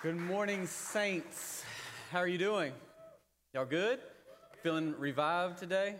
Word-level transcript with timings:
Good 0.00 0.16
morning, 0.16 0.68
saints. 0.68 1.64
How 2.12 2.20
are 2.20 2.28
you 2.28 2.38
doing? 2.38 2.72
Y'all 3.52 3.64
good? 3.64 3.98
Feeling 4.62 4.94
revived 4.96 5.58
today? 5.58 5.96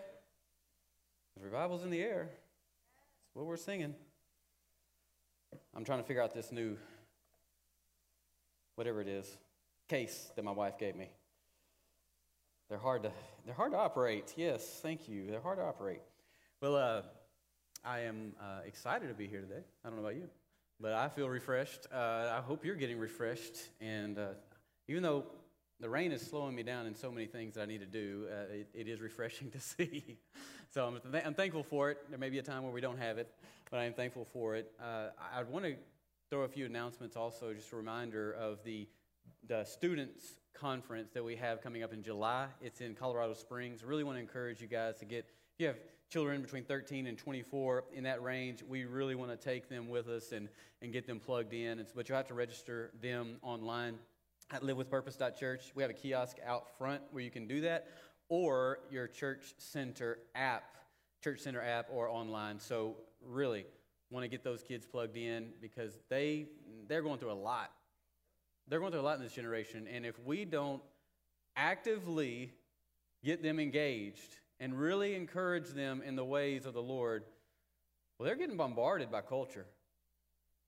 Revival's 1.43 1.83
in 1.83 1.91
the 1.91 2.01
air. 2.01 2.29
That's 2.29 3.35
what 3.35 3.47
we're 3.47 3.57
singing. 3.57 3.97
I'm 5.75 5.85
trying 5.85 5.99
to 5.99 6.05
figure 6.05 6.23
out 6.23 6.33
this 6.33 6.53
new, 6.53 6.77
whatever 8.77 9.01
it 9.01 9.09
is, 9.09 9.37
case 9.89 10.31
that 10.37 10.45
my 10.45 10.53
wife 10.53 10.79
gave 10.79 10.95
me. 10.95 11.11
They're 12.69 12.79
hard 12.79 13.03
to, 13.03 13.11
they're 13.45 13.55
hard 13.55 13.73
to 13.73 13.79
operate. 13.79 14.33
Yes, 14.37 14.79
thank 14.81 15.09
you. 15.09 15.27
They're 15.29 15.41
hard 15.41 15.59
to 15.59 15.65
operate. 15.65 16.03
Well, 16.63 16.77
uh, 16.77 17.03
I 17.85 18.03
am 18.03 18.35
uh, 18.41 18.61
excited 18.65 19.09
to 19.09 19.15
be 19.15 19.27
here 19.27 19.41
today. 19.41 19.65
I 19.85 19.89
don't 19.89 19.97
know 19.97 20.05
about 20.05 20.15
you. 20.15 20.29
But 20.81 20.93
I 20.93 21.09
feel 21.09 21.29
refreshed. 21.29 21.87
Uh, 21.93 22.39
I 22.39 22.41
hope 22.41 22.65
you're 22.65 22.77
getting 22.77 22.99
refreshed. 22.99 23.57
And 23.81 24.17
uh, 24.19 24.29
even 24.87 25.03
though 25.03 25.25
the 25.81 25.89
rain 25.89 26.13
is 26.13 26.23
slowing 26.23 26.55
me 26.55 26.63
down 26.63 26.87
in 26.87 26.95
so 26.95 27.11
many 27.11 27.27
things 27.27 27.55
that 27.55 27.63
I 27.63 27.67
need 27.67 27.81
to 27.81 27.87
do, 27.87 28.27
uh, 28.31 28.55
it, 28.55 28.69
it 28.75 28.89
is 28.89 29.01
refreshing 29.09 29.51
to 29.51 29.61
see. 29.61 30.19
so 30.71 30.87
I'm, 30.87 31.13
th- 31.13 31.25
I'm, 31.27 31.35
thankful 31.35 31.65
for 31.65 31.91
it. 31.91 31.99
There 32.11 32.19
may 32.19 32.31
be 32.31 32.39
a 32.39 32.43
time 32.43 32.63
where 32.63 32.73
we 32.73 32.81
don't 32.81 32.99
have 32.99 33.19
it, 33.19 33.29
but 33.71 33.81
I 33.81 33.85
am 33.85 33.93
thankful 33.93 34.25
for 34.33 34.55
it. 34.55 34.71
Uh, 34.81 35.09
I 35.35 35.43
want 35.43 35.65
to 35.65 35.75
throw 36.31 36.43
a 36.43 36.49
few 36.49 36.67
announcements 36.67 37.17
also, 37.17 37.53
just 37.53 37.73
a 37.73 37.77
reminder 37.77 38.33
of 38.33 38.63
the, 38.63 38.87
the 39.49 39.65
students 39.65 40.35
conference 40.55 41.11
that 41.13 41.25
we 41.25 41.37
have 41.37 41.61
coming 41.61 41.83
up 41.83 41.93
in 41.93 42.03
July. 42.03 42.47
It's 42.61 42.81
in 42.81 42.95
Colorado 42.95 43.35
Springs. 43.35 43.85
Really 43.85 44.05
want 44.05 44.17
to 44.17 44.21
encourage 44.21 44.61
you 44.61 44.67
guys 44.67 44.97
to 44.99 45.05
get, 45.05 45.25
if 45.55 45.61
you 45.61 45.67
have 45.69 45.77
children 46.11 46.41
between 46.41 46.65
13 46.65 47.07
and 47.07 47.19
24 47.19 47.85
in 47.93 48.05
that 48.05 48.23
range, 48.23 48.63
we 48.67 48.85
really 48.85 49.15
want 49.15 49.31
to 49.31 49.37
take 49.37 49.69
them 49.69 49.89
with 49.89 50.09
us 50.09 50.33
and, 50.33 50.49
and 50.81 50.93
get 50.93 51.07
them 51.07 51.21
plugged 51.21 51.53
in. 51.53 51.85
But 51.95 52.09
you 52.09 52.15
have 52.15 52.27
to 52.29 52.35
register 52.35 52.91
them 53.01 53.37
online 53.43 53.99
at 54.51 54.63
livewithpurpose.church. 54.63 55.73
We 55.75 55.83
have 55.83 55.91
a 55.91 55.95
kiosk 55.95 56.39
out 56.47 56.77
front 56.79 57.03
where 57.11 57.23
you 57.23 57.31
can 57.31 57.47
do 57.47 57.61
that, 57.63 57.89
or 58.29 58.81
your 58.91 59.07
church 59.07 59.55
center 59.59 60.19
app, 60.35 60.79
church 61.23 61.41
center 61.41 61.61
app, 61.61 61.89
or 61.93 62.09
online. 62.09 62.59
So 62.59 62.97
really 63.23 63.67
want 64.11 64.25
to 64.25 64.29
get 64.29 64.43
those 64.43 64.63
kids 64.63 64.87
plugged 64.87 65.17
in 65.17 65.51
because 65.61 65.99
they 66.09 66.47
they're 66.89 67.03
going 67.03 67.19
through 67.19 67.33
a 67.33 67.35
lot. 67.35 67.71
They're 68.67 68.81
going 68.81 68.93
through 68.93 69.01
a 69.01 69.03
lot 69.03 69.19
in 69.19 69.23
this 69.23 69.33
generation, 69.33 69.87
and 69.93 70.07
if 70.07 70.19
we 70.25 70.45
don't 70.45 70.83
actively 71.57 72.53
get 73.25 73.43
them 73.43 73.59
engaged 73.59 74.37
and 74.61 74.79
really 74.79 75.15
encourage 75.15 75.69
them 75.69 76.03
in 76.05 76.17
the 76.17 76.25
ways 76.25 76.67
of 76.67 76.75
the 76.75 76.83
Lord, 76.83 77.25
well, 78.19 78.27
they're 78.27 78.37
getting 78.37 78.57
bombarded 78.57 79.11
by 79.11 79.21
culture. 79.21 79.67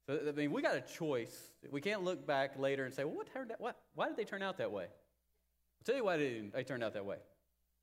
So, 0.07 0.19
I 0.29 0.33
mean, 0.33 0.53
we 0.53 0.63
got 0.63 0.77
a 0.77 0.81
choice. 0.81 1.51
We 1.71 1.81
can't 1.81 2.05
look 2.05 2.27
back 2.27 2.59
later 2.59 2.85
and 2.85 2.95
say, 2.95 3.05
well, 3.05 3.17
what 3.17 3.29
what, 3.59 3.77
why 3.95 4.09
did 4.09 4.17
they 4.17 4.25
turn 4.25 4.43
out 4.43 4.59
that 4.59 4.73
way? 4.73 4.85
I'll 4.85 5.85
tell 5.85 5.97
you 5.97 6.05
why 6.05 6.17
they, 6.17 6.43
they 6.53 6.65
turned 6.65 6.85
out 6.85 6.95
that 6.95 7.05
way. 7.05 7.17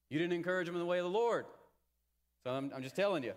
You 0.10 0.20
didn't 0.20 0.34
encourage 0.34 0.68
them 0.68 0.76
in 0.76 0.80
the 0.80 0.86
way 0.86 1.00
of 1.00 1.04
the 1.04 1.10
Lord. 1.10 1.46
So 2.44 2.52
I'm, 2.52 2.72
I'm 2.76 2.84
just 2.84 2.96
telling 2.96 3.24
you. 3.24 3.34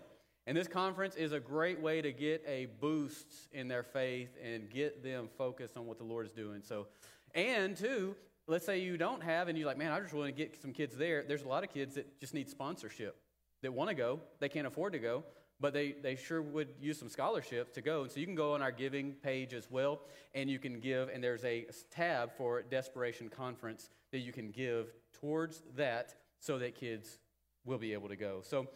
And 0.47 0.57
this 0.57 0.67
conference 0.67 1.15
is 1.15 1.33
a 1.33 1.39
great 1.39 1.79
way 1.79 2.01
to 2.01 2.11
get 2.11 2.43
a 2.47 2.67
boost 2.79 3.27
in 3.51 3.67
their 3.67 3.83
faith 3.83 4.29
and 4.43 4.69
get 4.69 5.03
them 5.03 5.29
focused 5.37 5.77
on 5.77 5.85
what 5.85 5.97
the 5.97 6.03
Lord 6.03 6.25
is 6.25 6.31
doing. 6.31 6.61
So, 6.63 6.87
and 7.35 7.77
two, 7.77 8.15
let's 8.51 8.65
say 8.65 8.79
you 8.79 8.97
don't 8.97 9.23
have, 9.23 9.47
and 9.47 9.57
you're 9.57 9.65
like, 9.65 9.77
man, 9.77 9.93
I 9.93 9.99
just 10.01 10.13
want 10.13 10.27
to 10.27 10.33
get 10.33 10.61
some 10.61 10.73
kids 10.73 10.97
there. 10.97 11.23
There's 11.25 11.43
a 11.43 11.47
lot 11.47 11.63
of 11.63 11.73
kids 11.73 11.95
that 11.95 12.19
just 12.19 12.33
need 12.33 12.49
sponsorship 12.49 13.15
that 13.61 13.73
want 13.73 13.89
to 13.89 13.95
go. 13.95 14.19
They 14.39 14.49
can't 14.49 14.67
afford 14.67 14.91
to 14.91 14.99
go, 14.99 15.23
but 15.61 15.73
they, 15.73 15.93
they 15.93 16.17
sure 16.17 16.41
would 16.41 16.67
use 16.81 16.99
some 16.99 17.07
scholarship 17.07 17.73
to 17.75 17.81
go. 17.81 18.01
And 18.01 18.11
so 18.11 18.19
you 18.19 18.25
can 18.25 18.35
go 18.35 18.53
on 18.53 18.61
our 18.61 18.71
giving 18.71 19.13
page 19.13 19.53
as 19.53 19.71
well, 19.71 20.01
and 20.35 20.49
you 20.49 20.59
can 20.59 20.81
give, 20.81 21.07
and 21.07 21.23
there's 21.23 21.45
a 21.45 21.65
tab 21.91 22.33
for 22.35 22.61
Desperation 22.61 23.29
Conference 23.29 23.89
that 24.11 24.19
you 24.19 24.33
can 24.33 24.51
give 24.51 24.91
towards 25.21 25.63
that 25.77 26.13
so 26.41 26.59
that 26.59 26.75
kids 26.75 27.19
will 27.63 27.77
be 27.77 27.93
able 27.93 28.09
to 28.09 28.17
go. 28.17 28.41
So 28.43 28.67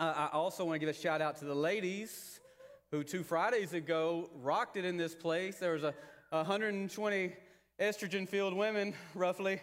uh, 0.00 0.28
I 0.32 0.36
also 0.36 0.64
want 0.64 0.74
to 0.74 0.80
give 0.80 0.88
a 0.88 0.98
shout 0.98 1.22
out 1.22 1.36
to 1.36 1.44
the 1.44 1.54
ladies 1.54 2.40
who 2.90 3.04
two 3.04 3.22
Fridays 3.22 3.72
ago 3.72 4.30
rocked 4.34 4.76
it 4.76 4.84
in 4.84 4.96
this 4.96 5.14
place. 5.14 5.58
There 5.58 5.74
was 5.74 5.84
a 5.84 5.94
120 6.30 7.32
estrogen 7.80 8.28
filled 8.28 8.54
women, 8.54 8.94
roughly. 9.14 9.60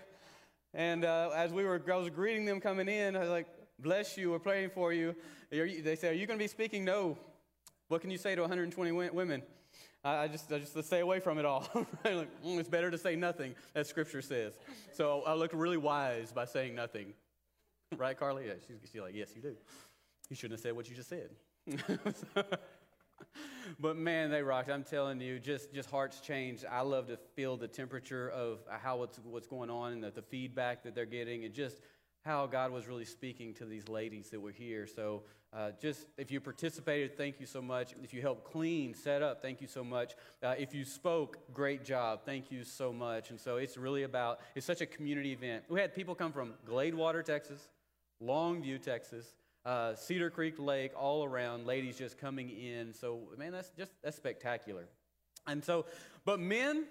And 0.74 1.06
uh, 1.06 1.30
as 1.36 1.52
we 1.52 1.64
were, 1.64 1.82
I 1.92 1.96
was 1.96 2.10
greeting 2.10 2.46
them 2.46 2.60
coming 2.60 2.88
in, 2.88 3.16
I 3.16 3.20
was 3.20 3.30
like, 3.30 3.48
bless 3.80 4.18
you, 4.18 4.32
we're 4.32 4.40
praying 4.40 4.72
for 4.72 4.94
you. 4.94 5.16
They 5.52 5.96
say, 5.96 6.10
are 6.10 6.14
you 6.14 6.26
going 6.26 6.40
to 6.40 6.44
be 6.44 6.48
speaking? 6.48 6.84
No. 6.84 7.18
What 7.90 8.02
can 8.02 8.10
you 8.10 8.18
say 8.18 8.34
to 8.36 8.42
120 8.42 8.92
women? 8.92 9.44
I 10.06 10.28
just, 10.28 10.52
I 10.52 10.60
just 10.60 10.84
stay 10.84 11.00
away 11.00 11.20
from 11.20 11.38
it 11.38 11.46
all. 11.46 11.68
like, 12.04 12.44
mm, 12.44 12.60
it's 12.60 12.68
better 12.68 12.92
to 12.92 12.98
say 12.98 13.16
nothing, 13.16 13.56
as 13.74 13.88
Scripture 13.88 14.22
says. 14.22 14.54
So 14.92 15.24
I 15.26 15.34
looked 15.34 15.54
really 15.54 15.78
wise 15.78 16.32
by 16.32 16.46
saying 16.46 16.76
nothing. 16.76 17.14
Right, 17.96 18.18
Carly? 18.18 18.48
Yeah, 18.48 18.54
she's, 18.68 18.78
she's 18.92 19.02
like, 19.02 19.16
yes, 19.16 19.30
you 19.36 19.42
do. 19.42 19.56
You 20.30 20.36
shouldn't 20.36 20.60
have 20.60 20.64
said 20.64 20.76
what 20.76 20.90
you 20.90 20.96
just 20.96 21.10
said. 21.10 21.30
but 23.80 23.98
man, 23.98 24.30
they 24.30 24.42
rocked. 24.42 24.70
I'm 24.70 24.84
telling 24.84 25.20
you, 25.22 25.40
just 25.40 25.74
just 25.74 25.90
hearts 25.90 26.20
changed. 26.20 26.66
I 26.70 26.82
love 26.82 27.08
to 27.08 27.18
feel 27.36 27.58
the 27.58 27.68
temperature 27.68 28.30
of 28.30 28.60
how 28.70 28.98
what's 28.98 29.20
what's 29.20 29.48
going 29.48 29.70
on 29.70 29.94
and 29.94 30.04
the, 30.04 30.12
the 30.12 30.22
feedback 30.22 30.84
that 30.84 30.96
they're 30.96 31.06
getting, 31.06 31.46
and 31.46 31.54
just 31.54 31.78
how 32.24 32.46
God 32.48 32.72
was 32.72 32.88
really 32.88 33.06
speaking 33.06 33.54
to 33.56 33.66
these 33.66 33.90
ladies 33.90 34.30
that 34.30 34.40
were 34.40 34.52
here. 34.52 34.88
So, 34.88 35.24
uh, 35.52 35.72
just 35.80 36.08
if 36.18 36.32
you 36.32 36.40
participated, 36.40 37.18
thank 37.18 37.40
you 37.40 37.46
so 37.46 37.62
much. 37.62 37.94
If 38.02 38.14
you 38.14 38.22
helped 38.22 38.46
clean, 38.46 38.94
set 38.94 39.22
up, 39.22 39.42
thank 39.42 39.62
you 39.62 39.68
so 39.68 39.84
much. 39.84 40.14
Uh, 40.42 40.56
if 40.58 40.74
you 40.74 40.86
spoke, 40.86 41.38
great 41.54 41.84
job. 41.84 42.22
Thank 42.26 42.50
you 42.50 42.64
so 42.64 42.94
much. 42.94 43.30
And 43.30 43.40
so, 43.40 43.58
it's 43.58 43.78
really 43.78 44.04
about, 44.04 44.40
it's 44.56 44.66
such 44.66 44.82
a 44.82 44.86
community 44.86 45.34
event. 45.34 45.66
We 45.70 45.80
had 45.80 45.94
people 45.94 46.16
come 46.16 46.32
from 46.32 46.54
Gladewater, 46.68 47.24
Texas, 47.24 47.70
Longview, 48.24 48.82
Texas, 48.82 49.34
uh, 49.66 49.96
Cedar 49.96 50.30
Creek 50.30 50.56
Lake, 50.60 50.92
all 50.98 51.24
around, 51.24 51.66
ladies 51.66 51.98
just 51.98 52.18
coming 52.18 52.50
in. 52.50 52.94
So, 52.94 53.22
man, 53.38 53.52
that's 53.52 53.70
just 53.78 53.92
that's 54.04 54.18
spectacular. 54.18 54.86
And 55.48 55.64
so, 55.64 55.86
but 56.26 56.40
men, 56.40 56.86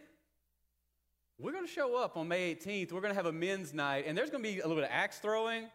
we're 1.39 1.53
going 1.53 1.67
to 1.67 1.73
show 1.73 1.97
up 1.97 2.17
on 2.17 2.29
May 2.29 2.55
18th. 2.55 2.93
We're 2.93 3.01
going 3.01 3.13
to 3.13 3.17
have 3.17 3.27
a 3.27 3.33
men's 3.33 3.73
night, 3.75 4.05
and 4.07 4.17
there's 4.17 4.31
going 4.31 4.43
to 4.43 4.49
be 4.49 4.61
a 4.61 4.63
little 4.63 4.77
bit 4.77 4.85
of 4.85 4.91
axe 4.93 5.19
throwing. 5.19 5.69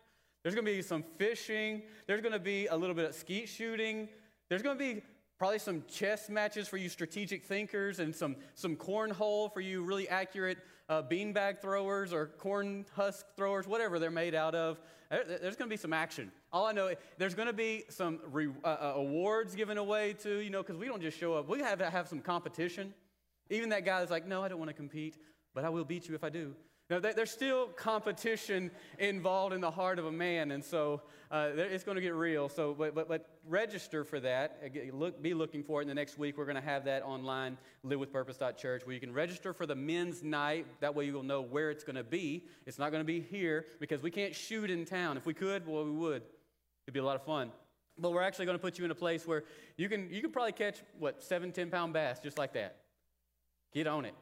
There's 0.44 0.56
going 0.56 0.66
to 0.66 0.72
be 0.72 0.82
some 0.82 1.04
fishing. 1.18 1.84
There's 2.06 2.22
going 2.22 2.34
to 2.34 2.40
be 2.40 2.68
a 2.68 2.76
little 2.76 2.96
bit 2.96 3.06
of 3.06 3.16
skeet 3.16 3.50
shooting. 3.50 4.08
There's 4.50 4.62
going 4.62 4.78
to 4.78 4.84
be 4.84 5.02
probably 5.38 5.60
some 5.60 5.84
chess 5.88 6.30
matches 6.30 6.68
for 6.68 6.78
you 6.78 6.90
strategic 6.90 7.44
thinkers 7.44 8.00
and 8.00 8.16
some, 8.16 8.36
some 8.56 8.76
cornhole 8.76 9.54
for 9.54 9.62
you 9.62 9.84
really 9.84 10.08
accurate 10.10 10.58
uh, 10.90 11.04
beanbag 11.04 11.62
throwers 11.62 12.14
or 12.14 12.28
corn 12.38 12.86
husk 12.96 13.26
throwers, 13.36 13.68
whatever 13.68 14.00
they're 14.00 14.12
made 14.12 14.36
out 14.36 14.56
of. 14.56 14.80
There's 15.10 15.56
going 15.56 15.70
to 15.70 15.74
be 15.74 15.78
some 15.78 15.94
action. 15.94 16.32
All 16.52 16.66
I 16.66 16.72
know, 16.72 16.94
there's 17.18 17.34
going 17.34 17.48
to 17.48 17.54
be 17.54 17.84
some 17.90 18.20
re, 18.32 18.50
uh, 18.64 18.68
uh, 18.68 18.94
awards 18.96 19.56
given 19.56 19.78
away 19.78 20.14
too, 20.14 20.40
you 20.40 20.50
know, 20.50 20.62
because 20.62 20.78
we 20.78 20.86
don't 20.86 21.02
just 21.02 21.18
show 21.18 21.34
up. 21.34 21.48
We 21.48 21.60
have 21.60 21.80
to 21.80 21.90
have 21.90 22.08
some 22.08 22.20
competition. 22.20 22.94
Even 23.50 23.70
that 23.70 23.86
guy 23.86 24.00
that's 24.00 24.12
like, 24.12 24.28
no, 24.28 24.44
I 24.44 24.50
don't 24.50 24.60
want 24.60 24.70
to 24.70 24.74
compete, 24.76 25.18
but 25.54 25.64
I 25.64 25.70
will 25.70 25.86
beat 25.86 26.10
you 26.10 26.16
if 26.16 26.24
I 26.24 26.30
do. 26.30 26.54
Now, 26.90 27.00
there's 27.00 27.32
still 27.32 27.68
competition 27.68 28.72
involved 28.98 29.54
in 29.54 29.60
the 29.60 29.72
heart 29.72 30.00
of 30.00 30.06
a 30.06 30.12
man, 30.12 30.52
and 30.52 30.64
so 30.64 31.02
uh, 31.30 31.50
it's 31.54 31.84
going 31.84 31.96
to 31.96 32.02
get 32.02 32.16
real. 32.16 32.48
So, 32.48 32.74
but, 32.74 32.96
but, 32.96 33.10
but 33.10 33.28
register 33.46 34.06
for 34.06 34.22
that. 34.22 34.62
Look, 34.94 35.22
be 35.22 35.34
looking 35.34 35.64
for 35.64 35.82
it 35.82 35.84
in 35.84 35.90
the 35.90 35.94
next 35.94 36.18
week. 36.18 36.38
We're 36.38 36.46
going 36.46 36.56
to 36.56 36.62
have 36.62 36.86
that 36.86 37.04
online, 37.04 37.58
livewithpurpose.church, 37.86 38.86
where 38.86 38.94
you 38.94 39.02
can 39.02 39.12
register 39.12 39.52
for 39.52 39.66
the 39.66 39.76
men's 39.76 40.24
night. 40.24 40.66
That 40.80 40.96
way, 40.96 41.06
you 41.06 41.14
will 41.14 41.24
know 41.24 41.42
where 41.42 41.72
it's 41.72 41.84
going 41.84 41.98
to 41.98 42.06
be. 42.06 42.46
It's 42.66 42.80
not 42.80 42.92
going 42.92 43.02
to 43.02 43.06
be 43.06 43.20
here 43.20 43.66
because 43.82 44.02
we 44.02 44.10
can't 44.10 44.34
shoot 44.34 44.72
in 44.72 44.86
town. 44.86 45.18
If 45.18 45.26
we 45.26 45.34
could, 45.34 45.68
well, 45.68 45.84
we 45.84 45.92
would. 45.92 46.22
It'd 46.86 46.94
be 46.94 47.02
a 47.02 47.04
lot 47.04 47.18
of 47.18 47.24
fun. 47.24 47.52
But 47.98 48.14
we're 48.14 48.24
actually 48.24 48.46
going 48.46 48.58
to 48.58 48.62
put 48.62 48.80
you 48.80 48.86
in 48.86 48.92
a 48.92 48.96
place 48.96 49.28
where 49.28 49.44
you 49.76 49.90
can, 49.90 50.10
you 50.10 50.22
can 50.22 50.32
probably 50.32 50.54
catch, 50.54 50.78
what, 51.00 51.22
seven, 51.22 51.52
10 51.52 51.70
pound 51.70 51.92
bass 51.92 52.20
just 52.20 52.38
like 52.38 52.54
that. 52.54 52.78
Get 53.74 53.88
on 53.88 54.06
it. 54.06 54.14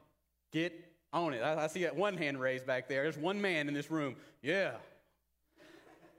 Get 0.52 0.74
on 1.16 1.34
it. 1.34 1.42
I, 1.42 1.64
I 1.64 1.68
see 1.68 1.84
that 1.84 1.96
one 1.96 2.18
hand 2.18 2.40
raised 2.40 2.68
back 2.68 2.88
there. 2.88 3.04
There's 3.04 3.18
one 3.18 3.42
man 3.42 3.68
in 3.68 3.74
this 3.74 3.90
room. 3.90 4.16
Yeah. 4.44 4.72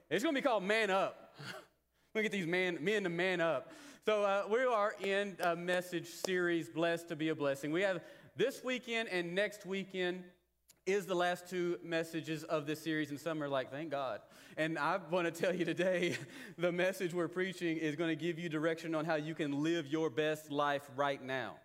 It's 0.09 0.23
going 0.23 0.35
to 0.35 0.41
be 0.41 0.45
called 0.45 0.63
Man 0.63 0.89
Up. 0.89 1.35
Look 2.15 2.23
get 2.23 2.31
these 2.31 2.47
man, 2.47 2.79
men 2.81 3.03
to 3.03 3.09
man 3.09 3.39
up. 3.39 3.71
So 4.05 4.23
uh, 4.23 4.43
we 4.49 4.63
are 4.63 4.95
in 5.01 5.37
a 5.39 5.55
message 5.55 6.07
series, 6.07 6.67
Blessed 6.67 7.09
to 7.09 7.15
be 7.15 7.29
a 7.29 7.35
Blessing. 7.35 7.71
We 7.71 7.81
have 7.83 8.01
this 8.35 8.63
weekend 8.63 9.09
and 9.09 9.35
next 9.35 9.65
weekend 9.65 10.23
is 10.87 11.05
the 11.05 11.13
last 11.13 11.47
two 11.49 11.77
messages 11.83 12.43
of 12.45 12.65
this 12.65 12.81
series, 12.81 13.09
and 13.09 13.19
some 13.19 13.43
are 13.43 13.49
like, 13.49 13.69
thank 13.69 13.91
God. 13.91 14.21
And 14.55 14.79
I 14.79 14.97
want 15.11 15.25
to 15.25 15.41
tell 15.41 15.53
you 15.53 15.65
today, 15.65 16.15
the 16.57 16.71
message 16.71 17.13
we're 17.13 17.27
preaching 17.27 17.77
is 17.77 17.95
going 17.95 18.09
to 18.09 18.15
give 18.15 18.39
you 18.39 18.47
direction 18.47 18.95
on 18.95 19.03
how 19.03 19.15
you 19.15 19.35
can 19.35 19.61
live 19.61 19.85
your 19.85 20.09
best 20.09 20.49
life 20.49 20.89
right 20.95 21.21
now. 21.21 21.57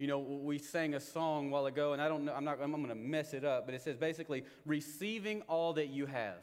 You 0.00 0.06
know, 0.06 0.18
we 0.18 0.56
sang 0.56 0.94
a 0.94 1.00
song 1.00 1.48
a 1.48 1.50
while 1.50 1.66
ago, 1.66 1.92
and 1.92 2.00
I 2.00 2.08
don't 2.08 2.24
know, 2.24 2.32
I'm 2.32 2.42
not, 2.42 2.58
I'm 2.62 2.72
going 2.72 2.88
to 2.88 2.94
mess 2.94 3.34
it 3.34 3.44
up, 3.44 3.66
but 3.66 3.74
it 3.74 3.82
says 3.82 3.98
basically, 3.98 4.44
receiving 4.64 5.42
all 5.42 5.74
that 5.74 5.88
you 5.88 6.06
have. 6.06 6.38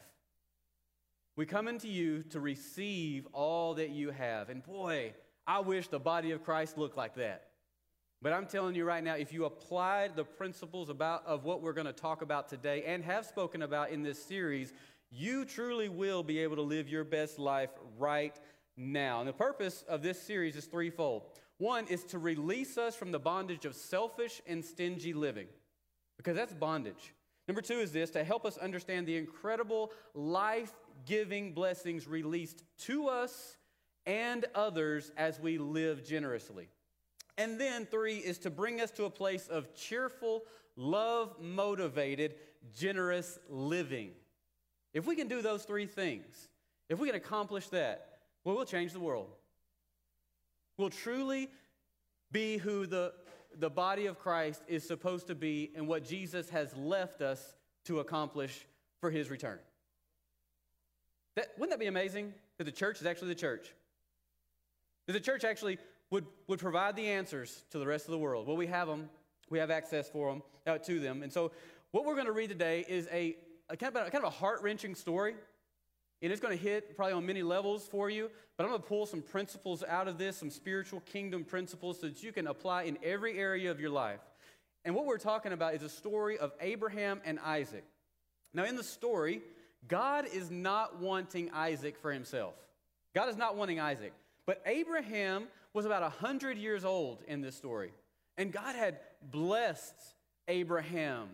We 1.34 1.44
come 1.44 1.66
into 1.66 1.88
you 1.88 2.22
to 2.30 2.38
receive 2.38 3.26
all 3.32 3.74
that 3.74 3.90
you 3.90 4.12
have. 4.12 4.48
And 4.48 4.62
boy, 4.62 5.12
I 5.44 5.58
wish 5.58 5.88
the 5.88 5.98
body 5.98 6.30
of 6.30 6.44
Christ 6.44 6.78
looked 6.78 6.96
like 6.96 7.16
that. 7.16 7.48
But 8.22 8.32
I'm 8.32 8.46
telling 8.46 8.76
you 8.76 8.84
right 8.84 9.02
now, 9.02 9.14
if 9.14 9.32
you 9.32 9.44
apply 9.44 10.08
the 10.14 10.24
principles 10.24 10.88
about, 10.88 11.26
of 11.26 11.44
what 11.44 11.60
we're 11.60 11.72
going 11.72 11.88
to 11.88 11.92
talk 11.92 12.22
about 12.22 12.48
today 12.48 12.84
and 12.86 13.04
have 13.04 13.26
spoken 13.26 13.62
about 13.62 13.90
in 13.90 14.04
this 14.04 14.22
series, 14.22 14.72
you 15.10 15.44
truly 15.44 15.88
will 15.88 16.22
be 16.22 16.38
able 16.38 16.56
to 16.56 16.62
live 16.62 16.88
your 16.88 17.02
best 17.02 17.40
life 17.40 17.70
right 17.98 18.38
now. 18.76 19.18
And 19.18 19.28
the 19.28 19.32
purpose 19.32 19.84
of 19.88 20.00
this 20.00 20.22
series 20.22 20.54
is 20.54 20.66
threefold. 20.66 21.22
One 21.58 21.86
is 21.88 22.04
to 22.04 22.18
release 22.18 22.78
us 22.78 22.94
from 22.94 23.12
the 23.12 23.18
bondage 23.18 23.64
of 23.64 23.74
selfish 23.74 24.40
and 24.46 24.64
stingy 24.64 25.12
living, 25.12 25.48
because 26.16 26.36
that's 26.36 26.54
bondage. 26.54 27.12
Number 27.48 27.62
two 27.62 27.80
is 27.80 27.92
this 27.92 28.10
to 28.10 28.22
help 28.22 28.44
us 28.44 28.58
understand 28.58 29.06
the 29.06 29.16
incredible 29.16 29.90
life 30.14 30.72
giving 31.06 31.52
blessings 31.52 32.06
released 32.06 32.62
to 32.78 33.08
us 33.08 33.56
and 34.06 34.44
others 34.54 35.12
as 35.16 35.40
we 35.40 35.58
live 35.58 36.04
generously. 36.04 36.68
And 37.36 37.60
then 37.60 37.86
three 37.86 38.16
is 38.16 38.38
to 38.38 38.50
bring 38.50 38.80
us 38.80 38.90
to 38.92 39.04
a 39.04 39.10
place 39.10 39.48
of 39.48 39.74
cheerful, 39.74 40.42
love 40.76 41.36
motivated, 41.40 42.34
generous 42.76 43.38
living. 43.48 44.10
If 44.92 45.06
we 45.06 45.16
can 45.16 45.28
do 45.28 45.40
those 45.40 45.64
three 45.64 45.86
things, 45.86 46.48
if 46.88 46.98
we 46.98 47.06
can 47.06 47.16
accomplish 47.16 47.68
that, 47.68 48.18
well, 48.44 48.56
we'll 48.56 48.64
change 48.64 48.92
the 48.92 49.00
world. 49.00 49.34
We'll 50.78 50.90
truly 50.90 51.50
be 52.30 52.56
who 52.56 52.86
the, 52.86 53.12
the 53.58 53.68
body 53.68 54.06
of 54.06 54.18
Christ 54.18 54.62
is 54.68 54.86
supposed 54.86 55.26
to 55.26 55.34
be 55.34 55.72
and 55.74 55.88
what 55.88 56.04
Jesus 56.04 56.48
has 56.50 56.74
left 56.76 57.20
us 57.20 57.56
to 57.86 57.98
accomplish 57.98 58.64
for 59.00 59.10
his 59.10 59.28
return. 59.28 59.58
That, 61.34 61.48
wouldn't 61.58 61.70
that 61.70 61.80
be 61.80 61.88
amazing 61.88 62.32
that 62.58 62.64
the 62.64 62.72
church 62.72 63.00
is 63.00 63.06
actually 63.06 63.28
the 63.28 63.34
church? 63.34 63.74
That 65.06 65.14
the 65.14 65.20
church 65.20 65.44
actually 65.44 65.78
would, 66.10 66.26
would 66.46 66.60
provide 66.60 66.94
the 66.94 67.08
answers 67.08 67.64
to 67.70 67.78
the 67.78 67.86
rest 67.86 68.06
of 68.06 68.12
the 68.12 68.18
world. 68.18 68.46
Well, 68.46 68.56
we 68.56 68.66
have 68.68 68.86
them, 68.86 69.10
we 69.50 69.58
have 69.58 69.70
access 69.70 70.08
for 70.08 70.30
them, 70.30 70.42
uh, 70.66 70.78
to 70.78 71.00
them. 71.00 71.22
And 71.22 71.32
so, 71.32 71.52
what 71.90 72.04
we're 72.04 72.14
going 72.14 72.26
to 72.26 72.32
read 72.32 72.50
today 72.50 72.84
is 72.86 73.08
a, 73.10 73.36
a 73.68 73.76
kind 73.76 73.96
of 73.96 74.06
a, 74.06 74.10
kind 74.10 74.24
of 74.24 74.32
a 74.32 74.36
heart 74.36 74.62
wrenching 74.62 74.94
story. 74.94 75.34
And 76.20 76.32
it's 76.32 76.40
going 76.40 76.56
to 76.56 76.62
hit 76.62 76.96
probably 76.96 77.12
on 77.12 77.24
many 77.26 77.42
levels 77.42 77.86
for 77.86 78.10
you, 78.10 78.30
but 78.56 78.64
I'm 78.64 78.70
going 78.70 78.82
to 78.82 78.88
pull 78.88 79.06
some 79.06 79.22
principles 79.22 79.84
out 79.86 80.08
of 80.08 80.18
this, 80.18 80.36
some 80.36 80.50
spiritual 80.50 81.00
kingdom 81.00 81.44
principles, 81.44 82.00
so 82.00 82.08
that 82.08 82.22
you 82.22 82.32
can 82.32 82.48
apply 82.48 82.84
in 82.84 82.98
every 83.04 83.38
area 83.38 83.70
of 83.70 83.80
your 83.80 83.90
life. 83.90 84.20
And 84.84 84.94
what 84.94 85.06
we're 85.06 85.18
talking 85.18 85.52
about 85.52 85.74
is 85.74 85.82
a 85.82 85.88
story 85.88 86.38
of 86.38 86.52
Abraham 86.60 87.20
and 87.24 87.38
Isaac. 87.38 87.84
Now, 88.52 88.64
in 88.64 88.76
the 88.76 88.82
story, 88.82 89.42
God 89.86 90.26
is 90.32 90.50
not 90.50 90.98
wanting 90.98 91.50
Isaac 91.52 91.98
for 91.98 92.12
himself. 92.12 92.54
God 93.14 93.28
is 93.28 93.36
not 93.36 93.56
wanting 93.56 93.78
Isaac. 93.78 94.12
But 94.46 94.62
Abraham 94.66 95.46
was 95.74 95.84
about 95.84 96.02
100 96.02 96.56
years 96.56 96.84
old 96.84 97.22
in 97.28 97.42
this 97.42 97.54
story. 97.54 97.92
And 98.36 98.52
God 98.52 98.74
had 98.74 98.98
blessed 99.30 99.94
Abraham 100.48 101.28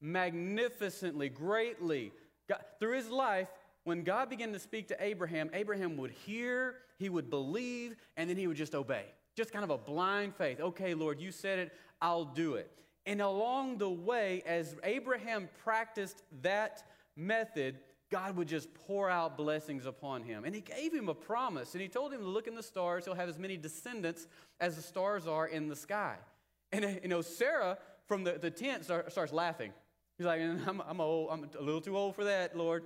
magnificently, 0.00 1.28
greatly. 1.28 2.12
God, 2.48 2.60
through 2.78 2.96
his 2.96 3.08
life, 3.08 3.48
when 3.84 4.02
God 4.02 4.30
began 4.30 4.52
to 4.52 4.58
speak 4.58 4.88
to 4.88 4.96
Abraham, 4.98 5.50
Abraham 5.52 5.96
would 5.98 6.10
hear, 6.10 6.76
he 6.98 7.08
would 7.08 7.30
believe, 7.30 7.96
and 8.16 8.28
then 8.28 8.36
he 8.36 8.46
would 8.46 8.56
just 8.56 8.74
obey. 8.74 9.04
Just 9.36 9.52
kind 9.52 9.64
of 9.64 9.70
a 9.70 9.78
blind 9.78 10.34
faith. 10.34 10.60
Okay, 10.60 10.94
Lord, 10.94 11.20
you 11.20 11.30
said 11.30 11.58
it, 11.58 11.72
I'll 12.00 12.24
do 12.24 12.54
it. 12.54 12.70
And 13.06 13.20
along 13.20 13.78
the 13.78 13.90
way, 13.90 14.42
as 14.46 14.74
Abraham 14.84 15.48
practiced 15.62 16.22
that 16.42 16.82
method, 17.16 17.78
God 18.10 18.36
would 18.36 18.48
just 18.48 18.72
pour 18.72 19.10
out 19.10 19.36
blessings 19.36 19.86
upon 19.86 20.22
him. 20.22 20.44
And 20.44 20.54
he 20.54 20.60
gave 20.60 20.94
him 20.94 21.08
a 21.08 21.14
promise, 21.14 21.74
and 21.74 21.82
he 21.82 21.88
told 21.88 22.12
him 22.12 22.20
to 22.20 22.26
look 22.26 22.46
in 22.46 22.54
the 22.54 22.62
stars. 22.62 23.04
He'll 23.04 23.14
have 23.14 23.28
as 23.28 23.38
many 23.38 23.56
descendants 23.56 24.26
as 24.60 24.76
the 24.76 24.82
stars 24.82 25.26
are 25.26 25.46
in 25.46 25.68
the 25.68 25.76
sky. 25.76 26.16
And 26.72 26.84
uh, 26.84 26.88
you 27.02 27.08
know, 27.08 27.20
Sarah 27.20 27.76
from 28.06 28.24
the, 28.24 28.32
the 28.32 28.50
tent 28.50 28.84
start, 28.84 29.10
starts 29.12 29.32
laughing. 29.32 29.72
He's 30.16 30.26
like, 30.26 30.40
I'm, 30.40 30.82
I'm, 30.86 31.00
old, 31.00 31.28
I'm 31.30 31.50
a 31.58 31.62
little 31.62 31.80
too 31.80 31.96
old 31.96 32.14
for 32.14 32.24
that, 32.24 32.56
Lord. 32.56 32.84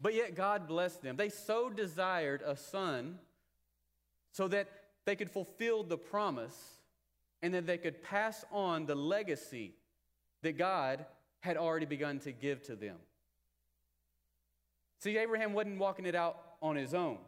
But 0.00 0.14
yet 0.14 0.34
God 0.34 0.66
blessed 0.66 1.02
them. 1.02 1.16
They 1.16 1.28
so 1.28 1.68
desired 1.68 2.42
a 2.44 2.56
son 2.56 3.18
so 4.32 4.48
that 4.48 4.68
they 5.04 5.16
could 5.16 5.30
fulfill 5.30 5.82
the 5.82 5.98
promise 5.98 6.56
and 7.42 7.54
that 7.54 7.66
they 7.66 7.78
could 7.78 8.02
pass 8.02 8.44
on 8.50 8.86
the 8.86 8.94
legacy 8.94 9.74
that 10.42 10.56
God 10.56 11.04
had 11.40 11.56
already 11.56 11.86
begun 11.86 12.18
to 12.20 12.32
give 12.32 12.62
to 12.64 12.76
them. 12.76 12.96
See, 15.00 15.16
Abraham 15.16 15.54
wasn't 15.54 15.78
walking 15.78 16.06
it 16.06 16.14
out 16.14 16.38
on 16.60 16.76
his 16.76 16.94
own. 16.94 17.18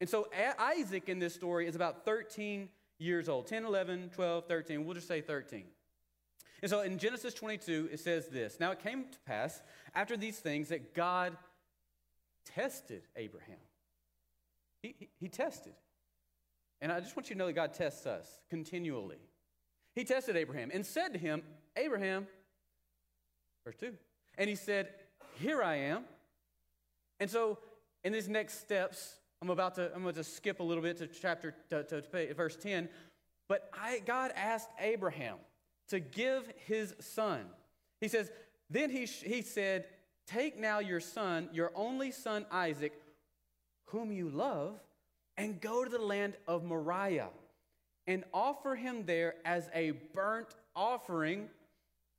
And 0.00 0.08
so 0.08 0.26
Isaac 0.58 1.08
in 1.08 1.20
this 1.20 1.34
story 1.34 1.68
is 1.68 1.76
about 1.76 2.04
13 2.04 2.68
years 2.98 3.28
old 3.28 3.46
10, 3.46 3.64
11, 3.64 4.10
12, 4.14 4.46
13. 4.46 4.84
We'll 4.84 4.94
just 4.94 5.08
say 5.08 5.20
13. 5.20 5.64
And 6.60 6.70
so 6.70 6.80
in 6.80 6.98
Genesis 6.98 7.34
22, 7.34 7.90
it 7.92 8.00
says 8.00 8.28
this 8.28 8.58
Now 8.58 8.72
it 8.72 8.80
came 8.80 9.04
to 9.04 9.18
pass 9.26 9.62
after 9.94 10.16
these 10.16 10.38
things 10.38 10.68
that 10.68 10.94
God 10.94 11.36
tested 12.44 13.02
Abraham. 13.16 13.56
He, 14.82 14.94
he, 14.98 15.08
he 15.20 15.28
tested. 15.28 15.74
And 16.80 16.90
I 16.90 17.00
just 17.00 17.16
want 17.16 17.30
you 17.30 17.34
to 17.34 17.38
know 17.38 17.46
that 17.46 17.52
God 17.52 17.74
tests 17.74 18.06
us 18.06 18.26
continually. 18.50 19.20
He 19.94 20.04
tested 20.04 20.36
Abraham 20.36 20.70
and 20.72 20.84
said 20.84 21.12
to 21.12 21.18
him, 21.18 21.42
Abraham, 21.76 22.26
verse 23.64 23.76
2, 23.76 23.92
and 24.38 24.48
he 24.50 24.56
said, 24.56 24.88
Here 25.38 25.62
I 25.62 25.76
am. 25.76 26.04
And 27.20 27.30
so 27.30 27.58
in 28.02 28.12
these 28.12 28.28
next 28.28 28.60
steps, 28.60 29.16
I'm 29.40 29.50
about 29.50 29.76
to, 29.76 29.94
I'm 29.94 30.02
going 30.02 30.14
to 30.14 30.24
skip 30.24 30.60
a 30.60 30.62
little 30.62 30.82
bit 30.82 30.96
to 30.98 31.06
chapter, 31.06 31.54
to, 31.70 31.84
to, 31.84 32.02
to 32.02 32.34
verse 32.34 32.56
10. 32.56 32.88
But 33.48 33.70
I, 33.72 34.00
God 34.04 34.32
asked 34.34 34.70
Abraham 34.80 35.36
to 35.88 36.00
give 36.00 36.50
his 36.66 36.94
son. 37.00 37.42
He 38.00 38.08
says, 38.08 38.30
Then 38.70 38.90
he, 38.90 39.04
he 39.04 39.42
said, 39.42 39.86
Take 40.32 40.58
now 40.58 40.78
your 40.78 41.00
son, 41.00 41.50
your 41.52 41.72
only 41.74 42.10
son 42.10 42.46
Isaac, 42.50 42.92
whom 43.86 44.10
you 44.12 44.30
love, 44.30 44.80
and 45.36 45.60
go 45.60 45.84
to 45.84 45.90
the 45.90 45.98
land 45.98 46.34
of 46.48 46.64
Moriah 46.64 47.28
and 48.06 48.24
offer 48.32 48.74
him 48.74 49.04
there 49.04 49.34
as 49.44 49.68
a 49.74 49.90
burnt 50.14 50.54
offering 50.74 51.48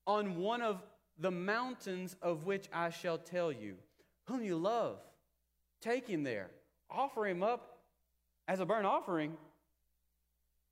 on 0.05 0.37
one 0.37 0.61
of 0.61 0.83
the 1.17 1.31
mountains 1.31 2.15
of 2.21 2.45
which 2.45 2.67
I 2.71 2.91
shall 2.91 3.17
tell 3.17 3.51
you. 3.51 3.75
Whom 4.25 4.43
you 4.43 4.57
love, 4.57 4.97
take 5.81 6.07
him 6.07 6.23
there, 6.23 6.51
offer 6.91 7.25
him 7.25 7.41
up 7.41 7.79
as 8.47 8.59
a 8.59 8.65
burnt 8.65 8.85
offering. 8.85 9.35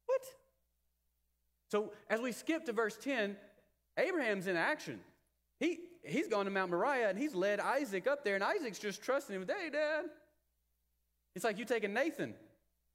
What? 0.05 0.21
So, 1.69 1.91
as 2.09 2.21
we 2.21 2.33
skip 2.33 2.65
to 2.65 2.71
verse 2.71 2.97
10, 2.97 3.35
Abraham's 3.97 4.47
in 4.47 4.55
action. 4.55 4.99
He, 5.59 5.79
he's 6.03 6.27
gone 6.27 6.45
to 6.45 6.51
Mount 6.51 6.71
Moriah 6.71 7.09
and 7.09 7.17
he's 7.17 7.33
led 7.33 7.59
Isaac 7.59 8.07
up 8.07 8.23
there, 8.23 8.35
and 8.35 8.43
Isaac's 8.43 8.79
just 8.79 9.01
trusting 9.03 9.35
him. 9.35 9.45
Hey, 9.47 9.69
Dad. 9.69 10.05
It's 11.35 11.45
like 11.45 11.57
you 11.57 11.65
taking 11.65 11.93
Nathan, 11.93 12.33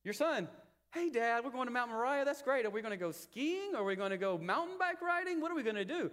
your 0.04 0.14
son. 0.14 0.48
Hey, 0.92 1.10
Dad, 1.10 1.44
we're 1.44 1.50
going 1.50 1.66
to 1.66 1.72
Mount 1.72 1.90
Moriah. 1.90 2.25
That's 2.25 2.42
great. 2.42 2.64
Are 2.64 2.70
we 2.70 2.80
going 2.80 2.92
to 2.92 2.98
go 2.98 3.12
skiing? 3.12 3.75
Are 3.75 3.84
we 3.84 3.96
going 3.96 4.10
to 4.10 4.18
go 4.18 4.38
mountain 4.38 4.76
bike 4.78 5.02
riding? 5.02 5.40
What 5.40 5.50
are 5.50 5.54
we 5.54 5.62
going 5.62 5.76
to 5.76 5.84
do? 5.84 6.10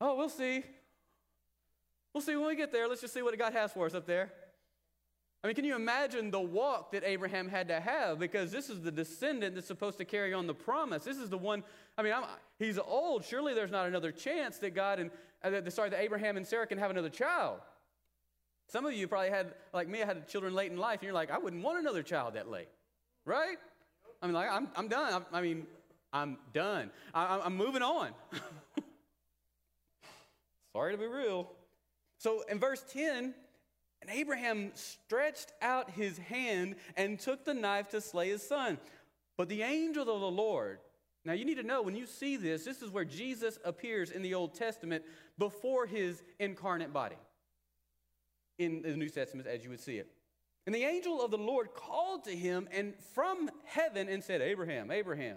Oh, 0.00 0.16
we'll 0.16 0.28
see. 0.28 0.62
We'll 2.12 2.22
see 2.22 2.36
when 2.36 2.46
we 2.46 2.56
get 2.56 2.72
there. 2.72 2.88
Let's 2.88 3.00
just 3.00 3.14
see 3.14 3.22
what 3.22 3.36
God 3.38 3.52
has 3.52 3.72
for 3.72 3.86
us 3.86 3.94
up 3.94 4.06
there. 4.06 4.32
I 5.42 5.46
mean, 5.46 5.56
can 5.56 5.64
you 5.64 5.76
imagine 5.76 6.30
the 6.30 6.40
walk 6.40 6.92
that 6.92 7.04
Abraham 7.04 7.48
had 7.48 7.68
to 7.68 7.78
have? 7.78 8.18
Because 8.18 8.50
this 8.50 8.70
is 8.70 8.80
the 8.80 8.90
descendant 8.90 9.54
that's 9.54 9.66
supposed 9.66 9.98
to 9.98 10.04
carry 10.06 10.32
on 10.32 10.46
the 10.46 10.54
promise. 10.54 11.04
This 11.04 11.18
is 11.18 11.28
the 11.28 11.36
one, 11.36 11.62
I 11.98 12.02
mean, 12.02 12.14
I'm, 12.14 12.24
he's 12.58 12.78
old. 12.78 13.24
Surely 13.26 13.52
there's 13.52 13.70
not 13.70 13.86
another 13.86 14.10
chance 14.10 14.56
that 14.58 14.74
God 14.74 15.00
and, 15.00 15.10
uh, 15.44 15.70
sorry, 15.70 15.90
that 15.90 16.00
Abraham 16.00 16.36
and 16.36 16.46
Sarah 16.46 16.66
can 16.66 16.78
have 16.78 16.90
another 16.90 17.10
child. 17.10 17.60
Some 18.68 18.86
of 18.86 18.94
you 18.94 19.06
probably 19.06 19.30
had, 19.30 19.54
like 19.72 19.88
me, 19.88 20.02
I 20.02 20.06
had 20.06 20.26
children 20.28 20.54
late 20.54 20.72
in 20.72 20.78
life, 20.78 21.00
and 21.00 21.02
you're 21.02 21.12
like, 21.12 21.30
I 21.30 21.38
wouldn't 21.38 21.62
want 21.62 21.78
another 21.78 22.02
child 22.02 22.34
that 22.34 22.50
late, 22.50 22.68
right? 23.24 23.58
I 24.22 24.26
mean, 24.26 24.34
like, 24.34 24.50
I'm, 24.50 24.68
I'm 24.74 24.88
done. 24.88 25.22
I, 25.32 25.38
I 25.38 25.42
mean, 25.42 25.66
I'm 26.12 26.38
done. 26.52 26.90
I, 27.12 27.40
I'm 27.44 27.56
moving 27.56 27.82
on. 27.82 28.10
sorry 30.72 30.92
to 30.92 30.98
be 30.98 31.06
real. 31.06 31.50
So 32.18 32.42
in 32.50 32.58
verse 32.58 32.82
10, 32.92 33.34
and 34.00 34.10
Abraham 34.10 34.70
stretched 34.74 35.52
out 35.62 35.90
his 35.90 36.18
hand 36.18 36.76
and 36.96 37.18
took 37.18 37.44
the 37.44 37.54
knife 37.54 37.90
to 37.90 38.00
slay 38.00 38.30
his 38.30 38.46
son. 38.46 38.78
But 39.36 39.48
the 39.48 39.62
angel 39.62 40.02
of 40.02 40.20
the 40.20 40.30
Lord, 40.30 40.78
now 41.24 41.32
you 41.32 41.44
need 41.44 41.56
to 41.56 41.62
know 41.62 41.82
when 41.82 41.96
you 41.96 42.06
see 42.06 42.36
this, 42.36 42.64
this 42.64 42.82
is 42.82 42.90
where 42.90 43.04
Jesus 43.04 43.58
appears 43.64 44.10
in 44.10 44.22
the 44.22 44.34
Old 44.34 44.54
Testament 44.54 45.04
before 45.38 45.86
his 45.86 46.22
incarnate 46.38 46.92
body 46.92 47.16
in 48.58 48.82
the 48.82 48.96
New 48.96 49.08
Testament 49.08 49.48
as 49.48 49.64
you 49.64 49.70
would 49.70 49.80
see 49.80 49.96
it. 49.96 50.08
And 50.66 50.74
the 50.74 50.84
angel 50.84 51.22
of 51.22 51.30
the 51.30 51.38
Lord 51.38 51.74
called 51.74 52.24
to 52.24 52.34
him 52.34 52.68
and 52.72 52.94
from 53.14 53.50
heaven 53.64 54.08
and 54.08 54.22
said, 54.22 54.40
Abraham, 54.40 54.90
Abraham. 54.90 55.36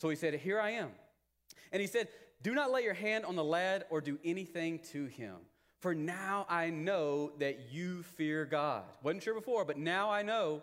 So 0.00 0.08
he 0.08 0.16
said, 0.16 0.34
Here 0.34 0.60
I 0.60 0.70
am. 0.70 0.90
And 1.72 1.80
he 1.80 1.86
said, 1.86 2.08
Do 2.42 2.54
not 2.54 2.70
lay 2.72 2.82
your 2.82 2.94
hand 2.94 3.24
on 3.24 3.36
the 3.36 3.44
lad 3.44 3.84
or 3.90 4.00
do 4.00 4.18
anything 4.24 4.80
to 4.92 5.06
him. 5.06 5.36
For 5.80 5.94
now 5.94 6.46
I 6.48 6.70
know 6.70 7.32
that 7.38 7.72
you 7.72 8.02
fear 8.02 8.44
God. 8.44 8.84
Wasn't 9.02 9.22
sure 9.22 9.34
before, 9.34 9.64
but 9.64 9.76
now 9.76 10.10
I 10.10 10.22
know 10.22 10.62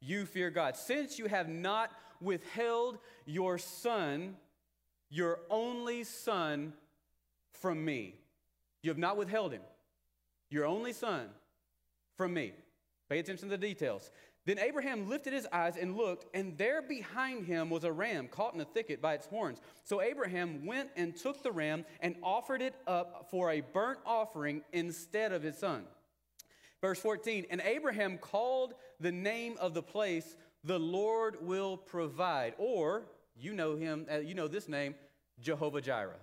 you 0.00 0.26
fear 0.26 0.50
God. 0.50 0.76
Since 0.76 1.18
you 1.18 1.26
have 1.26 1.48
not 1.48 1.90
withheld 2.20 2.98
your 3.26 3.58
son, 3.58 4.36
your 5.10 5.40
only 5.50 6.04
son, 6.04 6.72
from 7.52 7.84
me. 7.84 8.14
You 8.82 8.90
have 8.90 8.98
not 8.98 9.16
withheld 9.16 9.52
him, 9.52 9.62
your 10.50 10.64
only 10.64 10.92
son, 10.92 11.28
from 12.16 12.34
me. 12.34 12.52
Pay 13.08 13.18
attention 13.18 13.48
to 13.48 13.56
the 13.56 13.66
details. 13.66 14.10
Then 14.44 14.58
Abraham 14.58 15.08
lifted 15.08 15.34
his 15.34 15.46
eyes 15.52 15.76
and 15.76 15.96
looked, 15.96 16.24
and 16.34 16.56
there 16.56 16.80
behind 16.80 17.46
him 17.46 17.68
was 17.68 17.84
a 17.84 17.92
ram 17.92 18.28
caught 18.28 18.54
in 18.54 18.60
a 18.60 18.64
thicket 18.64 19.02
by 19.02 19.14
its 19.14 19.26
horns. 19.26 19.60
So 19.84 20.00
Abraham 20.00 20.64
went 20.64 20.90
and 20.96 21.14
took 21.14 21.42
the 21.42 21.52
ram 21.52 21.84
and 22.00 22.16
offered 22.22 22.62
it 22.62 22.74
up 22.86 23.28
for 23.30 23.50
a 23.50 23.60
burnt 23.60 23.98
offering 24.06 24.62
instead 24.72 25.32
of 25.32 25.42
his 25.42 25.58
son. 25.58 25.84
Verse 26.80 26.98
14 27.00 27.46
And 27.50 27.60
Abraham 27.60 28.18
called 28.18 28.74
the 29.00 29.12
name 29.12 29.56
of 29.60 29.74
the 29.74 29.82
place, 29.82 30.36
The 30.68 30.78
Lord 30.78 31.38
will 31.40 31.78
provide, 31.78 32.52
or 32.58 33.06
you 33.40 33.54
know 33.54 33.74
him, 33.74 34.04
uh, 34.12 34.18
you 34.18 34.34
know 34.34 34.48
this 34.48 34.68
name, 34.68 34.94
Jehovah 35.40 35.80
Jireh. 35.80 36.20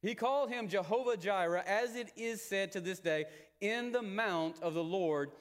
He 0.00 0.14
called 0.14 0.48
him 0.48 0.66
Jehovah 0.66 1.18
Jireh, 1.18 1.62
as 1.66 1.94
it 1.94 2.10
is 2.16 2.40
said 2.40 2.72
to 2.72 2.80
this 2.80 2.98
day, 2.98 3.26
In 3.60 3.92
the 3.92 4.00
mount 4.00 4.62
of 4.62 4.72
the 4.72 4.82
Lord 4.82 5.32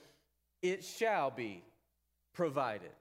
it 0.62 0.84
shall 0.84 1.32
be 1.32 1.64
provided. 2.34 2.92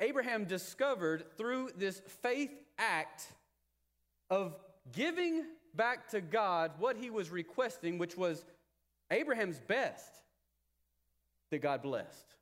Abraham 0.00 0.46
discovered 0.46 1.24
through 1.36 1.72
this 1.76 2.00
faith 2.22 2.52
act 2.78 3.26
of 4.30 4.56
giving 4.92 5.44
back 5.74 6.08
to 6.12 6.22
God 6.22 6.70
what 6.78 6.96
he 6.96 7.10
was 7.10 7.28
requesting, 7.28 7.98
which 7.98 8.16
was 8.16 8.46
Abraham's 9.10 9.60
best, 9.60 10.10
that 11.50 11.60
God 11.60 11.82
blessed. 11.82 12.36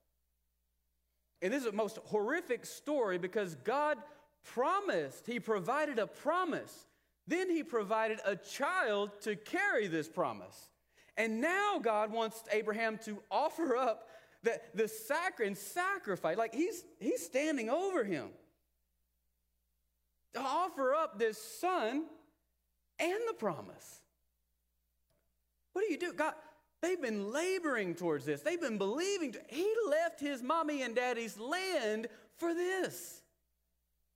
And 1.41 1.53
this 1.53 1.61
is 1.61 1.71
the 1.71 1.77
most 1.77 1.99
horrific 2.07 2.67
story 2.67 3.19
because 3.19 3.55
God 3.57 3.99
promised, 4.45 5.27
He 5.27 5.41
provided 5.41 5.99
a 5.99 6.07
promise. 6.07 6.87
Then 7.27 7.51
He 7.51 7.63
provided 7.63 8.19
a 8.25 8.37
child 8.37 9.11
to 9.23 9.37
carry 9.37 9.87
this 9.87 10.09
promise. 10.09 10.71
And 11.17 11.41
now 11.41 11.81
God 11.83 12.13
wants 12.13 12.43
Abraham 12.53 12.99
to 13.05 13.19
offer 13.31 13.77
up 13.77 14.09
the, 14.43 14.61
the 14.75 14.89
sacri- 14.89 15.49
and 15.49 15.59
sacrifice. 15.59 16.39
Like 16.39 16.55
he's, 16.55 16.85
he's 17.01 17.25
standing 17.25 17.69
over 17.69 18.05
him. 18.05 18.29
To 20.35 20.41
offer 20.41 20.95
up 20.95 21.19
this 21.19 21.43
son 21.43 22.05
and 23.01 23.19
the 23.29 23.35
promise. 23.35 24.01
What 25.73 25.85
do 25.85 25.93
you 25.93 25.99
do? 25.99 26.13
God, 26.13 26.35
they've 26.83 27.01
been 27.01 27.33
laboring 27.33 27.95
towards 27.95 28.25
this. 28.25 28.43
They've 28.43 28.61
been 28.61 28.79
believing. 28.79 29.35
He 29.49 29.73
left 29.89 30.21
his 30.21 30.43
mommy 30.43 30.83
and 30.83 30.95
daddy's 30.95 31.39
land 31.39 32.09
for 32.37 32.55
this. 32.55 33.23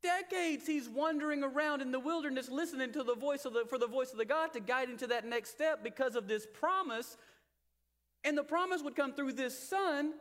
Decades 0.02 0.66
he's 0.66 0.88
wandering 0.88 1.44
around 1.44 1.80
in 1.80 1.92
the 1.92 2.00
wilderness 2.00 2.50
listening 2.50 2.92
to 2.92 3.04
the 3.04 3.14
voice 3.14 3.44
of 3.44 3.52
the, 3.52 3.64
for 3.68 3.78
the 3.78 3.86
voice 3.86 4.10
of 4.10 4.18
the 4.18 4.24
God 4.24 4.52
to 4.52 4.60
guide 4.60 4.88
him 4.88 4.96
to 4.98 5.06
that 5.08 5.24
next 5.24 5.50
step 5.50 5.84
because 5.84 6.16
of 6.16 6.26
this 6.26 6.46
promise. 6.52 7.16
And 8.24 8.36
the 8.36 8.42
promise 8.42 8.82
would 8.82 8.96
come 8.96 9.12
through 9.12 9.32
this 9.32 9.56
son, 9.56 10.14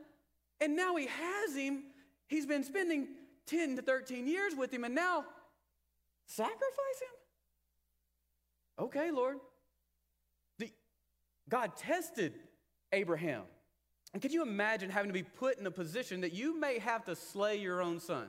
and 0.59 0.75
now 0.75 0.95
he 0.95 1.07
has 1.07 1.55
him. 1.55 1.83
He's 2.27 2.45
been 2.45 2.63
spending 2.63 3.07
10 3.47 3.75
to 3.77 3.81
13 3.81 4.27
years 4.27 4.53
with 4.55 4.73
him, 4.73 4.83
and 4.83 4.95
now 4.95 5.25
sacrifice 6.25 6.99
him? 7.01 8.85
Okay, 8.85 9.11
Lord. 9.11 9.37
God 11.49 11.75
tested 11.75 12.33
Abraham. 12.91 13.43
And 14.13 14.21
could 14.21 14.33
you 14.33 14.41
imagine 14.41 14.89
having 14.89 15.09
to 15.09 15.13
be 15.13 15.23
put 15.23 15.57
in 15.57 15.65
a 15.65 15.71
position 15.71 16.21
that 16.21 16.33
you 16.33 16.59
may 16.59 16.79
have 16.79 17.05
to 17.05 17.15
slay 17.15 17.57
your 17.57 17.81
own 17.81 17.99
son? 17.99 18.27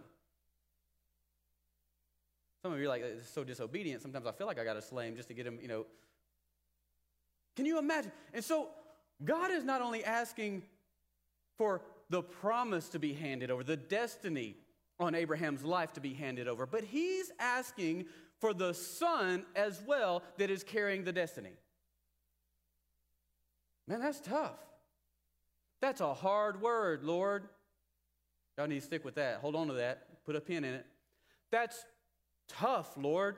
Some 2.62 2.72
of 2.72 2.78
you 2.78 2.84
are 2.84 2.88
like, 2.88 3.02
it's 3.02 3.28
so 3.28 3.42
disobedient. 3.42 4.02
Sometimes 4.02 4.26
I 4.26 4.32
feel 4.32 4.46
like 4.46 4.60
I 4.60 4.64
got 4.64 4.74
to 4.74 4.82
slay 4.82 5.08
him 5.08 5.16
just 5.16 5.28
to 5.28 5.34
get 5.34 5.46
him, 5.46 5.58
you 5.60 5.66
know. 5.66 5.86
Can 7.56 7.66
you 7.66 7.78
imagine? 7.78 8.12
And 8.32 8.44
so 8.44 8.68
God 9.24 9.50
is 9.50 9.64
not 9.64 9.82
only 9.82 10.04
asking 10.04 10.62
for 11.58 11.82
the 12.08 12.22
promise 12.22 12.88
to 12.90 13.00
be 13.00 13.12
handed 13.12 13.50
over, 13.50 13.64
the 13.64 13.76
destiny 13.76 14.56
on 15.00 15.14
Abraham's 15.16 15.64
life 15.64 15.92
to 15.94 16.00
be 16.00 16.14
handed 16.14 16.46
over, 16.46 16.66
but 16.66 16.84
he's 16.84 17.32
asking 17.40 18.06
for 18.40 18.54
the 18.54 18.72
son 18.72 19.44
as 19.56 19.80
well 19.84 20.22
that 20.38 20.50
is 20.50 20.62
carrying 20.62 21.02
the 21.02 21.12
destiny. 21.12 21.52
Man, 23.88 24.00
that's 24.00 24.20
tough. 24.20 24.58
That's 25.80 26.00
a 26.00 26.14
hard 26.14 26.60
word, 26.62 27.02
Lord. 27.02 27.48
Y'all 28.56 28.66
need 28.66 28.80
to 28.80 28.86
stick 28.86 29.04
with 29.04 29.16
that. 29.16 29.38
Hold 29.38 29.56
on 29.56 29.68
to 29.68 29.74
that. 29.74 30.24
Put 30.24 30.36
a 30.36 30.40
pin 30.40 30.64
in 30.64 30.74
it. 30.74 30.86
That's 31.50 31.84
tough, 32.48 32.96
Lord. 32.96 33.36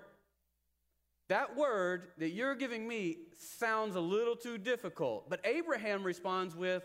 That 1.28 1.56
word 1.56 2.08
that 2.18 2.30
you're 2.30 2.54
giving 2.54 2.86
me 2.86 3.18
sounds 3.38 3.96
a 3.96 4.00
little 4.00 4.36
too 4.36 4.58
difficult. 4.58 5.30
But 5.30 5.40
Abraham 5.44 6.04
responds 6.04 6.54
with, 6.54 6.82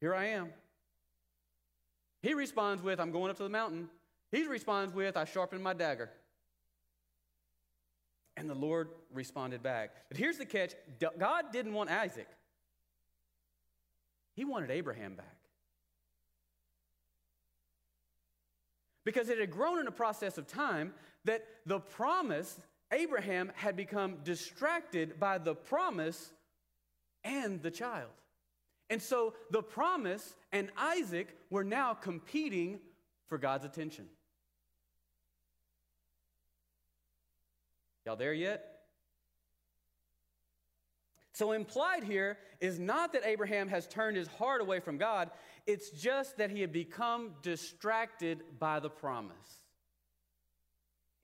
Here 0.00 0.14
I 0.14 0.26
am. 0.28 0.48
He 2.22 2.32
responds 2.32 2.82
with, 2.82 3.00
I'm 3.00 3.12
going 3.12 3.30
up 3.30 3.36
to 3.36 3.42
the 3.42 3.50
mountain. 3.50 3.90
He 4.32 4.46
responds 4.46 4.94
with, 4.94 5.16
I 5.16 5.26
sharpened 5.26 5.62
my 5.62 5.74
dagger. 5.74 6.10
And 8.36 8.48
the 8.48 8.54
Lord 8.54 8.88
responded 9.12 9.62
back. 9.62 9.90
But 10.08 10.16
here's 10.16 10.38
the 10.38 10.46
catch 10.46 10.72
God 11.18 11.52
didn't 11.52 11.74
want 11.74 11.90
Isaac, 11.90 12.28
He 14.34 14.44
wanted 14.44 14.70
Abraham 14.70 15.14
back. 15.14 15.36
Because 19.04 19.28
it 19.28 19.38
had 19.38 19.50
grown 19.50 19.78
in 19.78 19.86
a 19.86 19.92
process 19.92 20.38
of 20.38 20.46
time 20.46 20.94
that 21.24 21.44
the 21.66 21.78
promise, 21.78 22.58
Abraham 22.90 23.52
had 23.54 23.76
become 23.76 24.16
distracted 24.24 25.20
by 25.20 25.38
the 25.38 25.54
promise 25.54 26.32
and 27.22 27.62
the 27.62 27.70
child. 27.70 28.10
And 28.90 29.00
so 29.00 29.34
the 29.50 29.62
promise 29.62 30.34
and 30.52 30.70
Isaac 30.76 31.28
were 31.50 31.64
now 31.64 31.94
competing 31.94 32.80
for 33.28 33.38
God's 33.38 33.64
attention. 33.64 34.06
Y'all 38.04 38.16
there 38.16 38.34
yet? 38.34 38.73
So, 41.34 41.50
implied 41.50 42.04
here 42.04 42.38
is 42.60 42.78
not 42.78 43.12
that 43.12 43.26
Abraham 43.26 43.66
has 43.66 43.88
turned 43.88 44.16
his 44.16 44.28
heart 44.28 44.60
away 44.60 44.78
from 44.78 44.98
God, 44.98 45.32
it's 45.66 45.90
just 45.90 46.36
that 46.38 46.48
he 46.48 46.60
had 46.60 46.72
become 46.72 47.32
distracted 47.42 48.44
by 48.60 48.78
the 48.78 48.88
promise. 48.88 49.62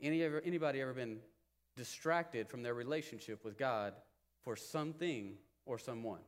Any 0.02 0.24
ever, 0.24 0.42
anybody 0.44 0.80
ever 0.80 0.92
been 0.92 1.18
distracted 1.76 2.48
from 2.48 2.64
their 2.64 2.74
relationship 2.74 3.44
with 3.44 3.56
God 3.56 3.94
for 4.42 4.56
something 4.56 5.34
or 5.64 5.78
someone? 5.78 6.20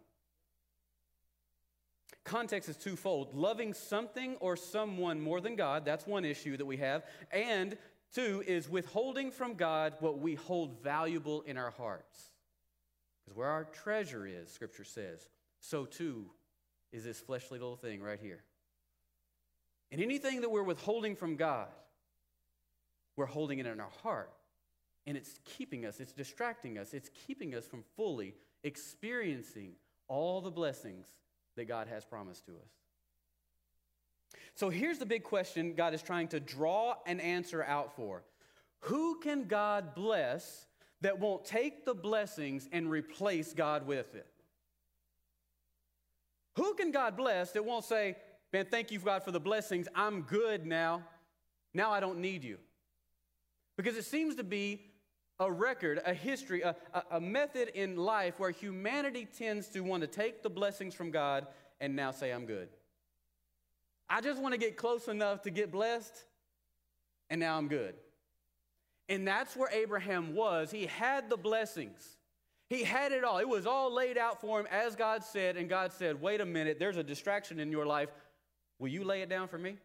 Context 2.23 2.69
is 2.69 2.77
twofold 2.77 3.35
loving 3.35 3.75
something 3.75 4.37
or 4.37 4.57
someone 4.57 5.21
more 5.21 5.41
than 5.41 5.57
God, 5.57 5.85
that's 5.85 6.07
one 6.07 6.25
issue 6.25 6.57
that 6.57 6.67
we 6.67 6.77
have. 6.77 7.03
And 7.33 7.77
two 8.15 8.45
is 8.47 8.69
withholding 8.69 9.33
from 9.33 9.55
God 9.55 9.95
what 9.99 10.21
we 10.21 10.37
hold 10.37 10.85
valuable 10.85 11.43
in 11.43 11.57
our 11.57 11.71
hearts. 11.73 12.32
Because 13.25 13.37
where 13.37 13.49
our 13.49 13.65
treasure 13.65 14.27
is, 14.27 14.51
Scripture 14.51 14.85
says, 14.85 15.29
so 15.61 15.85
too 15.85 16.27
is 16.93 17.05
this 17.05 17.21
fleshly 17.21 17.59
little 17.59 17.77
thing 17.77 18.03
right 18.03 18.21
here. 18.21 18.43
And 19.91 20.01
anything 20.01 20.41
that 20.41 20.51
we're 20.51 20.63
withholding 20.63 21.17
from 21.17 21.37
God, 21.37 21.69
we're 23.17 23.27
holding 23.27 23.59
it 23.59 23.67
in 23.67 23.81
our 23.81 23.91
heart. 24.03 24.33
And 25.07 25.17
it's 25.17 25.39
keeping 25.45 25.85
us, 25.85 26.01
it's 26.01 26.13
distracting 26.13 26.79
us, 26.79 26.95
it's 26.95 27.11
keeping 27.27 27.55
us 27.55 27.67
from 27.67 27.83
fully 27.97 28.35
experiencing 28.65 29.73
all 30.09 30.41
the 30.41 30.51
blessings 30.51 31.07
that 31.57 31.67
God 31.67 31.89
has 31.89 32.05
promised 32.05 32.47
to 32.47 32.53
us. 32.53 32.71
So 34.55 34.71
here's 34.71 34.99
the 34.99 35.07
big 35.07 35.25
question 35.25 35.75
God 35.75 35.95
is 35.95 36.03
trying 36.03 36.29
to 36.29 36.41
draw 36.41 36.97
an 37.07 37.21
answer 37.21 37.63
out 37.63 37.95
for 37.97 38.23
Who 38.81 39.19
can 39.21 39.45
God 39.45 39.95
bless 39.95 40.67
that 41.03 41.21
won't 41.21 41.45
take 41.45 41.85
the 41.85 41.95
blessings 41.95 42.69
and 42.73 42.91
replace 42.91 43.53
God 43.53 43.87
with 43.87 44.15
it? 44.15 44.27
Who 46.57 46.75
can 46.75 46.91
God 46.91 47.17
bless 47.17 47.53
that 47.53 47.65
won't 47.65 47.85
say, 47.85 48.17
Man, 48.53 48.67
thank 48.71 48.91
you, 48.91 48.99
God, 48.99 49.23
for 49.23 49.31
the 49.31 49.41
blessings. 49.41 49.89
I'm 49.95 50.23
good 50.23 50.67
now. 50.67 51.03
Now 51.73 51.91
I 51.91 52.01
don't 52.01 52.19
need 52.19 52.45
you. 52.45 52.59
Because 53.79 53.97
it 53.97 54.05
seems 54.05 54.35
to 54.37 54.45
be 54.45 54.83
a 55.41 55.51
record, 55.51 56.01
a 56.05 56.13
history, 56.13 56.61
a, 56.61 56.77
a, 56.93 57.03
a, 57.13 57.21
method 57.21 57.69
in 57.75 57.97
life 57.97 58.39
where 58.39 58.51
humanity 58.51 59.27
tends 59.27 59.69
to 59.69 59.81
want 59.81 60.03
to 60.03 60.07
take 60.07 60.43
the 60.43 60.51
blessings 60.51 60.95
from 60.95 61.11
God 61.11 61.47
and 61.81 61.97
now 61.97 62.11
say, 62.11 62.31
I'm 62.31 62.45
good. 62.45 62.69
I 64.09 64.21
just 64.21 64.41
want 64.41 64.53
to 64.53 64.59
get 64.59 64.77
close 64.77 65.09
enough 65.09 65.41
to 65.43 65.51
get 65.51 65.73
blessed, 65.73 66.25
and 67.31 67.41
now 67.41 67.57
I'm 67.57 67.69
good. 67.69 67.95
And 69.09 69.27
that's 69.27 69.57
where 69.57 69.69
Abraham 69.71 70.35
was. 70.35 70.71
He 70.71 70.87
had 70.87 71.29
the 71.29 71.37
blessings. 71.37 72.17
He 72.69 72.85
had 72.85 73.13
it 73.13 73.25
all. 73.25 73.39
It 73.39 73.49
was 73.49 73.67
all 73.67 73.93
laid 73.93 74.17
out 74.17 74.41
for 74.41 74.59
him 74.61 74.67
as 74.71 74.97
God 74.97 75.23
said, 75.25 75.57
and 75.57 75.69
God 75.69 75.93
said, 75.93 76.23
Wait 76.23 76.41
a 76.41 76.47
minute, 76.47 76.79
there's 76.79 76.97
a 76.97 77.03
distraction 77.03 77.61
in 77.61 77.71
your 77.71 77.85
life. 77.85 78.09
Will 78.79 78.89
you 78.89 79.05
lay 79.05 79.23
it 79.23 79.29
down 79.29 79.49
for 79.49 79.59
me? 79.59 79.77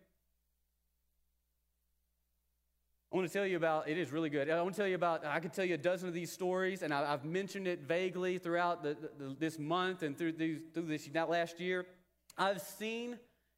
I 3.11 3.15
want 3.15 3.27
to 3.27 3.33
tell 3.33 3.45
you 3.45 3.55
about, 3.57 3.87
it 3.87 3.97
is 3.97 4.11
really 4.11 4.29
good. 4.29 4.49
I 4.49 4.61
want 4.61 4.75
to 4.75 4.81
tell 4.81 4.87
you 4.87 4.95
about, 4.95 5.25
I 5.25 5.39
could 5.39 5.53
tell 5.53 5.63
you 5.63 5.75
a 5.75 5.77
dozen 5.77 6.09
of 6.09 6.13
these 6.13 6.31
stories, 6.31 6.81
and 6.81 6.93
I, 6.93 7.09
have 7.11 7.23
mentioned 7.23 7.67
it 7.67 7.81
vaguely 7.81 8.37
throughout 8.37 8.83
the, 8.83 8.97
the, 9.17 9.35
this 9.39 9.57
month 9.57 10.03
and 10.03 10.17
through, 10.17 10.33
these, 10.33 10.59
through 10.73 10.87
this, 10.87 11.09
not 11.13 11.29
last 11.29 11.59
year. 11.59 11.85
I've 12.37 12.61
seen 12.61 13.17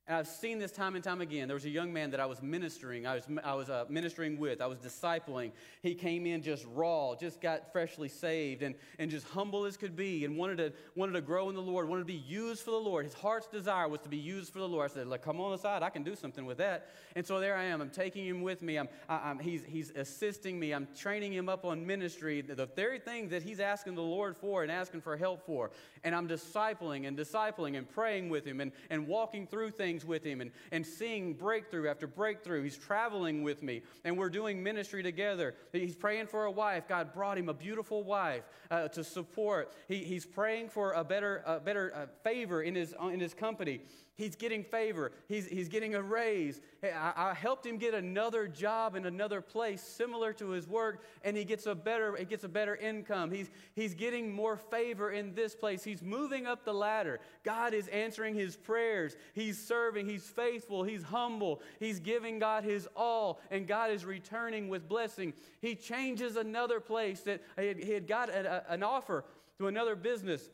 and 0.10 0.18
I've 0.18 0.28
seen 0.28 0.58
this 0.58 0.72
time 0.72 0.96
and 0.96 1.04
time 1.04 1.22
again. 1.22 1.48
There 1.48 1.54
was 1.54 1.66
a 1.66 1.70
young 1.70 1.94
man 1.94 2.10
that 2.12 2.20
I 2.20 2.26
was 2.26 2.42
ministering, 2.42 3.06
I 3.06 3.14
was, 3.14 3.26
I 3.44 3.54
was 3.54 3.70
uh, 3.70 3.86
ministering 3.90 4.40
with, 4.40 4.60
I 4.60 4.66
was 4.66 4.80
discipling. 4.80 5.52
He 5.84 5.94
came 5.94 6.26
in 6.26 6.42
just 6.42 6.66
raw, 6.74 7.14
just 7.14 7.40
got 7.40 7.72
freshly 7.72 8.10
saved, 8.10 8.64
and, 8.64 8.74
and 8.98 9.12
just 9.12 9.28
humble 9.28 9.66
as 9.66 9.78
could 9.78 9.96
be, 9.96 10.26
and 10.26 10.36
wanted 10.36 10.58
to, 10.58 10.74
wanted 10.96 11.12
to 11.14 11.22
grow 11.22 11.50
in 11.50 11.56
the 11.56 11.62
Lord, 11.62 11.88
wanted 11.88 12.02
to 12.02 12.06
be 12.06 12.24
used 12.28 12.64
for 12.64 12.72
the 12.72 12.78
Lord. 12.78 13.06
His 13.06 13.14
heart's 13.14 13.46
desire 13.46 13.88
was 13.88 14.02
to 14.02 14.10
be 14.10 14.18
used 14.18 14.52
for 14.52 14.58
the 14.58 14.68
Lord. 14.68 14.90
I 14.90 14.94
said, 14.96 15.06
like, 15.06 15.22
come 15.22 15.40
on 15.40 15.54
inside, 15.54 15.84
I 15.84 15.92
can 15.92 16.02
do 16.02 16.16
something 16.16 16.44
with 16.44 16.58
that. 16.58 16.90
And 17.16 17.24
so 17.24 17.40
there 17.40 17.56
I 17.56 17.66
am. 17.66 17.80
I'm 17.80 17.92
taking 17.92 18.26
him 18.26 18.42
with 18.42 18.64
me. 18.64 18.80
I'm, 18.80 18.90
I, 19.08 19.30
am 19.30 19.38
he's, 19.38 19.64
he's 19.64 19.92
assisting 19.92 20.60
me. 20.60 20.74
I'm 20.74 20.88
training 20.98 21.34
him 21.34 21.50
up 21.50 21.66
on 21.66 21.86
ministry, 21.86 22.42
the 22.42 22.66
very 22.76 22.98
thing 22.98 23.30
that 23.30 23.44
he's 23.44 23.60
asking 23.60 23.94
the 23.94 24.02
Lord 24.02 24.36
for 24.38 24.64
and 24.64 24.72
asking 24.72 25.02
for 25.02 25.16
help 25.18 25.46
for. 25.46 25.70
And 26.04 26.16
I'm 26.16 26.28
discipling 26.28 27.08
and 27.08 27.16
discipling 27.16 27.78
and 27.78 27.88
praying 27.88 28.30
with 28.30 28.44
him 28.44 28.60
and, 28.60 28.72
and 28.90 29.08
walking 29.08 29.46
through 29.46 29.70
things 29.70 29.99
with 30.06 30.24
him 30.24 30.42
and, 30.42 30.52
and 30.72 30.86
seeing 30.86 31.34
breakthrough 31.34 31.88
after 31.88 32.08
breakthrough. 32.08 32.64
He's 32.64 32.78
traveling 32.78 33.44
with 33.44 33.64
me 33.64 33.82
and 34.04 34.18
we're 34.18 34.30
doing 34.30 34.62
ministry 34.62 35.04
together. 35.04 35.56
He's 35.72 35.96
praying 35.96 36.28
for 36.28 36.46
a 36.46 36.52
wife. 36.52 36.88
God 36.88 37.14
brought 37.14 37.38
him 37.38 37.50
a 37.50 37.54
beautiful 37.54 38.04
wife 38.04 38.44
uh, 38.72 38.88
to 38.90 39.04
support. 39.04 39.74
He, 39.88 40.04
he's 40.04 40.26
praying 40.26 40.70
for 40.70 40.94
a 40.94 41.04
better, 41.04 41.44
a 41.46 41.60
better 41.60 41.94
uh, 41.96 42.06
favor 42.24 42.62
in 42.62 42.76
his, 42.76 42.94
in 43.02 43.20
his 43.20 43.34
company. 43.34 43.82
He's 44.20 44.36
getting 44.36 44.66
favor. 44.66 45.14
He's, 45.30 45.48
he's 45.48 45.70
getting 45.70 45.96
a 45.96 46.02
raise. 46.02 46.60
I, 46.84 47.14
I, 47.16 47.34
helped 47.34 47.66
him 47.66 47.78
get 47.78 47.94
another 47.94 48.50
job 48.50 48.98
in 48.98 49.06
another 49.06 49.40
place 49.40 49.82
similar 49.82 50.34
to 50.34 50.50
his 50.50 50.68
work, 50.68 51.06
and 51.24 51.38
he 51.38 51.46
gets 51.46 51.68
a 51.68 51.74
better, 51.74 52.18
he 52.18 52.26
gets 52.26 52.44
a 52.44 52.50
better 52.50 52.76
income. 52.76 53.32
He's, 53.32 53.50
he's 53.76 53.94
getting 53.94 54.36
more 54.36 54.58
favor 54.58 55.12
in 55.12 55.36
this 55.36 55.56
place. 55.56 55.86
He's 55.86 56.02
moving 56.02 56.46
up 56.46 56.66
the 56.66 56.74
ladder. 56.74 57.22
God 57.46 57.74
is 57.74 57.88
answering 57.88 58.36
his 58.36 58.58
prayers. 58.58 59.16
He's 59.36 59.58
serving. 59.58 60.06
He's 60.06 60.26
faithful. 60.26 60.84
He's 60.84 61.04
humble. 61.04 61.62
He's 61.80 62.02
giving 62.02 62.40
God 62.40 62.66
his 62.66 62.90
all, 62.98 63.40
and 63.50 63.66
God 63.66 63.90
is 63.90 64.04
returning 64.04 64.68
with 64.68 64.90
blessing. 64.90 65.32
He 65.62 65.76
changes 65.76 66.36
another 66.36 66.82
place 66.82 67.22
that 67.22 67.42
he 67.58 67.94
had 67.94 68.06
got 68.06 68.28
a, 68.28 68.66
a, 68.70 68.74
an 68.74 68.84
offer 68.84 69.24
to 69.60 69.68
another 69.68 69.96
business, 69.96 70.50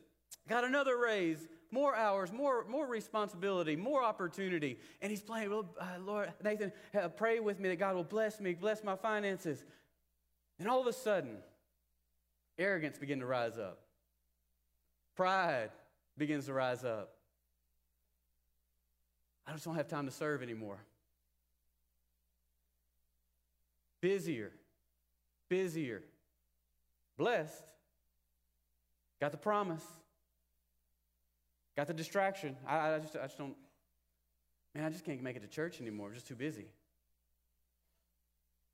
got 0.47 0.63
another 0.63 0.99
raise 0.99 1.47
more 1.75 1.93
hours, 1.93 2.31
more, 2.31 2.63
more 2.69 2.87
responsibility, 2.87 3.75
more 3.75 4.01
opportunity. 4.01 4.79
And 5.01 5.11
he's 5.11 5.21
playing, 5.21 5.51
uh, 5.51 5.85
Lord, 5.99 6.31
Nathan, 6.41 6.71
uh, 6.97 7.09
pray 7.09 7.41
with 7.41 7.59
me 7.59 7.67
that 7.67 7.79
God 7.79 7.95
will 7.95 8.05
bless 8.05 8.39
me, 8.39 8.53
bless 8.53 8.81
my 8.81 8.95
finances. 8.95 9.65
And 10.57 10.69
all 10.69 10.79
of 10.79 10.87
a 10.87 10.93
sudden, 10.93 11.35
arrogance 12.57 12.97
begins 12.97 13.19
to 13.19 13.25
rise 13.25 13.57
up. 13.57 13.81
Pride 15.17 15.69
begins 16.17 16.45
to 16.45 16.53
rise 16.53 16.85
up. 16.85 17.11
I 19.45 19.51
just 19.51 19.65
don't 19.65 19.75
have 19.75 19.89
time 19.89 20.05
to 20.05 20.13
serve 20.13 20.41
anymore. 20.41 20.77
Busier, 23.99 24.53
busier, 25.49 26.03
blessed, 27.17 27.63
got 29.19 29.33
the 29.33 29.37
promise 29.37 29.83
Got 31.75 31.87
the 31.87 31.93
distraction. 31.93 32.55
I, 32.67 32.95
I, 32.95 32.99
just, 32.99 33.15
I 33.15 33.23
just 33.23 33.37
don't, 33.37 33.55
man, 34.73 34.85
I 34.85 34.89
just 34.89 35.03
can't 35.03 35.21
make 35.21 35.35
it 35.35 35.41
to 35.41 35.47
church 35.47 35.81
anymore. 35.81 36.07
I'm 36.07 36.13
just 36.13 36.27
too 36.27 36.35
busy. 36.35 36.67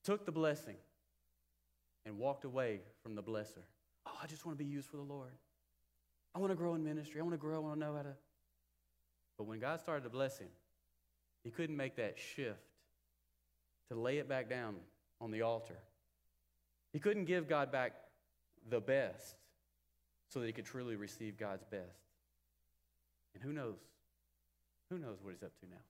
Took 0.04 0.26
the 0.26 0.32
blessing 0.32 0.76
and 2.06 2.18
walked 2.18 2.46
away 2.46 2.82
from 3.02 3.16
the 3.16 3.24
blesser. 3.24 3.64
Oh, 4.06 4.18
I 4.22 4.28
just 4.28 4.46
want 4.46 4.58
to 4.58 4.64
be 4.64 4.70
used 4.70 4.88
for 4.88 4.98
the 4.98 5.04
Lord. 5.04 5.32
I 6.34 6.40
want 6.40 6.52
to 6.52 6.56
grow 6.56 6.76
in 6.76 6.84
ministry. 6.84 7.20
I 7.20 7.24
want 7.24 7.34
to 7.34 7.38
grow. 7.38 7.58
I 7.58 7.60
want 7.60 7.76
to 7.76 7.80
know 7.80 7.96
how 7.96 8.04
to. 8.04 8.16
But 9.38 9.46
when 9.46 9.60
God 9.60 9.80
started 9.80 10.04
to 10.04 10.10
bless 10.10 10.38
him, 10.38 10.48
he 11.44 11.50
couldn't 11.50 11.76
make 11.76 11.96
that 11.98 12.18
shift 12.18 12.60
to 13.90 13.96
lay 13.96 14.20
it 14.20 14.30
back 14.30 14.50
down 14.50 14.76
on 15.20 15.32
the 15.32 15.42
altar. 15.42 15.78
He 16.94 17.00
couldn't 17.00 17.26
give 17.26 17.48
God 17.48 17.72
back 17.72 17.94
the 18.70 18.80
best 18.80 19.36
so 20.30 20.40
that 20.40 20.46
he 20.46 20.54
could 20.54 20.66
truly 20.66 20.96
receive 20.96 21.38
God's 21.38 21.64
best. 21.64 22.11
And 23.34 23.44
who 23.44 23.54
knows? 23.54 23.78
Who 24.90 24.98
knows 24.98 25.18
what 25.22 25.32
he's 25.32 25.44
up 25.44 25.58
to 25.62 25.70
now? 25.70 25.82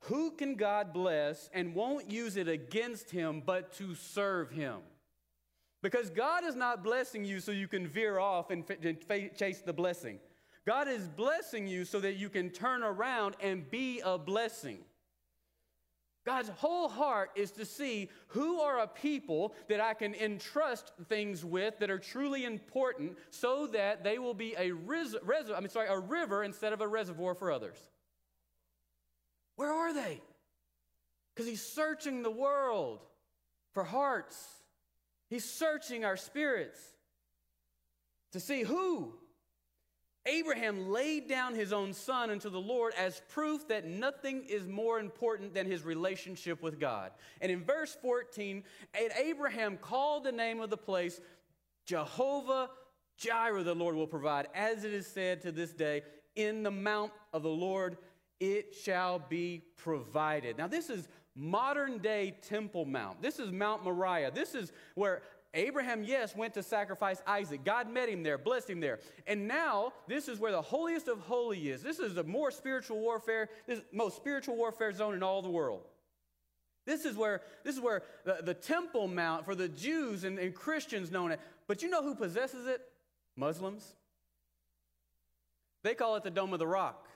Who 0.00 0.30
can 0.32 0.54
God 0.54 0.92
bless 0.92 1.50
and 1.52 1.74
won't 1.74 2.10
use 2.10 2.36
it 2.36 2.48
against 2.48 3.10
him 3.10 3.42
but 3.44 3.72
to 3.74 3.94
serve 3.94 4.50
him? 4.50 4.78
Because 5.82 6.10
God 6.10 6.44
is 6.44 6.54
not 6.54 6.84
blessing 6.84 7.24
you 7.24 7.40
so 7.40 7.52
you 7.52 7.68
can 7.68 7.86
veer 7.86 8.18
off 8.18 8.50
and 8.50 8.64
chase 9.36 9.60
the 9.60 9.72
blessing. 9.72 10.18
God 10.66 10.88
is 10.88 11.08
blessing 11.08 11.66
you 11.66 11.84
so 11.84 12.00
that 12.00 12.16
you 12.16 12.28
can 12.28 12.50
turn 12.50 12.82
around 12.82 13.36
and 13.40 13.68
be 13.70 14.00
a 14.04 14.18
blessing. 14.18 14.78
God's 16.26 16.48
whole 16.48 16.88
heart 16.88 17.30
is 17.36 17.52
to 17.52 17.64
see 17.64 18.10
who 18.28 18.60
are 18.60 18.80
a 18.80 18.88
people 18.88 19.54
that 19.68 19.80
I 19.80 19.94
can 19.94 20.12
entrust 20.12 20.90
things 21.08 21.44
with 21.44 21.78
that 21.78 21.88
are 21.88 22.00
truly 22.00 22.44
important 22.44 23.16
so 23.30 23.68
that 23.68 24.02
they 24.02 24.18
will 24.18 24.34
be 24.34 24.52
a, 24.58 24.72
res- 24.72 25.14
res- 25.22 25.52
I 25.54 25.60
mean, 25.60 25.68
sorry, 25.68 25.86
a 25.86 25.98
river 25.98 26.42
instead 26.42 26.72
of 26.72 26.80
a 26.80 26.88
reservoir 26.88 27.36
for 27.36 27.52
others. 27.52 27.78
Where 29.54 29.72
are 29.72 29.94
they? 29.94 30.20
Because 31.32 31.48
he's 31.48 31.62
searching 31.62 32.24
the 32.24 32.30
world 32.30 33.04
for 33.72 33.84
hearts. 33.84 34.36
He's 35.30 35.44
searching 35.44 36.04
our 36.04 36.16
spirits 36.16 36.80
to 38.32 38.40
see 38.40 38.62
who 38.62 39.14
Abraham 40.26 40.90
laid 40.90 41.28
down 41.28 41.54
his 41.54 41.72
own 41.72 41.92
son 41.92 42.30
unto 42.30 42.50
the 42.50 42.60
Lord 42.60 42.92
as 42.98 43.22
proof 43.28 43.68
that 43.68 43.86
nothing 43.86 44.44
is 44.48 44.66
more 44.66 44.98
important 44.98 45.54
than 45.54 45.66
his 45.66 45.84
relationship 45.84 46.62
with 46.62 46.80
God. 46.80 47.12
And 47.40 47.50
in 47.52 47.62
verse 47.62 47.96
14, 48.02 48.64
Abraham 49.16 49.76
called 49.76 50.24
the 50.24 50.32
name 50.32 50.60
of 50.60 50.70
the 50.70 50.76
place 50.76 51.20
Jehovah 51.86 52.70
Jireh, 53.16 53.62
the 53.62 53.74
Lord 53.74 53.94
will 53.94 54.06
provide, 54.06 54.48
as 54.54 54.84
it 54.84 54.92
is 54.92 55.06
said 55.06 55.40
to 55.42 55.52
this 55.52 55.72
day, 55.72 56.02
in 56.34 56.62
the 56.62 56.70
mount 56.70 57.12
of 57.32 57.42
the 57.42 57.48
Lord 57.48 57.96
it 58.38 58.74
shall 58.74 59.18
be 59.18 59.62
provided. 59.76 60.58
Now, 60.58 60.66
this 60.66 60.90
is 60.90 61.08
modern 61.34 61.98
day 61.98 62.36
Temple 62.42 62.84
Mount. 62.84 63.22
This 63.22 63.38
is 63.38 63.50
Mount 63.50 63.84
Moriah. 63.84 64.30
This 64.30 64.54
is 64.54 64.72
where 64.94 65.22
Abraham, 65.54 66.04
yes, 66.04 66.36
went 66.36 66.54
to 66.54 66.62
sacrifice 66.62 67.22
Isaac. 67.26 67.64
God 67.64 67.90
met 67.90 68.08
him 68.08 68.22
there, 68.22 68.36
blessed 68.36 68.68
him 68.68 68.80
there. 68.80 69.00
And 69.26 69.48
now, 69.48 69.92
this 70.06 70.28
is 70.28 70.38
where 70.38 70.52
the 70.52 70.62
holiest 70.62 71.08
of 71.08 71.20
holy 71.20 71.70
is. 71.70 71.82
This 71.82 71.98
is 71.98 72.14
the 72.14 72.24
more 72.24 72.50
spiritual 72.50 72.98
warfare, 72.98 73.48
this 73.66 73.80
most 73.92 74.16
spiritual 74.16 74.56
warfare 74.56 74.92
zone 74.92 75.14
in 75.14 75.22
all 75.22 75.42
the 75.42 75.50
world. 75.50 75.82
This 76.84 77.04
is 77.04 77.16
where, 77.16 77.42
this 77.64 77.74
is 77.74 77.80
where 77.80 78.02
the, 78.24 78.38
the 78.42 78.54
Temple 78.54 79.08
Mount 79.08 79.44
for 79.44 79.54
the 79.54 79.68
Jews 79.68 80.24
and, 80.24 80.38
and 80.38 80.54
Christians 80.54 81.10
known 81.10 81.32
it. 81.32 81.40
But 81.66 81.82
you 81.82 81.90
know 81.90 82.02
who 82.02 82.14
possesses 82.14 82.66
it? 82.66 82.80
Muslims. 83.34 83.94
They 85.82 85.94
call 85.94 86.16
it 86.16 86.22
the 86.22 86.30
Dome 86.30 86.52
of 86.52 86.58
the 86.58 86.66
Rock. 86.66 87.08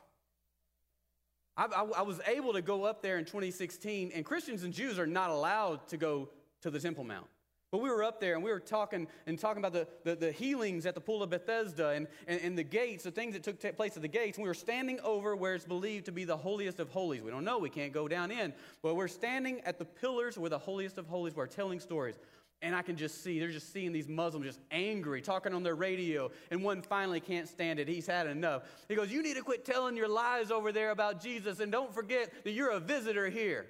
I, 1.57 1.67
I, 1.67 1.85
I 1.99 2.03
was 2.03 2.21
able 2.27 2.53
to 2.55 2.63
go 2.63 2.85
up 2.85 3.03
there 3.03 3.19
in 3.19 3.25
2016, 3.25 4.13
and 4.15 4.25
Christians 4.25 4.65
and 4.65 4.73
Jews 4.73 4.99
are 4.99 5.07
not 5.07 5.31
allowed 5.31 5.87
to 5.89 5.97
go 5.97 6.31
to 6.63 6.71
the 6.71 6.81
Temple 6.81 7.05
Mount. 7.05 7.27
But 7.71 7.83
we 7.83 7.89
were 7.89 8.03
up 8.03 8.21
there 8.21 8.35
and 8.35 8.43
we 8.43 8.51
were 8.51 8.59
talking 8.59 9.07
and 9.27 9.39
talking 9.39 9.65
about 9.65 9.73
the, 9.73 9.87
the, 10.03 10.17
the 10.17 10.33
healings 10.33 10.87
at 10.87 10.97
the 10.97 11.01
pool 11.01 11.23
of 11.23 11.31
Bethesda 11.31 11.91
and, 11.91 12.09
and, 12.27 12.41
and, 12.41 12.59
the 12.59 12.65
gates, 12.65 13.05
the 13.05 13.13
things 13.13 13.35
that 13.35 13.45
took 13.45 13.77
place 13.77 13.95
at 13.95 14.03
the 14.03 14.09
gates. 14.09 14.39
And 14.39 14.43
we 14.43 14.49
were 14.49 14.55
standing 14.55 14.99
over 15.01 15.37
where 15.37 15.55
it's 15.55 15.65
believed 15.65 16.07
to 16.07 16.13
be 16.13 16.25
the 16.25 16.37
holiest 16.37 16.81
of 16.81 16.89
holies. 16.89 17.23
We 17.23 17.31
don't 17.31 17.45
know, 17.45 17.59
we 17.59 17.71
can't 17.71 17.93
go 17.93 18.09
down 18.09 18.33
in. 18.33 18.53
But 18.83 18.97
we're 18.97 19.07
standing 19.09 19.61
at 19.61 19.79
the 19.79 19.85
pillars 19.85 20.37
where 20.37 20.51
the 20.51 20.59
holiest 20.59 20.99
of 20.99 21.07
holies 21.07 21.37
were 21.37 21.47
telling 21.47 21.79
stories. 21.79 22.19
And 22.61 22.75
I 22.75 22.83
can 22.83 22.97
just 22.97 23.23
see, 23.23 23.39
they're 23.39 23.49
just 23.51 23.73
seeing 23.73 23.93
these 23.93 24.09
Muslims 24.09 24.47
just 24.47 24.61
angry, 24.73 25.23
talking 25.23 25.55
on 25.55 25.63
their 25.63 25.77
radio. 25.77 26.31
And 26.51 26.65
one 26.65 26.83
finally 26.83 27.21
can't 27.21 27.49
stand 27.49 27.79
it. 27.79 27.87
He's 27.87 28.07
had 28.07 28.27
enough. 28.27 28.65
He 28.89 28.97
goes, 28.97 29.13
You 29.13 29.23
need 29.23 29.37
to 29.37 29.43
quit 29.43 29.65
telling 29.65 29.97
your 29.97 30.09
lies 30.09 30.51
over 30.51 30.73
there 30.73 30.91
about 30.91 31.23
Jesus. 31.23 31.61
And 31.61 31.71
don't 31.71 31.95
forget 31.95 32.33
that 32.43 32.51
you're 32.51 32.71
a 32.71 32.81
visitor 32.81 33.31
here. 33.31 33.67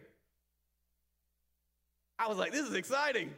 I 2.19 2.29
was 2.29 2.39
like, 2.39 2.51
This 2.51 2.67
is 2.67 2.75
exciting. 2.75 3.31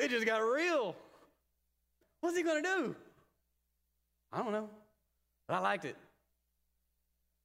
It 0.00 0.10
just 0.10 0.24
got 0.24 0.38
real. 0.38 0.96
What's 2.20 2.36
he 2.36 2.42
going 2.42 2.62
to 2.62 2.68
do? 2.68 2.96
I 4.32 4.38
don't 4.38 4.52
know. 4.52 4.68
But 5.46 5.54
I 5.56 5.58
liked 5.60 5.84
it. 5.84 5.96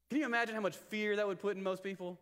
Can 0.09 0.19
you 0.19 0.25
imagine 0.25 0.55
how 0.55 0.61
much 0.61 0.75
fear 0.75 1.15
that 1.15 1.27
would 1.27 1.39
put 1.39 1.57
in 1.57 1.63
most 1.63 1.83
people? 1.83 2.19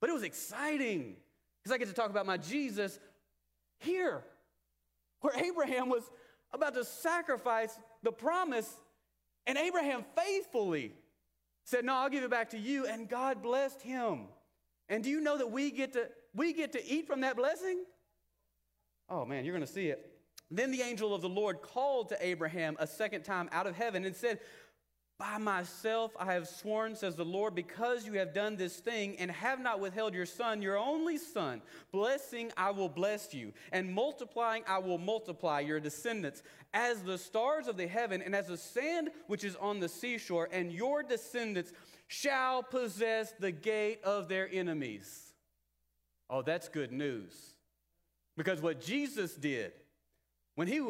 But 0.00 0.10
it 0.10 0.12
was 0.12 0.22
exciting 0.22 1.16
because 1.62 1.72
I 1.72 1.78
get 1.78 1.88
to 1.88 1.94
talk 1.94 2.10
about 2.10 2.26
my 2.26 2.36
Jesus 2.36 2.98
here, 3.78 4.24
where 5.20 5.36
Abraham 5.36 5.88
was 5.88 6.02
about 6.52 6.74
to 6.74 6.84
sacrifice 6.84 7.78
the 8.02 8.10
promise, 8.10 8.72
and 9.46 9.56
Abraham 9.56 10.04
faithfully 10.16 10.92
said, 11.64 11.84
No, 11.84 11.94
I'll 11.94 12.10
give 12.10 12.24
it 12.24 12.30
back 12.30 12.50
to 12.50 12.58
you. 12.58 12.86
And 12.86 13.08
God 13.08 13.42
blessed 13.42 13.82
him. 13.82 14.26
And 14.88 15.04
do 15.04 15.10
you 15.10 15.20
know 15.20 15.38
that 15.38 15.50
we 15.50 15.70
get 15.70 15.92
to, 15.92 16.08
we 16.34 16.52
get 16.52 16.72
to 16.72 16.84
eat 16.84 17.06
from 17.06 17.20
that 17.20 17.36
blessing? 17.36 17.84
Oh 19.08 19.24
man, 19.24 19.44
you're 19.44 19.54
going 19.54 19.66
to 19.66 19.72
see 19.72 19.88
it. 19.88 20.10
Then 20.50 20.70
the 20.70 20.82
angel 20.82 21.14
of 21.14 21.22
the 21.22 21.28
Lord 21.28 21.62
called 21.62 22.10
to 22.10 22.26
Abraham 22.26 22.76
a 22.78 22.86
second 22.86 23.22
time 23.22 23.48
out 23.52 23.66
of 23.66 23.74
heaven 23.74 24.04
and 24.04 24.14
said, 24.14 24.38
by 25.18 25.38
myself 25.38 26.10
I 26.18 26.32
have 26.32 26.48
sworn, 26.48 26.96
says 26.96 27.14
the 27.14 27.24
Lord, 27.24 27.54
because 27.54 28.04
you 28.04 28.14
have 28.14 28.34
done 28.34 28.56
this 28.56 28.76
thing 28.78 29.16
and 29.18 29.30
have 29.30 29.60
not 29.60 29.78
withheld 29.78 30.14
your 30.14 30.26
son, 30.26 30.60
your 30.60 30.76
only 30.76 31.16
son. 31.16 31.62
Blessing 31.92 32.50
I 32.56 32.72
will 32.72 32.88
bless 32.88 33.32
you, 33.32 33.52
and 33.70 33.94
multiplying 33.94 34.64
I 34.66 34.78
will 34.78 34.98
multiply 34.98 35.60
your 35.60 35.78
descendants 35.78 36.42
as 36.74 37.02
the 37.02 37.18
stars 37.18 37.68
of 37.68 37.76
the 37.76 37.86
heaven 37.86 38.20
and 38.20 38.34
as 38.34 38.48
the 38.48 38.56
sand 38.56 39.10
which 39.28 39.44
is 39.44 39.54
on 39.56 39.78
the 39.78 39.88
seashore, 39.88 40.48
and 40.50 40.72
your 40.72 41.04
descendants 41.04 41.72
shall 42.08 42.64
possess 42.64 43.32
the 43.38 43.52
gate 43.52 44.02
of 44.02 44.28
their 44.28 44.48
enemies. 44.52 45.34
Oh, 46.28 46.42
that's 46.42 46.68
good 46.68 46.90
news. 46.90 47.51
Because 48.36 48.60
what 48.60 48.80
Jesus 48.80 49.34
did 49.34 49.72
when 50.54 50.68
he 50.68 50.82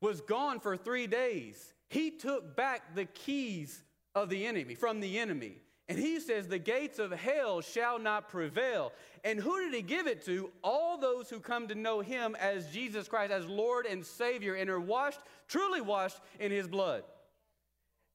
was 0.00 0.20
gone 0.20 0.60
for 0.60 0.76
three 0.76 1.06
days, 1.06 1.74
he 1.88 2.10
took 2.10 2.56
back 2.56 2.94
the 2.94 3.04
keys 3.04 3.82
of 4.14 4.28
the 4.28 4.46
enemy, 4.46 4.74
from 4.74 5.00
the 5.00 5.18
enemy. 5.18 5.56
And 5.88 5.98
he 5.98 6.18
says, 6.18 6.48
The 6.48 6.58
gates 6.58 6.98
of 6.98 7.12
hell 7.12 7.60
shall 7.60 7.98
not 7.98 8.28
prevail. 8.28 8.92
And 9.22 9.38
who 9.38 9.60
did 9.60 9.74
he 9.74 9.82
give 9.82 10.06
it 10.06 10.24
to? 10.24 10.50
All 10.62 10.96
those 10.96 11.28
who 11.28 11.40
come 11.40 11.68
to 11.68 11.74
know 11.74 12.00
him 12.00 12.36
as 12.40 12.70
Jesus 12.70 13.06
Christ, 13.06 13.32
as 13.32 13.46
Lord 13.46 13.86
and 13.86 14.04
Savior, 14.04 14.54
and 14.54 14.70
are 14.70 14.80
washed, 14.80 15.20
truly 15.46 15.82
washed 15.82 16.20
in 16.40 16.50
his 16.50 16.66
blood. 16.66 17.04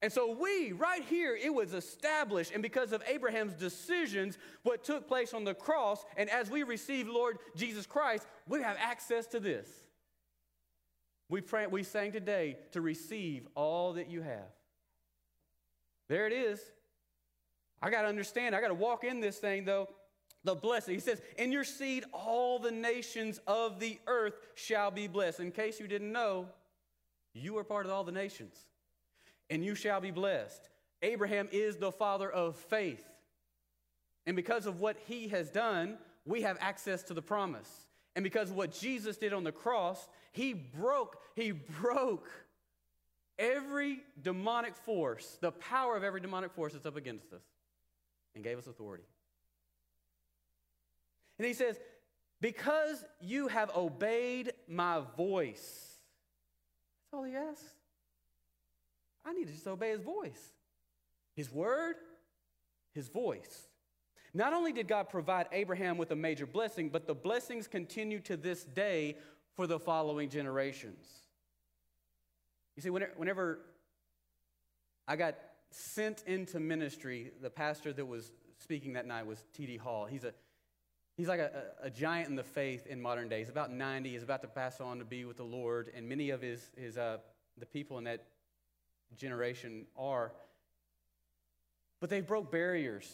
And 0.02 0.12
so, 0.12 0.32
we, 0.40 0.72
right 0.72 1.04
here, 1.04 1.36
it 1.36 1.54
was 1.54 1.74
established, 1.74 2.54
and 2.54 2.64
because 2.64 2.94
of 2.94 3.04
Abraham's 3.06 3.54
decisions, 3.54 4.38
what 4.64 4.84
took 4.84 5.08
place 5.08 5.34
on 5.34 5.44
the 5.44 5.54
cross, 5.54 6.06
and 6.16 6.30
as 6.30 6.50
we 6.50 6.64
receive 6.64 7.10
Lord 7.10 7.38
Jesus 7.56 7.86
Christ, 7.86 8.26
we 8.48 8.62
have 8.62 8.78
access 8.80 9.28
to 9.28 9.42
this. 9.42 9.68
We, 11.28 11.42
pray, 11.42 11.68
we 11.68 11.84
sang 11.84 12.14
today 12.14 12.58
to 12.72 12.82
receive 12.82 13.48
all 13.56 13.94
that 13.94 14.10
you 14.10 14.22
have. 14.22 14.50
There 16.08 16.26
it 16.26 16.34
is. 16.34 16.60
I 17.82 17.90
got 17.90 18.02
to 18.02 18.08
understand, 18.08 18.56
I 18.56 18.62
got 18.62 18.70
to 18.70 18.74
walk 18.74 19.04
in 19.04 19.20
this 19.20 19.38
thing 19.38 19.66
though. 19.66 19.90
The 20.46 20.56
blessing. 20.56 20.94
He 20.94 21.02
says, 21.02 21.22
In 21.38 21.52
your 21.52 21.66
seed, 21.66 22.06
all 22.14 22.60
the 22.60 22.72
nations 22.72 23.42
of 23.46 23.80
the 23.80 24.00
earth 24.08 24.36
shall 24.56 24.90
be 24.90 25.08
blessed. 25.08 25.42
In 25.42 25.52
case 25.52 25.80
you 25.80 25.88
didn't 25.88 26.12
know, 26.12 26.48
you 27.34 27.58
are 27.58 27.64
part 27.64 27.86
of 27.86 27.92
all 27.92 28.06
the 28.06 28.12
nations, 28.12 28.56
and 29.50 29.64
you 29.64 29.76
shall 29.76 30.02
be 30.02 30.12
blessed. 30.12 30.70
Abraham 31.02 31.48
is 31.52 31.78
the 31.78 31.92
father 31.92 32.30
of 32.30 32.56
faith. 32.56 33.06
And 34.26 34.36
because 34.36 34.66
of 34.66 34.80
what 34.80 34.98
he 35.08 35.30
has 35.30 35.50
done, 35.50 35.98
we 36.26 36.42
have 36.42 36.58
access 36.60 37.04
to 37.04 37.14
the 37.14 37.22
promise. 37.22 37.70
And 38.16 38.24
because 38.24 38.50
of 38.50 38.56
what 38.56 38.72
Jesus 38.72 39.18
did 39.18 39.34
on 39.34 39.44
the 39.44 39.52
cross, 39.52 40.08
he 40.32 40.54
broke, 40.54 41.18
he 41.36 41.52
broke 41.52 42.30
every 43.38 44.00
demonic 44.22 44.76
force, 44.76 45.38
the 45.42 45.52
power 45.52 45.96
of 45.96 46.04
every 46.04 46.20
demonic 46.20 46.52
force 46.52 46.74
that's 46.74 46.86
up 46.86 46.98
against 46.98 47.32
us, 47.34 47.44
and 48.36 48.44
gave 48.44 48.58
us 48.58 48.68
authority. 48.68 49.06
And 51.38 51.48
he 51.48 51.54
says, 51.54 51.80
Because 52.42 53.04
you 53.22 53.48
have 53.48 53.76
obeyed 53.76 54.52
my 54.68 55.02
voice. 55.16 55.98
That's 57.12 57.14
all 57.14 57.24
he 57.24 57.36
asks. 57.36 57.79
I 59.26 59.34
need 59.34 59.48
to 59.48 59.54
just 59.54 59.68
obey 59.68 59.92
his 59.92 60.02
voice, 60.02 60.54
his 61.36 61.52
word, 61.52 61.96
his 62.94 63.08
voice. 63.08 63.68
Not 64.34 64.54
only 64.54 64.72
did 64.72 64.88
God 64.88 65.10
provide 65.10 65.48
Abraham 65.52 65.98
with 65.98 66.12
a 66.12 66.16
major 66.16 66.46
blessing, 66.46 66.90
but 66.90 67.08
the 67.08 67.16
blessings 67.16 67.68
continue 67.68 68.20
to 68.22 68.38
this 68.38 68.64
day 68.64 69.18
for 69.56 69.66
the 69.66 69.80
following 69.80 70.30
generations. 70.30 71.08
You 72.76 72.84
see, 72.84 72.90
whenever 72.90 73.60
I 75.08 75.16
got 75.16 75.36
sent 75.72 76.24
into 76.28 76.60
ministry, 76.60 77.32
the 77.42 77.50
pastor 77.50 77.92
that 77.94 78.06
was 78.06 78.32
speaking 78.60 78.94
that 78.94 79.08
night 79.08 79.26
was 79.26 79.44
T.D. 79.54 79.78
Hall. 79.78 80.06
He's 80.06 80.24
a 80.24 80.34
He's 81.18 81.28
like 81.28 81.42
a, 81.42 81.64
a, 81.84 81.90
giant 81.90 82.30
in 82.30 82.38
the 82.38 82.46
faith 82.46 82.88
in 82.88 83.02
modern 83.02 83.28
days. 83.28 83.48
He's 83.48 83.50
about 83.50 83.74
90. 83.74 84.10
He's 84.10 84.24
about 84.24 84.42
to 84.44 84.48
pass 84.48 84.80
on 84.80 85.00
to 85.00 85.04
be 85.04 85.26
with 85.26 85.36
the 85.36 85.44
Lord. 85.44 85.92
And 85.94 86.08
many 86.08 86.30
of 86.30 86.42
his, 86.42 86.72
his 86.78 86.98
uh, 86.98 87.18
the 87.58 87.66
people 87.66 87.98
in 87.98 88.06
that 88.06 88.24
generation 89.16 89.86
are. 89.98 90.32
But 92.00 92.10
they 92.10 92.22
broke 92.22 92.52
barriers 92.52 93.12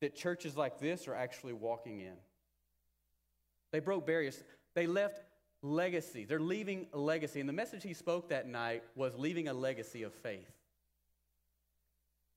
that 0.00 0.14
churches 0.14 0.56
like 0.56 0.78
this 0.78 1.08
are 1.08 1.14
actually 1.14 1.54
walking 1.54 2.00
in. 2.00 2.14
They 3.72 3.80
broke 3.80 4.06
barriers. 4.06 4.42
They 4.74 4.86
left 4.86 5.20
legacy. 5.62 6.24
They're 6.24 6.38
leaving 6.38 6.86
a 6.92 6.98
legacy. 6.98 7.40
And 7.40 7.48
the 7.48 7.54
message 7.54 7.82
he 7.82 7.94
spoke 7.94 8.28
that 8.28 8.46
night 8.46 8.82
was 8.94 9.16
leaving 9.16 9.48
a 9.48 9.54
legacy 9.54 10.02
of 10.02 10.12
faith. 10.14 10.50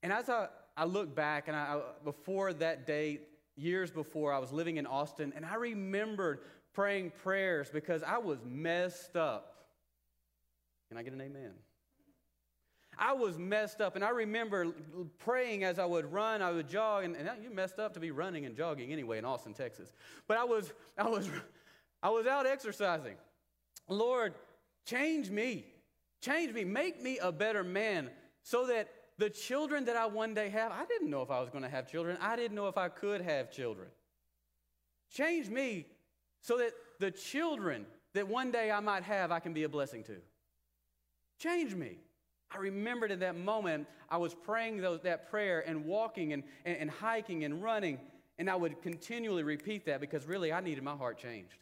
And 0.02 0.14
as 0.14 0.30
I, 0.30 0.48
I 0.78 0.86
look 0.86 1.14
back, 1.14 1.48
and 1.48 1.58
I, 1.58 1.82
before 2.04 2.54
that 2.54 2.88
day, 2.88 3.20
years 3.56 3.92
before, 3.92 4.34
I 4.34 4.40
was 4.40 4.52
living 4.52 4.78
in 4.78 4.86
Austin, 4.86 5.34
and 5.36 5.46
I 5.46 5.56
remembered 5.56 6.40
praying 6.74 7.12
prayers 7.24 7.70
because 7.70 8.02
I 8.04 8.18
was 8.18 8.40
messed 8.46 9.18
up. 9.18 9.66
Can 10.88 10.98
I 10.98 11.04
get 11.04 11.14
an 11.14 11.22
amen? 11.22 11.52
I 13.00 13.14
was 13.14 13.38
messed 13.38 13.80
up, 13.80 13.96
and 13.96 14.04
I 14.04 14.10
remember 14.10 14.68
praying 15.20 15.64
as 15.64 15.80
I 15.80 15.86
would 15.86 16.12
run, 16.12 16.42
I 16.42 16.52
would 16.52 16.68
jog, 16.68 17.06
and, 17.06 17.16
and 17.16 17.30
you 17.42 17.50
messed 17.50 17.80
up 17.80 17.94
to 17.94 18.00
be 18.00 18.12
running 18.12 18.46
and 18.46 18.58
jogging 18.58 18.92
anyway 18.92 19.18
in 19.18 19.26
Austin, 19.26 19.54
Texas. 19.54 19.94
But 20.28 20.38
I 20.38 20.44
was, 20.44 20.74
I 20.98 21.08
was, 21.08 21.30
I 22.04 22.10
was 22.10 22.28
out 22.28 22.46
exercising. 22.46 23.16
Lord, 23.88 24.34
change 24.86 25.30
me, 25.30 25.66
change 26.22 26.54
me, 26.54 26.66
make 26.66 27.02
me 27.02 27.18
a 27.20 27.32
better 27.32 27.64
man, 27.64 28.10
so 28.44 28.68
that 28.68 28.90
the 29.18 29.30
children 29.30 29.86
that 29.86 29.96
I 29.96 30.06
one 30.06 30.34
day 30.34 30.50
have, 30.50 30.74
I 30.74 30.86
didn't 30.86 31.10
know 31.10 31.22
if 31.22 31.32
I 31.32 31.40
was 31.40 31.50
going 31.50 31.64
to 31.64 31.70
have 31.70 31.90
children. 31.90 32.18
I 32.20 32.36
didn't 32.36 32.56
know 32.56 32.68
if 32.68 32.78
I 32.78 32.90
could 32.90 33.22
have 33.22 33.50
children. 33.50 33.88
Change 35.14 35.50
me 35.50 35.86
so 36.42 36.58
that 36.58 36.72
the 37.00 37.12
children 37.12 37.86
that 38.14 38.28
one 38.28 38.52
day 38.52 38.72
I 38.72 38.80
might 38.82 39.04
have, 39.04 39.32
I 39.32 39.40
can 39.40 39.54
be 39.54 39.64
a 39.64 39.70
blessing 39.70 40.04
to. 40.04 40.18
Change 41.40 41.76
me. 41.76 41.98
I 42.52 42.58
remembered 42.58 43.12
in 43.12 43.20
that 43.20 43.38
moment, 43.38 43.88
I 44.10 44.18
was 44.18 44.34
praying 44.34 44.82
those, 44.82 45.02
that 45.02 45.30
prayer 45.30 45.64
and 45.68 45.86
walking 45.86 46.34
and, 46.34 46.44
and, 46.66 46.78
and 46.78 46.90
hiking 46.90 47.44
and 47.44 47.62
running, 47.62 48.00
and 48.40 48.50
I 48.50 48.56
would 48.56 48.82
continually 48.82 49.44
repeat 49.44 49.86
that 49.86 50.02
because 50.02 50.26
really 50.26 50.52
I 50.52 50.60
needed 50.60 50.84
my 50.84 50.96
heart 50.96 51.20
changed. 51.20 51.58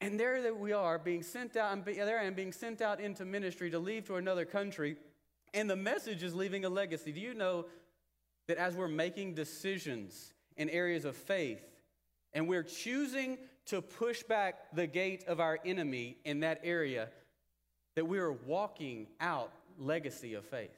And 0.00 0.18
there 0.18 0.40
that 0.42 0.56
we 0.56 0.72
are, 0.72 0.98
being 0.98 1.22
sent 1.22 1.56
out, 1.56 1.72
and 1.72 1.84
there 1.84 2.20
I 2.20 2.24
am 2.24 2.34
being 2.34 2.52
sent 2.52 2.80
out 2.80 3.00
into 3.00 3.24
ministry 3.24 3.70
to 3.70 3.78
leave 3.78 4.06
to 4.06 4.14
another 4.14 4.44
country, 4.44 4.96
and 5.52 5.68
the 5.68 5.76
message 5.76 6.22
is 6.22 6.34
leaving 6.34 6.64
a 6.64 6.68
legacy. 6.68 7.12
Do 7.12 7.20
you 7.20 7.34
know 7.34 7.66
that 8.46 8.58
as 8.58 8.74
we're 8.74 8.88
making 8.88 9.34
decisions 9.34 10.32
in 10.56 10.70
areas 10.70 11.04
of 11.04 11.16
faith, 11.16 11.62
and 12.32 12.46
we're 12.46 12.62
choosing 12.62 13.38
to 13.66 13.82
push 13.82 14.22
back 14.22 14.74
the 14.74 14.86
gate 14.86 15.24
of 15.26 15.40
our 15.40 15.58
enemy 15.64 16.16
in 16.24 16.40
that 16.40 16.60
area, 16.62 17.08
that 17.98 18.04
we 18.04 18.20
are 18.20 18.30
walking 18.30 19.08
out 19.20 19.50
legacy 19.76 20.34
of 20.34 20.44
faith. 20.44 20.70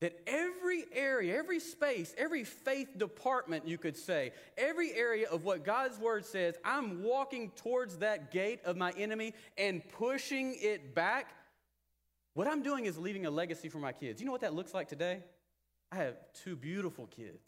That 0.00 0.18
every 0.26 0.86
area, 0.92 1.38
every 1.38 1.60
space, 1.60 2.12
every 2.18 2.42
faith 2.42 2.98
department, 2.98 3.68
you 3.68 3.78
could 3.78 3.96
say, 3.96 4.32
every 4.58 4.92
area 4.92 5.28
of 5.30 5.44
what 5.44 5.64
God's 5.64 6.00
word 6.00 6.26
says, 6.26 6.56
I'm 6.64 7.04
walking 7.04 7.52
towards 7.54 7.98
that 7.98 8.32
gate 8.32 8.58
of 8.64 8.76
my 8.76 8.90
enemy 8.96 9.34
and 9.56 9.88
pushing 9.90 10.56
it 10.58 10.96
back. 10.96 11.32
What 12.34 12.48
I'm 12.48 12.64
doing 12.64 12.86
is 12.86 12.98
leaving 12.98 13.24
a 13.24 13.30
legacy 13.30 13.68
for 13.68 13.78
my 13.78 13.92
kids. 13.92 14.20
You 14.20 14.26
know 14.26 14.32
what 14.32 14.40
that 14.40 14.54
looks 14.54 14.74
like 14.74 14.88
today? 14.88 15.22
I 15.92 15.96
have 15.98 16.16
two 16.42 16.56
beautiful 16.56 17.06
kids. 17.06 17.44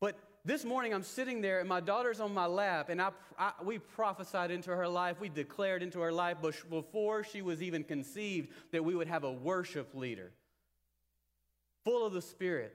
But 0.00 0.18
this 0.44 0.64
morning 0.64 0.92
I'm 0.92 1.02
sitting 1.02 1.40
there 1.40 1.60
and 1.60 1.68
my 1.68 1.80
daughter's 1.80 2.20
on 2.20 2.34
my 2.34 2.46
lap, 2.46 2.88
and 2.88 3.00
I, 3.00 3.10
I, 3.38 3.52
we 3.62 3.78
prophesied 3.78 4.50
into 4.50 4.70
her 4.70 4.88
life. 4.88 5.20
We 5.20 5.28
declared 5.28 5.82
into 5.82 6.00
her 6.00 6.12
life 6.12 6.38
before 6.68 7.24
she 7.24 7.42
was 7.42 7.62
even 7.62 7.84
conceived 7.84 8.50
that 8.72 8.84
we 8.84 8.94
would 8.94 9.08
have 9.08 9.24
a 9.24 9.32
worship 9.32 9.94
leader 9.94 10.32
full 11.84 12.06
of 12.06 12.12
the 12.12 12.22
Spirit 12.22 12.74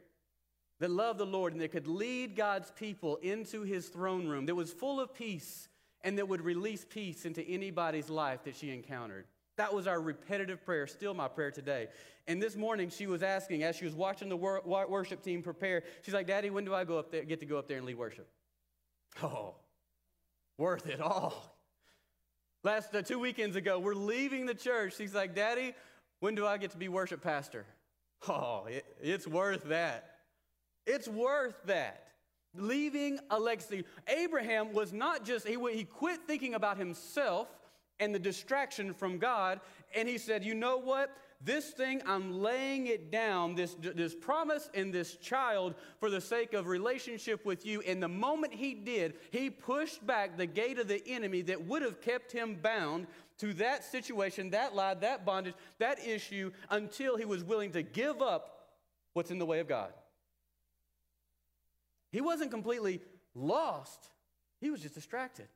that 0.79 0.91
loved 0.91 1.19
the 1.19 1.25
Lord 1.25 1.53
and 1.53 1.61
that 1.61 1.71
could 1.71 1.87
lead 1.87 2.35
God's 2.35 2.71
people 2.71 3.17
into 3.17 3.63
his 3.63 3.87
throne 3.87 4.27
room, 4.27 4.45
that 4.45 4.55
was 4.55 4.71
full 4.71 4.99
of 4.99 5.13
peace 5.13 5.69
and 6.01 6.17
that 6.17 6.27
would 6.27 6.41
release 6.41 6.85
peace 6.87 7.25
into 7.25 7.41
anybody's 7.41 8.09
life 8.09 8.43
that 8.43 8.55
she 8.55 8.69
encountered. 8.69 9.25
That 9.57 9.73
was 9.73 9.87
our 9.87 9.99
repetitive 9.99 10.63
prayer, 10.63 10.85
still 10.85 11.13
my 11.15 11.27
prayer 11.27 11.49
today. 11.49 11.87
And 12.27 12.41
this 12.41 12.55
morning 12.55 12.89
she 12.89 13.07
was 13.07 13.23
asking, 13.23 13.63
as 13.63 13.75
she 13.75 13.85
was 13.85 13.95
watching 13.95 14.29
the 14.29 14.37
wor- 14.37 14.61
worship 14.63 15.23
team 15.23 15.41
prepare, 15.41 15.83
she's 16.03 16.13
like, 16.13 16.27
Daddy, 16.27 16.51
when 16.51 16.63
do 16.63 16.75
I 16.75 16.83
go 16.83 16.99
up 16.99 17.11
there, 17.11 17.23
get 17.23 17.39
to 17.39 17.45
go 17.45 17.57
up 17.57 17.67
there 17.67 17.77
and 17.77 17.85
lead 17.85 17.97
worship? 17.97 18.29
Oh, 19.23 19.55
worth 20.59 20.87
it 20.87 21.01
all. 21.01 21.55
Last 22.63 22.93
uh, 22.93 23.01
two 23.01 23.17
weekends 23.17 23.55
ago, 23.55 23.79
we're 23.79 23.95
leaving 23.95 24.45
the 24.45 24.53
church. 24.53 24.95
She's 24.95 25.15
like, 25.15 25.33
Daddy, 25.33 25.73
when 26.19 26.35
do 26.35 26.45
I 26.45 26.57
get 26.57 26.71
to 26.71 26.77
be 26.77 26.87
worship 26.87 27.23
pastor? 27.23 27.65
Oh, 28.27 28.65
it, 28.69 28.85
it's 29.01 29.27
worth 29.27 29.63
that. 29.65 30.17
It's 30.85 31.07
worth 31.07 31.55
that. 31.65 32.03
Leaving 32.55 33.19
a 33.29 33.39
legacy. 33.39 33.85
Abraham 34.07 34.73
was 34.73 34.93
not 34.93 35.25
just, 35.25 35.47
he, 35.47 35.57
he 35.73 35.83
quit 35.83 36.19
thinking 36.27 36.53
about 36.53 36.77
himself 36.77 37.47
and 37.99 38.13
the 38.13 38.19
distraction 38.19 38.93
from 38.93 39.17
God, 39.17 39.59
and 39.95 40.07
he 40.07 40.17
said, 40.17 40.43
You 40.43 40.53
know 40.53 40.77
what? 40.77 41.15
This 41.39 41.69
thing, 41.69 42.01
I'm 42.07 42.41
laying 42.41 42.87
it 42.87 43.11
down, 43.11 43.53
this, 43.53 43.75
this 43.79 44.15
promise 44.15 44.71
and 44.73 44.91
this 44.91 45.17
child, 45.17 45.75
for 45.99 46.09
the 46.09 46.19
sake 46.19 46.53
of 46.53 46.65
relationship 46.65 47.45
with 47.45 47.63
you. 47.63 47.81
And 47.81 48.01
the 48.01 48.07
moment 48.07 48.53
he 48.55 48.73
did, 48.73 49.13
he 49.29 49.51
pushed 49.51 50.05
back 50.05 50.35
the 50.35 50.47
gate 50.47 50.79
of 50.79 50.87
the 50.87 51.07
enemy 51.07 51.43
that 51.43 51.63
would 51.65 51.83
have 51.83 52.01
kept 52.01 52.31
him 52.31 52.55
bound 52.55 53.05
to 53.37 53.53
that 53.53 53.83
situation, 53.83 54.49
that 54.49 54.73
lie, 54.73 54.95
that 54.95 55.25
bondage, 55.25 55.53
that 55.77 55.99
issue, 56.03 56.51
until 56.71 57.17
he 57.17 57.25
was 57.25 57.43
willing 57.43 57.71
to 57.73 57.83
give 57.83 58.19
up 58.19 58.69
what's 59.13 59.29
in 59.29 59.37
the 59.37 59.45
way 59.45 59.59
of 59.59 59.67
God. 59.67 59.93
He 62.11 62.21
wasn't 62.21 62.49
completely 62.49 63.01
lost, 63.35 64.09
he 64.59 64.71
was 64.71 64.81
just 64.81 64.95
distracted. 64.95 65.47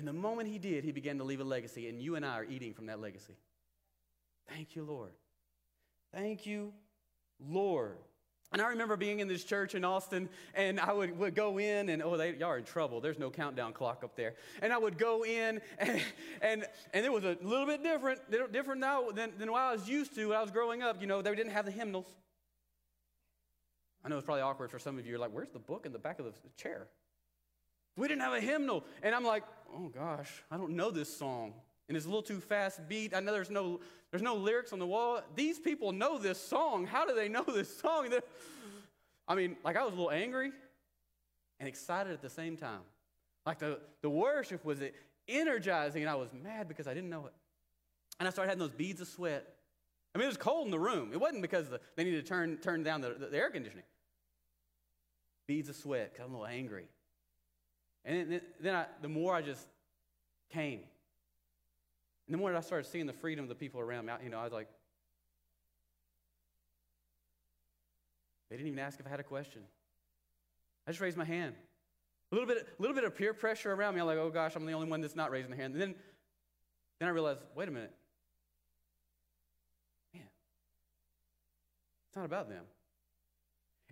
And 0.00 0.08
the 0.08 0.14
moment 0.14 0.48
he 0.48 0.58
did, 0.58 0.82
he 0.82 0.92
began 0.92 1.18
to 1.18 1.24
leave 1.24 1.42
a 1.42 1.44
legacy, 1.44 1.86
and 1.90 2.00
you 2.00 2.16
and 2.16 2.24
I 2.24 2.30
are 2.38 2.44
eating 2.44 2.72
from 2.72 2.86
that 2.86 3.02
legacy. 3.02 3.34
Thank 4.48 4.74
you, 4.74 4.82
Lord. 4.82 5.10
Thank 6.14 6.46
you, 6.46 6.72
Lord. 7.38 7.98
And 8.50 8.62
I 8.62 8.68
remember 8.68 8.96
being 8.96 9.20
in 9.20 9.28
this 9.28 9.44
church 9.44 9.74
in 9.74 9.84
Austin, 9.84 10.30
and 10.54 10.80
I 10.80 10.94
would, 10.94 11.18
would 11.18 11.34
go 11.34 11.58
in, 11.58 11.90
and 11.90 12.02
oh, 12.02 12.16
they, 12.16 12.32
y'all 12.32 12.48
are 12.48 12.56
in 12.56 12.64
trouble. 12.64 13.02
There's 13.02 13.18
no 13.18 13.28
countdown 13.28 13.74
clock 13.74 14.02
up 14.02 14.16
there. 14.16 14.36
And 14.62 14.72
I 14.72 14.78
would 14.78 14.96
go 14.96 15.22
in, 15.22 15.60
and, 15.78 16.02
and, 16.40 16.64
and 16.94 17.04
it 17.04 17.12
was 17.12 17.24
a 17.24 17.36
little 17.42 17.66
bit 17.66 17.82
different, 17.82 18.20
different 18.52 18.80
now 18.80 19.10
than, 19.10 19.32
than 19.36 19.52
what 19.52 19.60
I 19.60 19.72
was 19.72 19.86
used 19.86 20.14
to 20.14 20.28
when 20.30 20.38
I 20.38 20.40
was 20.40 20.50
growing 20.50 20.80
up. 20.82 21.02
You 21.02 21.08
know, 21.08 21.20
they 21.20 21.34
didn't 21.34 21.52
have 21.52 21.66
the 21.66 21.72
hymnals. 21.72 22.06
I 24.02 24.08
know 24.08 24.16
it's 24.16 24.24
probably 24.24 24.40
awkward 24.40 24.70
for 24.70 24.78
some 24.78 24.98
of 24.98 25.04
you. 25.04 25.10
You're 25.10 25.20
like, 25.20 25.34
where's 25.34 25.50
the 25.50 25.58
book 25.58 25.84
in 25.84 25.92
the 25.92 25.98
back 25.98 26.20
of 26.20 26.24
the 26.24 26.32
chair? 26.56 26.88
We 28.00 28.08
didn't 28.08 28.22
have 28.22 28.32
a 28.32 28.40
hymnal. 28.40 28.84
And 29.02 29.14
I'm 29.14 29.24
like, 29.24 29.44
oh 29.72 29.88
gosh, 29.88 30.42
I 30.50 30.56
don't 30.56 30.72
know 30.72 30.90
this 30.90 31.14
song 31.16 31.54
and 31.90 31.96
it's 31.96 32.06
a 32.06 32.08
little 32.08 32.22
too 32.22 32.38
fast 32.38 32.88
beat. 32.88 33.16
I 33.16 33.18
know 33.18 33.32
there's 33.32 33.50
no, 33.50 33.80
there's 34.12 34.22
no 34.22 34.36
lyrics 34.36 34.72
on 34.72 34.78
the 34.78 34.86
wall. 34.86 35.20
These 35.34 35.58
people 35.58 35.90
know 35.90 36.18
this 36.18 36.40
song. 36.40 36.86
How 36.86 37.04
do 37.04 37.16
they 37.16 37.28
know 37.28 37.42
this 37.42 37.78
song? 37.78 38.08
I 39.26 39.34
mean, 39.34 39.56
like 39.64 39.76
I 39.76 39.82
was 39.82 39.92
a 39.92 39.96
little 39.96 40.12
angry 40.12 40.52
and 41.58 41.68
excited 41.68 42.12
at 42.12 42.22
the 42.22 42.30
same 42.30 42.56
time. 42.56 42.82
Like 43.44 43.58
the, 43.58 43.80
the 44.02 44.08
worship 44.08 44.64
was 44.64 44.78
energizing, 45.26 46.02
and 46.02 46.08
I 46.08 46.14
was 46.14 46.28
mad 46.32 46.68
because 46.68 46.86
I 46.86 46.94
didn't 46.94 47.10
know 47.10 47.26
it. 47.26 47.32
And 48.20 48.28
I 48.28 48.30
started 48.30 48.50
having 48.50 48.60
those 48.60 48.76
beads 48.76 49.00
of 49.00 49.08
sweat. 49.08 49.44
I 50.14 50.18
mean, 50.18 50.26
it 50.26 50.28
was 50.28 50.36
cold 50.36 50.66
in 50.66 50.70
the 50.70 50.78
room. 50.78 51.10
It 51.12 51.18
wasn't 51.18 51.42
because 51.42 51.70
the, 51.70 51.80
they 51.96 52.04
needed 52.04 52.24
to 52.24 52.28
turn, 52.28 52.56
turn 52.58 52.84
down 52.84 53.00
the, 53.00 53.16
the, 53.30 53.36
air 53.36 53.50
conditioning. 53.50 53.84
Beads 55.48 55.68
of 55.68 55.74
sweat 55.74 56.12
because 56.12 56.26
I'm 56.26 56.34
a 56.36 56.38
little 56.38 56.54
angry. 56.54 56.86
And 58.04 58.40
then, 58.60 58.74
I, 58.74 58.86
the 59.02 59.08
more 59.08 59.34
I 59.34 59.42
just 59.42 59.66
came, 60.52 60.80
and 62.26 62.34
the 62.34 62.38
more 62.38 62.54
I 62.54 62.60
started 62.60 62.88
seeing 62.88 63.06
the 63.06 63.12
freedom 63.12 63.44
of 63.44 63.48
the 63.48 63.54
people 63.54 63.80
around 63.80 64.06
me, 64.06 64.12
you 64.24 64.30
know, 64.30 64.38
I 64.38 64.44
was 64.44 64.52
like, 64.52 64.68
they 68.48 68.56
didn't 68.56 68.68
even 68.68 68.78
ask 68.78 68.98
if 68.98 69.06
I 69.06 69.10
had 69.10 69.20
a 69.20 69.24
question. 69.24 69.62
I 70.86 70.90
just 70.90 71.00
raised 71.00 71.16
my 71.16 71.24
hand. 71.24 71.54
A 72.32 72.34
little 72.34 72.48
bit, 72.48 72.58
a 72.58 72.82
little 72.82 72.94
bit 72.94 73.04
of 73.04 73.16
peer 73.16 73.34
pressure 73.34 73.72
around 73.72 73.94
me. 73.94 74.00
I'm 74.00 74.06
like, 74.06 74.18
oh 74.18 74.30
gosh, 74.30 74.54
I'm 74.56 74.64
the 74.64 74.72
only 74.72 74.88
one 74.88 75.00
that's 75.00 75.16
not 75.16 75.30
raising 75.30 75.50
their 75.50 75.60
hand. 75.60 75.74
And 75.74 75.82
then, 75.82 75.94
then 76.98 77.08
I 77.08 77.12
realized, 77.12 77.40
wait 77.54 77.68
a 77.68 77.70
minute. 77.70 77.92
Man, 80.14 80.22
it's 82.08 82.16
not 82.16 82.24
about 82.24 82.48
them. 82.48 82.64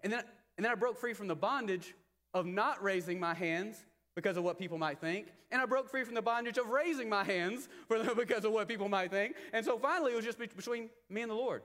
And 0.02 0.12
then, 0.12 0.22
and 0.56 0.64
then 0.64 0.72
I 0.72 0.76
broke 0.76 0.98
free 0.98 1.14
from 1.14 1.26
the 1.26 1.36
bondage 1.36 1.94
of 2.32 2.46
not 2.46 2.82
raising 2.82 3.20
my 3.20 3.34
hands 3.34 3.84
because 4.18 4.36
of 4.36 4.42
what 4.42 4.58
people 4.58 4.78
might 4.78 5.00
think. 5.00 5.28
And 5.52 5.62
I 5.62 5.64
broke 5.64 5.88
free 5.88 6.02
from 6.02 6.16
the 6.16 6.22
bondage 6.22 6.58
of 6.58 6.70
raising 6.70 7.08
my 7.08 7.22
hands 7.22 7.68
because 8.16 8.44
of 8.44 8.50
what 8.50 8.66
people 8.66 8.88
might 8.88 9.12
think. 9.12 9.36
And 9.52 9.64
so 9.64 9.78
finally, 9.78 10.10
it 10.10 10.16
was 10.16 10.24
just 10.24 10.40
between 10.40 10.90
me 11.08 11.20
and 11.22 11.30
the 11.30 11.36
Lord. 11.36 11.62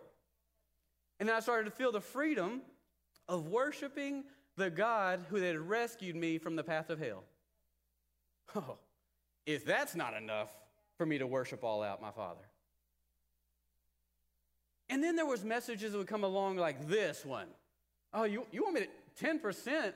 And 1.20 1.28
then 1.28 1.36
I 1.36 1.40
started 1.40 1.66
to 1.66 1.72
feel 1.72 1.92
the 1.92 2.00
freedom 2.00 2.62
of 3.28 3.48
worshiping 3.48 4.24
the 4.56 4.70
God 4.70 5.26
who 5.32 5.38
had 5.38 5.58
rescued 5.58 6.16
me 6.16 6.38
from 6.38 6.56
the 6.56 6.64
path 6.64 6.92
of 6.92 7.00
hell. 7.00 7.24
Oh, 8.56 8.78
if 9.48 9.66
that's 9.66 9.96
not 9.96 10.14
enough 10.14 10.56
for 10.96 11.08
me 11.08 11.18
to 11.18 11.26
worship 11.26 11.64
all 11.64 11.82
out 11.82 12.04
my 12.04 12.12
Father. 12.12 12.44
And 14.90 15.04
then 15.04 15.16
there 15.16 15.26
was 15.26 15.44
messages 15.44 15.94
that 15.94 15.98
would 15.98 16.06
come 16.06 16.24
along 16.24 16.58
like 16.58 16.88
this 16.88 17.26
one. 17.26 17.48
Oh, 18.14 18.26
you, 18.26 18.46
you 18.52 18.62
want 18.62 18.76
me 18.76 18.82
to 18.82 19.26
10% 19.26 19.94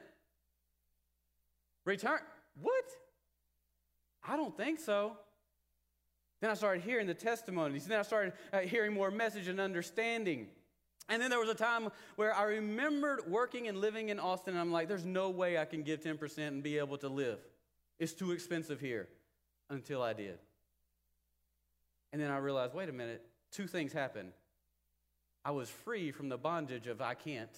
return? 1.85 2.19
What? 2.61 2.85
I 4.27 4.35
don't 4.35 4.55
think 4.55 4.79
so. 4.79 5.17
Then 6.41 6.51
I 6.51 6.53
started 6.53 6.83
hearing 6.83 7.07
the 7.07 7.13
testimonies. 7.13 7.87
Then 7.87 7.99
I 7.99 8.03
started 8.03 8.33
uh, 8.53 8.59
hearing 8.59 8.93
more 8.93 9.09
message 9.09 9.47
and 9.47 9.59
understanding. 9.59 10.47
And 11.09 11.21
then 11.21 11.29
there 11.29 11.39
was 11.39 11.49
a 11.49 11.55
time 11.55 11.89
where 12.15 12.35
I 12.35 12.43
remembered 12.43 13.21
working 13.27 13.67
and 13.67 13.79
living 13.79 14.09
in 14.09 14.19
Austin, 14.19 14.53
and 14.53 14.61
I'm 14.61 14.71
like, 14.71 14.87
there's 14.87 15.05
no 15.05 15.29
way 15.29 15.57
I 15.57 15.65
can 15.65 15.81
give 15.81 16.01
10% 16.01 16.37
and 16.47 16.61
be 16.61 16.77
able 16.77 16.97
to 16.97 17.09
live. 17.09 17.39
It's 17.97 18.13
too 18.13 18.31
expensive 18.31 18.79
here 18.79 19.07
until 19.69 20.01
I 20.01 20.13
did. 20.13 20.37
And 22.11 22.21
then 22.21 22.29
I 22.29 22.37
realized 22.37 22.73
wait 22.73 22.89
a 22.89 22.93
minute, 22.93 23.25
two 23.51 23.67
things 23.67 23.93
happened. 23.93 24.31
I 25.43 25.51
was 25.51 25.69
free 25.69 26.11
from 26.11 26.29
the 26.29 26.37
bondage 26.37 26.87
of 26.87 27.01
I 27.01 27.13
can't, 27.13 27.49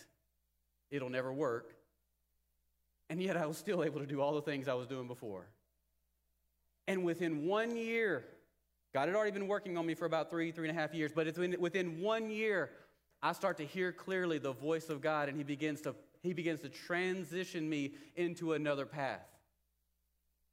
it'll 0.91 1.09
never 1.09 1.33
work. 1.33 1.75
And 3.09 3.21
yet 3.21 3.37
I 3.37 3.45
was 3.45 3.57
still 3.57 3.83
able 3.83 3.99
to 3.99 4.05
do 4.05 4.21
all 4.21 4.35
the 4.35 4.41
things 4.41 4.67
I 4.67 4.75
was 4.75 4.87
doing 4.87 5.07
before. 5.07 5.47
And 6.87 7.03
within 7.03 7.45
one 7.45 7.75
year, 7.75 8.25
God 8.93 9.07
had 9.07 9.15
already 9.15 9.31
been 9.31 9.47
working 9.47 9.77
on 9.77 9.85
me 9.85 9.93
for 9.93 10.05
about 10.05 10.29
three, 10.29 10.51
three 10.51 10.67
and 10.67 10.77
a 10.77 10.81
half 10.81 10.93
years, 10.93 11.11
but 11.13 11.27
it's 11.27 11.37
within 11.37 12.01
one 12.01 12.29
year, 12.29 12.71
I 13.21 13.33
start 13.33 13.57
to 13.57 13.65
hear 13.65 13.91
clearly 13.91 14.39
the 14.39 14.53
voice 14.53 14.89
of 14.89 15.01
God, 15.01 15.29
and 15.29 15.37
He 15.37 15.43
begins 15.43 15.81
to, 15.81 15.95
he 16.23 16.33
begins 16.33 16.61
to 16.61 16.69
transition 16.69 17.69
me 17.69 17.93
into 18.15 18.53
another 18.53 18.85
path. 18.85 19.27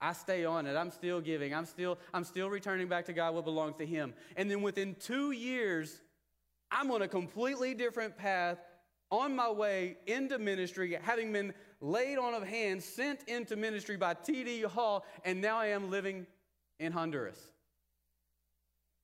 I 0.01 0.13
stay 0.13 0.45
on 0.45 0.67
it. 0.67 0.77
I'm 0.77 0.91
still 0.91 1.21
giving. 1.23 1.55
I'm 1.55 1.65
still, 1.65 1.99
I'm 2.13 2.25
still 2.25 2.51
returning 2.51 2.87
back 2.87 3.07
to 3.07 3.15
God 3.15 3.35
what 3.35 3.45
belongs 3.45 3.77
to 3.77 3.87
Him. 3.87 4.13
And 4.37 4.51
then 4.51 4.61
within 4.61 4.95
two 5.01 5.31
years, 5.31 6.03
I'm 6.71 6.91
on 6.91 7.03
a 7.03 7.09
completely 7.09 7.73
different 7.73 8.19
path 8.19 8.59
on 9.11 9.35
my 9.35 9.51
way 9.51 9.97
into 10.07 10.39
ministry, 10.39 10.99
having 11.01 11.33
been 11.33 11.55
laid 11.81 12.19
on 12.19 12.35
of 12.35 12.43
hands, 12.43 12.85
sent 12.85 13.23
into 13.25 13.57
ministry 13.57 13.97
by 13.97 14.15
T.D. 14.15 14.63
Hall, 14.63 15.05
and 15.25 15.41
now 15.41 15.59
I 15.59 15.67
am 15.67 15.91
living 15.91 16.27
in 16.79 16.93
Honduras. 16.93 17.39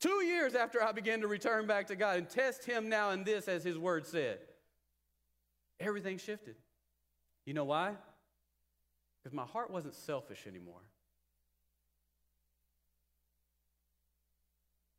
Two 0.01 0.25
years 0.25 0.55
after 0.55 0.83
I 0.83 0.93
began 0.93 1.21
to 1.21 1.29
return 1.29 1.67
back 1.67 1.87
to 1.89 1.97
God 1.97 2.19
and 2.19 2.29
test 2.29 2.65
Him 2.65 2.89
now 2.89 3.11
in 3.11 3.25
this, 3.25 3.47
as 3.47 3.63
His 3.63 3.79
Word 3.79 4.07
said, 4.07 4.39
everything 5.79 6.19
shifted. 6.19 6.57
You 7.45 7.55
know 7.55 7.65
why? 7.65 7.93
Because 9.23 9.35
my 9.35 9.45
heart 9.45 9.71
wasn't 9.71 9.95
selfish 9.95 10.47
anymore. 10.47 10.81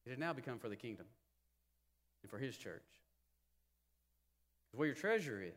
It 0.06 0.12
had 0.12 0.20
now 0.20 0.34
become 0.34 0.60
for 0.60 0.70
the 0.70 0.76
kingdom 0.76 1.06
and 2.22 2.30
for 2.30 2.38
His 2.38 2.56
church. 2.56 2.84
Because 4.66 4.80
where 4.80 4.88
your 4.88 4.96
treasure 4.96 5.42
is, 5.42 5.54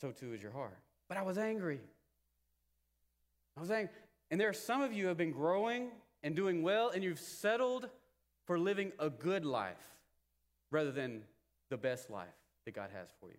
so 0.00 0.10
too 0.10 0.32
is 0.32 0.42
your 0.42 0.52
heart. 0.52 0.78
But 1.08 1.18
I 1.18 1.22
was 1.22 1.38
angry. 1.38 1.80
I 3.56 3.60
was 3.60 3.70
angry. 3.70 3.94
And 4.30 4.40
there 4.40 4.48
are 4.48 4.54
some 4.54 4.82
of 4.82 4.92
you 4.92 5.06
have 5.06 5.16
been 5.16 5.32
growing 5.32 5.90
and 6.22 6.34
doing 6.34 6.62
well, 6.62 6.90
and 6.90 7.04
you've 7.04 7.20
settled 7.20 7.88
for 8.46 8.58
living 8.58 8.92
a 8.98 9.10
good 9.10 9.44
life 9.44 9.76
rather 10.70 10.90
than 10.90 11.22
the 11.70 11.76
best 11.76 12.10
life 12.10 12.26
that 12.64 12.74
God 12.74 12.90
has 12.94 13.08
for 13.20 13.30
you. 13.30 13.38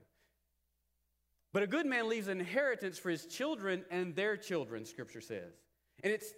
But 1.54 1.64
a 1.64 1.68
good 1.68 1.86
man 1.86 2.10
leaves 2.10 2.28
an 2.28 2.40
inheritance 2.40 2.98
for 2.98 3.10
his 3.10 3.26
children 3.26 3.86
and 3.90 4.16
their 4.16 4.36
children, 4.36 4.86
Scripture 4.86 5.22
says. 5.22 5.54
And 6.04 6.12
it's, 6.12 6.34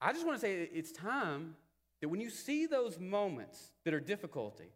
I 0.00 0.12
just 0.12 0.26
want 0.26 0.36
to 0.38 0.40
say, 0.40 0.68
it's 0.72 0.90
time 0.90 1.56
that 2.00 2.08
when 2.08 2.20
you 2.20 2.30
see 2.30 2.66
those 2.66 2.98
moments 2.98 3.72
that 3.84 3.94
are 3.94 4.00
difficulty, 4.00 4.72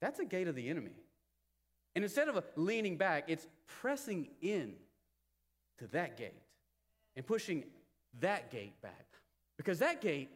that's 0.00 0.20
a 0.20 0.24
gate 0.24 0.46
of 0.46 0.54
the 0.54 0.68
enemy. 0.68 0.92
And 1.96 2.04
instead 2.04 2.28
of 2.28 2.44
leaning 2.56 2.98
back, 2.98 3.24
it's 3.26 3.46
pressing 3.66 4.28
in 4.42 4.74
to 5.78 5.86
that 5.88 6.18
gate 6.18 6.42
and 7.16 7.26
pushing 7.26 7.64
that 8.20 8.50
gate 8.50 8.80
back. 8.82 9.06
Because 9.56 9.78
that 9.78 10.02
gate 10.02 10.30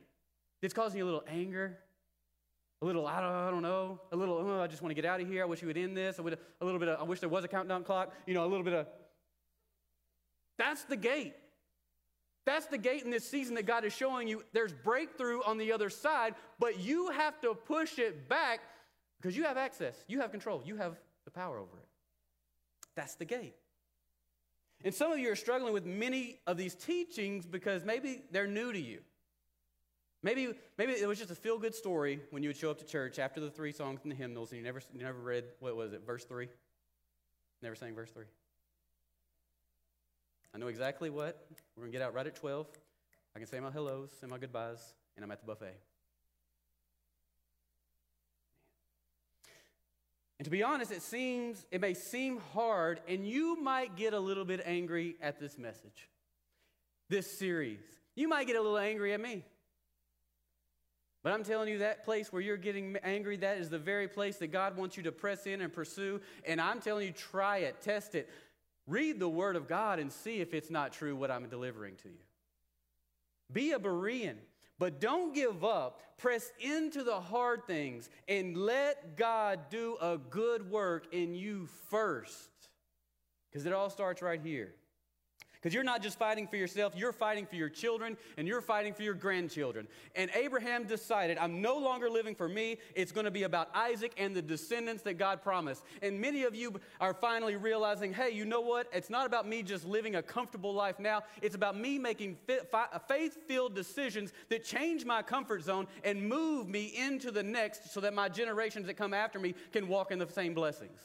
is 0.62 0.72
causing 0.72 0.98
you 0.98 1.04
a 1.04 1.06
little 1.06 1.24
anger, 1.28 1.78
a 2.80 2.86
little, 2.86 3.06
I 3.06 3.20
don't, 3.20 3.30
I 3.30 3.50
don't 3.50 3.60
know, 3.60 4.00
a 4.10 4.16
little, 4.16 4.38
oh, 4.38 4.62
I 4.62 4.68
just 4.68 4.80
want 4.80 4.90
to 4.90 4.94
get 4.94 5.04
out 5.04 5.20
of 5.20 5.28
here. 5.28 5.42
I 5.42 5.44
wish 5.44 5.60
you 5.60 5.68
would 5.68 5.76
end 5.76 5.94
this. 5.94 6.18
A, 6.18 6.22
a 6.22 6.64
little 6.64 6.80
bit 6.80 6.88
of, 6.88 6.98
I 6.98 7.02
wish 7.02 7.20
there 7.20 7.28
was 7.28 7.44
a 7.44 7.48
countdown 7.48 7.84
clock. 7.84 8.14
You 8.26 8.32
know, 8.32 8.44
a 8.44 8.48
little 8.48 8.64
bit 8.64 8.72
of, 8.72 8.86
that's 10.56 10.84
the 10.84 10.96
gate. 10.96 11.34
That's 12.46 12.66
the 12.66 12.78
gate 12.78 13.02
in 13.02 13.10
this 13.10 13.28
season 13.28 13.54
that 13.56 13.66
God 13.66 13.84
is 13.84 13.94
showing 13.94 14.28
you. 14.28 14.44
There's 14.54 14.72
breakthrough 14.72 15.42
on 15.44 15.58
the 15.58 15.72
other 15.72 15.90
side, 15.90 16.36
but 16.58 16.80
you 16.80 17.10
have 17.10 17.38
to 17.42 17.54
push 17.54 17.98
it 17.98 18.30
back 18.30 18.60
Because 19.20 19.36
you 19.36 19.44
have 19.44 19.58
access, 19.58 20.02
you 20.08 20.20
have 20.20 20.30
control, 20.30 20.62
you 20.64 20.76
have 20.76 20.96
the 21.32 21.38
power 21.38 21.58
over 21.58 21.76
it. 21.78 21.88
That's 22.94 23.14
the 23.14 23.24
gate. 23.24 23.54
And 24.84 24.94
some 24.94 25.12
of 25.12 25.18
you 25.18 25.30
are 25.30 25.36
struggling 25.36 25.72
with 25.72 25.84
many 25.84 26.38
of 26.46 26.56
these 26.56 26.74
teachings 26.74 27.46
because 27.46 27.84
maybe 27.84 28.22
they're 28.30 28.46
new 28.46 28.72
to 28.72 28.80
you. 28.80 29.00
Maybe, 30.22 30.48
maybe 30.76 30.92
it 30.92 31.06
was 31.06 31.18
just 31.18 31.30
a 31.30 31.34
feel 31.34 31.58
good 31.58 31.74
story 31.74 32.20
when 32.30 32.42
you 32.42 32.48
would 32.50 32.56
show 32.56 32.70
up 32.70 32.78
to 32.78 32.84
church 32.84 33.18
after 33.18 33.40
the 33.40 33.50
three 33.50 33.72
songs 33.72 34.00
and 34.02 34.12
the 34.12 34.16
hymnals 34.16 34.50
and 34.50 34.58
you 34.58 34.64
never, 34.64 34.80
you 34.92 35.02
never 35.02 35.18
read, 35.18 35.44
what 35.60 35.76
was 35.76 35.92
it, 35.92 36.04
verse 36.04 36.24
3? 36.24 36.48
Never 37.62 37.74
sang 37.74 37.94
verse 37.94 38.10
3. 38.10 38.24
I 40.54 40.58
know 40.58 40.66
exactly 40.66 41.10
what. 41.10 41.46
We're 41.76 41.82
going 41.82 41.92
to 41.92 41.98
get 41.98 42.06
out 42.06 42.12
right 42.12 42.26
at 42.26 42.34
12. 42.34 42.66
I 43.34 43.38
can 43.38 43.48
say 43.48 43.60
my 43.60 43.70
hellos, 43.70 44.10
say 44.20 44.26
my 44.26 44.38
goodbyes, 44.38 44.94
and 45.16 45.24
I'm 45.24 45.30
at 45.30 45.40
the 45.40 45.46
buffet. 45.46 45.76
And 50.40 50.46
to 50.46 50.50
be 50.50 50.62
honest, 50.62 50.90
it 50.90 51.02
seems, 51.02 51.66
it 51.70 51.82
may 51.82 51.92
seem 51.92 52.40
hard, 52.54 53.00
and 53.06 53.28
you 53.28 53.60
might 53.60 53.94
get 53.94 54.14
a 54.14 54.18
little 54.18 54.46
bit 54.46 54.62
angry 54.64 55.16
at 55.20 55.38
this 55.38 55.58
message, 55.58 56.08
this 57.10 57.30
series. 57.30 57.82
You 58.16 58.26
might 58.26 58.46
get 58.46 58.56
a 58.56 58.62
little 58.62 58.78
angry 58.78 59.12
at 59.12 59.20
me. 59.20 59.44
But 61.22 61.34
I'm 61.34 61.44
telling 61.44 61.68
you, 61.68 61.80
that 61.80 62.06
place 62.06 62.32
where 62.32 62.40
you're 62.40 62.56
getting 62.56 62.96
angry, 63.02 63.36
that 63.36 63.58
is 63.58 63.68
the 63.68 63.78
very 63.78 64.08
place 64.08 64.38
that 64.38 64.46
God 64.46 64.78
wants 64.78 64.96
you 64.96 65.02
to 65.02 65.12
press 65.12 65.46
in 65.46 65.60
and 65.60 65.70
pursue. 65.70 66.22
And 66.46 66.58
I'm 66.58 66.80
telling 66.80 67.08
you, 67.08 67.12
try 67.12 67.58
it, 67.58 67.82
test 67.82 68.14
it. 68.14 68.30
Read 68.86 69.20
the 69.20 69.28
Word 69.28 69.56
of 69.56 69.68
God 69.68 69.98
and 69.98 70.10
see 70.10 70.40
if 70.40 70.54
it's 70.54 70.70
not 70.70 70.94
true 70.94 71.14
what 71.14 71.30
I'm 71.30 71.50
delivering 71.50 71.96
to 71.96 72.08
you. 72.08 72.24
Be 73.52 73.72
a 73.72 73.78
Berean, 73.78 74.36
but 74.80 74.98
don't 74.98 75.34
give 75.34 75.62
up. 75.62 76.00
Press 76.16 76.50
into 76.58 77.04
the 77.04 77.20
hard 77.20 77.66
things 77.66 78.08
and 78.26 78.56
let 78.56 79.16
God 79.16 79.60
do 79.70 79.96
a 80.00 80.18
good 80.18 80.68
work 80.70 81.12
in 81.12 81.34
you 81.34 81.68
first. 81.90 82.48
Because 83.48 83.66
it 83.66 83.72
all 83.74 83.90
starts 83.90 84.22
right 84.22 84.40
here. 84.42 84.74
Because 85.60 85.74
you're 85.74 85.84
not 85.84 86.02
just 86.02 86.18
fighting 86.18 86.46
for 86.46 86.56
yourself, 86.56 86.94
you're 86.96 87.12
fighting 87.12 87.44
for 87.44 87.56
your 87.56 87.68
children 87.68 88.16
and 88.38 88.48
you're 88.48 88.62
fighting 88.62 88.94
for 88.94 89.02
your 89.02 89.12
grandchildren. 89.12 89.86
And 90.16 90.30
Abraham 90.34 90.84
decided, 90.84 91.36
I'm 91.36 91.60
no 91.60 91.76
longer 91.76 92.08
living 92.08 92.34
for 92.34 92.48
me. 92.48 92.78
It's 92.94 93.12
going 93.12 93.26
to 93.26 93.30
be 93.30 93.42
about 93.42 93.68
Isaac 93.74 94.12
and 94.16 94.34
the 94.34 94.40
descendants 94.40 95.02
that 95.02 95.18
God 95.18 95.42
promised. 95.42 95.84
And 96.00 96.18
many 96.18 96.44
of 96.44 96.54
you 96.54 96.80
are 96.98 97.12
finally 97.12 97.56
realizing, 97.56 98.14
hey, 98.14 98.30
you 98.30 98.46
know 98.46 98.62
what? 98.62 98.86
It's 98.90 99.10
not 99.10 99.26
about 99.26 99.46
me 99.46 99.62
just 99.62 99.84
living 99.84 100.16
a 100.16 100.22
comfortable 100.22 100.72
life 100.72 100.98
now. 100.98 101.24
It's 101.42 101.54
about 101.54 101.76
me 101.76 101.98
making 101.98 102.38
faith 103.06 103.36
filled 103.46 103.74
decisions 103.74 104.32
that 104.48 104.64
change 104.64 105.04
my 105.04 105.20
comfort 105.20 105.62
zone 105.62 105.88
and 106.04 106.26
move 106.26 106.68
me 106.68 106.94
into 106.96 107.30
the 107.30 107.42
next 107.42 107.92
so 107.92 108.00
that 108.00 108.14
my 108.14 108.30
generations 108.30 108.86
that 108.86 108.94
come 108.94 109.12
after 109.12 109.38
me 109.38 109.54
can 109.72 109.88
walk 109.88 110.10
in 110.10 110.18
the 110.18 110.28
same 110.28 110.54
blessings. 110.54 111.00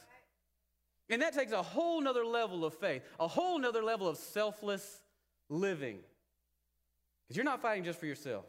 And 1.09 1.21
that 1.21 1.33
takes 1.33 1.51
a 1.51 1.61
whole 1.61 2.01
nother 2.01 2.25
level 2.25 2.65
of 2.65 2.73
faith, 2.73 3.03
a 3.19 3.27
whole 3.27 3.59
nother 3.59 3.83
level 3.83 4.07
of 4.07 4.17
selfless 4.17 5.01
living. 5.49 5.99
Because 7.23 7.37
you're 7.37 7.45
not 7.45 7.61
fighting 7.61 7.83
just 7.83 7.99
for 7.99 8.07
yourself. 8.07 8.45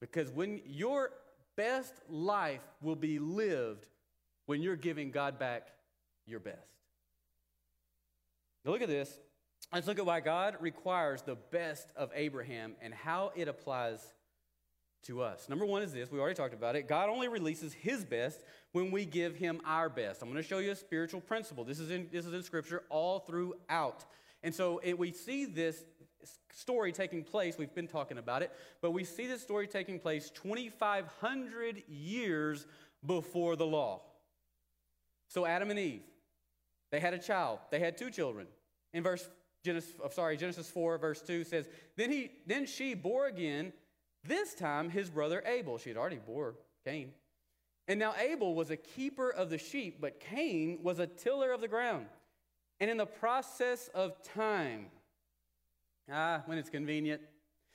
Because 0.00 0.30
when 0.30 0.60
your 0.64 1.10
best 1.56 1.92
life 2.08 2.62
will 2.80 2.96
be 2.96 3.18
lived 3.18 3.86
when 4.46 4.62
you're 4.62 4.76
giving 4.76 5.10
God 5.10 5.38
back 5.38 5.68
your 6.24 6.40
best. 6.40 6.56
Now 8.64 8.70
look 8.70 8.80
at 8.80 8.88
this. 8.88 9.18
Let's 9.72 9.86
look 9.86 9.98
at 9.98 10.06
why 10.06 10.20
God 10.20 10.56
requires 10.60 11.20
the 11.20 11.34
best 11.34 11.88
of 11.96 12.10
Abraham 12.14 12.74
and 12.80 12.94
how 12.94 13.32
it 13.36 13.48
applies 13.48 14.00
to 15.08 15.22
us. 15.22 15.48
Number 15.48 15.66
one 15.66 15.82
is 15.82 15.92
this 15.92 16.12
we 16.12 16.20
already 16.20 16.36
talked 16.36 16.54
about 16.54 16.76
it. 16.76 16.86
God 16.86 17.08
only 17.08 17.28
releases 17.28 17.72
his 17.72 18.04
best 18.04 18.44
when 18.72 18.90
we 18.90 19.04
give 19.04 19.34
him 19.34 19.60
our 19.64 19.88
best. 19.88 20.22
I'm 20.22 20.28
going 20.28 20.40
to 20.40 20.48
show 20.48 20.58
you 20.58 20.70
a 20.70 20.76
spiritual 20.76 21.20
principle. 21.20 21.64
This 21.64 21.80
is 21.80 21.90
in, 21.90 22.08
this 22.12 22.26
is 22.26 22.32
in 22.32 22.42
scripture 22.42 22.84
all 22.90 23.18
throughout. 23.18 24.04
And 24.42 24.54
so 24.54 24.80
it, 24.84 24.98
we 24.98 25.12
see 25.12 25.46
this 25.46 25.82
story 26.52 26.92
taking 26.92 27.24
place. 27.24 27.56
We've 27.58 27.74
been 27.74 27.88
talking 27.88 28.18
about 28.18 28.42
it, 28.42 28.52
but 28.82 28.90
we 28.90 29.02
see 29.02 29.26
this 29.26 29.42
story 29.42 29.66
taking 29.66 29.98
place 29.98 30.30
2,500 30.30 31.82
years 31.88 32.66
before 33.04 33.56
the 33.56 33.66
law. 33.66 34.02
So 35.28 35.46
Adam 35.46 35.70
and 35.70 35.78
Eve, 35.78 36.02
they 36.90 37.00
had 37.00 37.14
a 37.14 37.18
child. 37.18 37.60
They 37.70 37.78
had 37.78 37.96
two 37.96 38.10
children. 38.10 38.46
In 38.92 39.02
verse 39.02 39.26
Genesis, 39.64 39.94
sorry, 40.12 40.36
Genesis 40.36 40.70
4, 40.70 40.98
verse 40.98 41.22
2 41.22 41.44
says, 41.44 41.66
Then 41.96 42.10
he 42.10 42.30
then 42.46 42.66
she 42.66 42.94
bore 42.94 43.26
again 43.26 43.72
this 44.24 44.54
time, 44.54 44.90
his 44.90 45.10
brother 45.10 45.42
Abel. 45.46 45.78
She 45.78 45.90
had 45.90 45.96
already 45.96 46.20
bore 46.24 46.54
Cain. 46.84 47.12
And 47.86 47.98
now 47.98 48.14
Abel 48.20 48.54
was 48.54 48.70
a 48.70 48.76
keeper 48.76 49.30
of 49.30 49.48
the 49.48 49.58
sheep, 49.58 49.98
but 50.00 50.20
Cain 50.20 50.80
was 50.82 50.98
a 50.98 51.06
tiller 51.06 51.52
of 51.52 51.60
the 51.60 51.68
ground. 51.68 52.06
And 52.80 52.90
in 52.90 52.96
the 52.96 53.06
process 53.06 53.88
of 53.94 54.22
time, 54.22 54.86
ah, 56.12 56.42
when 56.46 56.58
it's 56.58 56.68
convenient, 56.68 57.22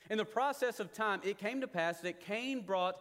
in 0.09 0.17
the 0.17 0.25
process 0.25 0.79
of 0.79 0.93
time, 0.93 1.21
it 1.23 1.37
came 1.37 1.61
to 1.61 1.67
pass 1.67 1.99
that 2.01 2.19
Cain 2.19 2.65
brought 2.65 2.95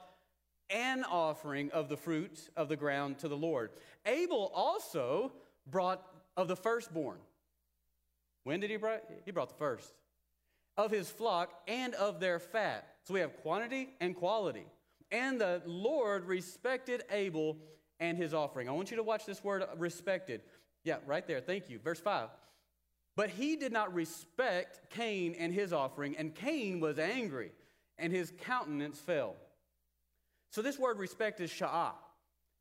an 0.71 1.05
offering 1.05 1.71
of 1.73 1.89
the 1.89 1.97
fruit 1.97 2.49
of 2.57 2.69
the 2.69 2.77
ground 2.77 3.19
to 3.19 3.29
the 3.29 3.37
Lord. 3.37 3.71
Abel 4.07 4.51
also 4.55 5.33
brought 5.67 6.03
of 6.37 6.49
the 6.49 6.57
firstborn. 6.57 7.19
When 8.45 8.61
did 8.61 8.71
he 8.71 8.77
bring? 8.77 9.01
He 9.25 9.31
brought 9.31 9.51
the 9.51 9.55
first 9.57 9.93
of 10.77 10.91
his 10.91 11.11
flock 11.11 11.53
and 11.69 11.95
of 11.95 12.19
their 12.19 12.39
fat. 12.39 12.92
So 13.05 13.15
we 13.15 13.21
have 13.21 13.37
quantity 13.39 13.91
and 14.01 14.15
quality. 14.15 14.67
And 15.11 15.41
the 15.41 15.63
Lord 15.67 16.25
respected 16.25 17.03
Abel 17.11 17.59
and 18.01 18.17
his 18.17 18.35
offering. 18.35 18.69
I 18.69 18.73
want 18.73 18.91
you 18.91 18.97
to 18.97 19.03
watch 19.03 19.27
this 19.27 19.45
word 19.45 19.63
uh, 19.63 19.67
respected. 19.77 20.43
Yeah, 20.85 20.97
right 21.07 21.27
there. 21.27 21.41
Thank 21.41 21.69
you. 21.69 21.79
Verse 21.79 22.01
5. 22.01 22.29
But 23.15 23.31
he 23.31 23.57
did 23.57 23.73
not 23.73 23.93
respect 23.95 24.91
Cain 24.91 25.35
and 25.39 25.53
his 25.53 25.73
offering, 25.73 26.17
and 26.17 26.35
Cain 26.35 26.81
was 26.81 26.99
angry, 26.99 27.53
and 27.99 28.13
his 28.13 28.33
countenance 28.41 28.99
fell. 28.99 29.37
So 30.51 30.63
this 30.63 30.79
word 30.79 30.99
respect 30.99 31.41
is 31.41 31.51
sha'ah. 31.51 31.93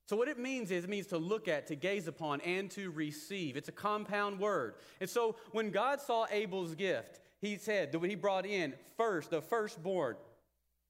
So 0.09 0.17
what 0.17 0.27
it 0.27 0.37
means 0.37 0.71
is 0.71 0.83
it 0.83 0.89
means 0.89 1.07
to 1.07 1.17
look 1.17 1.47
at, 1.47 1.67
to 1.67 1.75
gaze 1.75 2.07
upon, 2.07 2.41
and 2.41 2.69
to 2.71 2.91
receive. 2.91 3.55
It's 3.55 3.69
a 3.69 3.73
compound 3.73 4.39
word. 4.39 4.75
And 4.99 5.09
so 5.09 5.37
when 5.51 5.71
God 5.71 6.01
saw 6.01 6.25
Abel's 6.29 6.75
gift, 6.75 7.21
he 7.39 7.55
said 7.55 7.91
that 7.91 7.99
when 7.99 8.09
he 8.09 8.15
brought 8.17 8.45
in 8.45 8.73
first, 8.97 9.29
the 9.29 9.41
firstborn, 9.41 10.17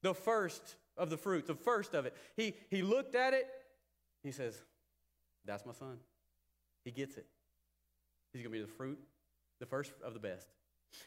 the 0.02 0.14
first 0.14 0.76
of 0.98 1.10
the 1.10 1.18
fruit, 1.18 1.48
the 1.48 1.56
first 1.56 1.94
of 1.94 2.06
it. 2.06 2.16
He, 2.36 2.56
he 2.70 2.82
looked 2.82 3.16
at 3.16 3.34
it, 3.34 3.48
he 4.24 4.32
says, 4.32 4.62
That's 5.46 5.66
my 5.66 5.74
son. 5.74 5.98
He 6.84 6.92
gets 6.92 7.18
it. 7.18 7.26
He's 8.34 8.42
going 8.42 8.54
to 8.54 8.60
be 8.60 8.66
the 8.66 8.72
fruit, 8.72 9.00
the 9.60 9.66
first 9.66 9.92
of 10.04 10.14
the 10.14 10.20
best. 10.20 10.48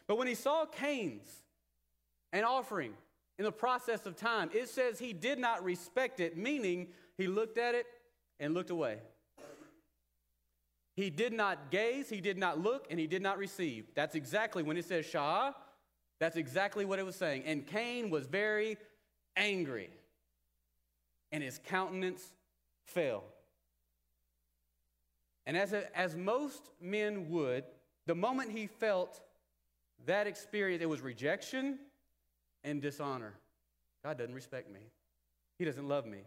But 0.07 0.19
when 0.19 0.27
he 0.27 0.35
saw 0.35 0.67
Cain's 0.67 1.29
an 2.33 2.45
offering 2.45 2.93
in 3.39 3.45
the 3.45 3.53
process 3.53 4.07
of 4.07 4.17
time, 4.17 4.51
it 4.53 4.69
says 4.69 4.99
he 4.99 5.13
did 5.13 5.39
not 5.39 5.65
respect 5.65 6.21
it, 6.21 6.37
meaning 6.37 6.89
he 7.17 7.27
looked 7.27 7.59
at 7.59 7.75
it 7.75 7.87
and 8.39 8.55
looked 8.55 8.71
away. 8.71 8.99
He 10.97 11.11
did 11.11 11.33
not 11.33 11.71
gaze, 11.71 12.09
he 12.09 12.21
did 12.21 12.39
not 12.39 12.61
look, 12.61 12.87
and 12.89 13.01
he 13.01 13.07
did 13.07 13.23
not 13.23 13.37
receive. 13.37 13.87
That's 13.95 14.15
exactly 14.15 14.63
when 14.63 14.77
it 14.77 14.85
says 14.85 15.05
Shah, 15.05 15.53
that's 16.21 16.37
exactly 16.37 16.85
what 16.85 16.99
it 16.99 17.05
was 17.05 17.17
saying. 17.17 17.45
And 17.47 17.67
Cain 17.67 18.11
was 18.11 18.27
very 18.27 18.77
angry, 19.37 19.91
and 21.33 21.43
his 21.43 21.59
countenance 21.67 22.23
fell. 22.85 23.25
And 25.47 25.57
as, 25.57 25.73
a, 25.73 25.97
as 25.97 26.17
most 26.17 26.71
men 26.81 27.29
would, 27.31 27.65
the 28.07 28.15
moment 28.15 28.53
he 28.53 28.67
felt 28.67 29.21
that 30.07 30.27
experience, 30.27 30.83
it 30.83 30.89
was 30.89 31.01
rejection 31.01 31.79
and 32.63 32.81
dishonor. 32.81 33.35
God 34.03 34.19
doesn't 34.19 34.35
respect 34.35 34.71
me, 34.73 34.81
He 35.59 35.65
doesn't 35.65 35.89
love 35.89 36.07
me. 36.07 36.21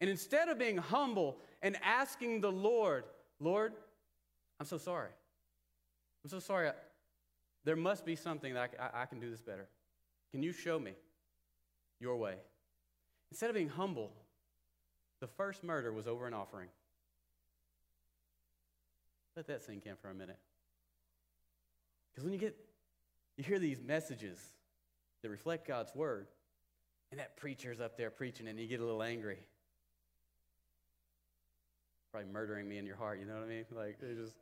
And 0.00 0.08
instead 0.08 0.48
of 0.48 0.58
being 0.58 0.76
humble 0.76 1.38
and 1.60 1.76
asking 1.82 2.40
the 2.40 2.52
Lord, 2.52 3.04
Lord, 3.40 3.72
I'm 4.60 4.66
so 4.66 4.78
sorry. 4.78 5.10
I'm 6.24 6.30
so 6.30 6.38
sorry. 6.38 6.70
There 7.68 7.76
must 7.76 8.06
be 8.06 8.16
something 8.16 8.54
that 8.54 8.70
I, 8.80 9.02
I, 9.02 9.04
can 9.04 9.20
do 9.20 9.30
this 9.30 9.42
better. 9.42 9.68
Can 10.30 10.42
you 10.42 10.52
show 10.52 10.78
me 10.78 10.92
your 12.00 12.16
way? 12.16 12.36
Instead 13.30 13.50
of 13.50 13.56
being 13.56 13.68
humble, 13.68 14.10
the 15.20 15.26
first 15.26 15.62
murder 15.62 15.92
was 15.92 16.06
over 16.06 16.26
an 16.26 16.32
offering. 16.32 16.70
Let 19.36 19.48
that 19.48 19.62
sink 19.62 19.84
in 19.84 19.96
for 19.96 20.08
a 20.08 20.14
minute. 20.14 20.38
Because 22.10 22.24
when 22.24 22.32
you 22.32 22.38
get, 22.38 22.56
you 23.36 23.44
hear 23.44 23.58
these 23.58 23.82
messages 23.82 24.38
that 25.20 25.28
reflect 25.28 25.68
God's 25.68 25.94
word, 25.94 26.26
and 27.10 27.20
that 27.20 27.36
preacher's 27.36 27.82
up 27.82 27.98
there 27.98 28.08
preaching, 28.08 28.48
and 28.48 28.58
you 28.58 28.66
get 28.66 28.80
a 28.80 28.84
little 28.86 29.02
angry 29.02 29.40
probably 32.12 32.32
murdering 32.32 32.66
me 32.66 32.78
in 32.78 32.86
your 32.86 32.96
heart. 32.96 33.20
You 33.20 33.26
know 33.26 33.34
what 33.34 33.44
I 33.44 33.48
mean? 33.48 33.64
Like, 33.76 33.98
they 34.00 34.14
just 34.14 34.36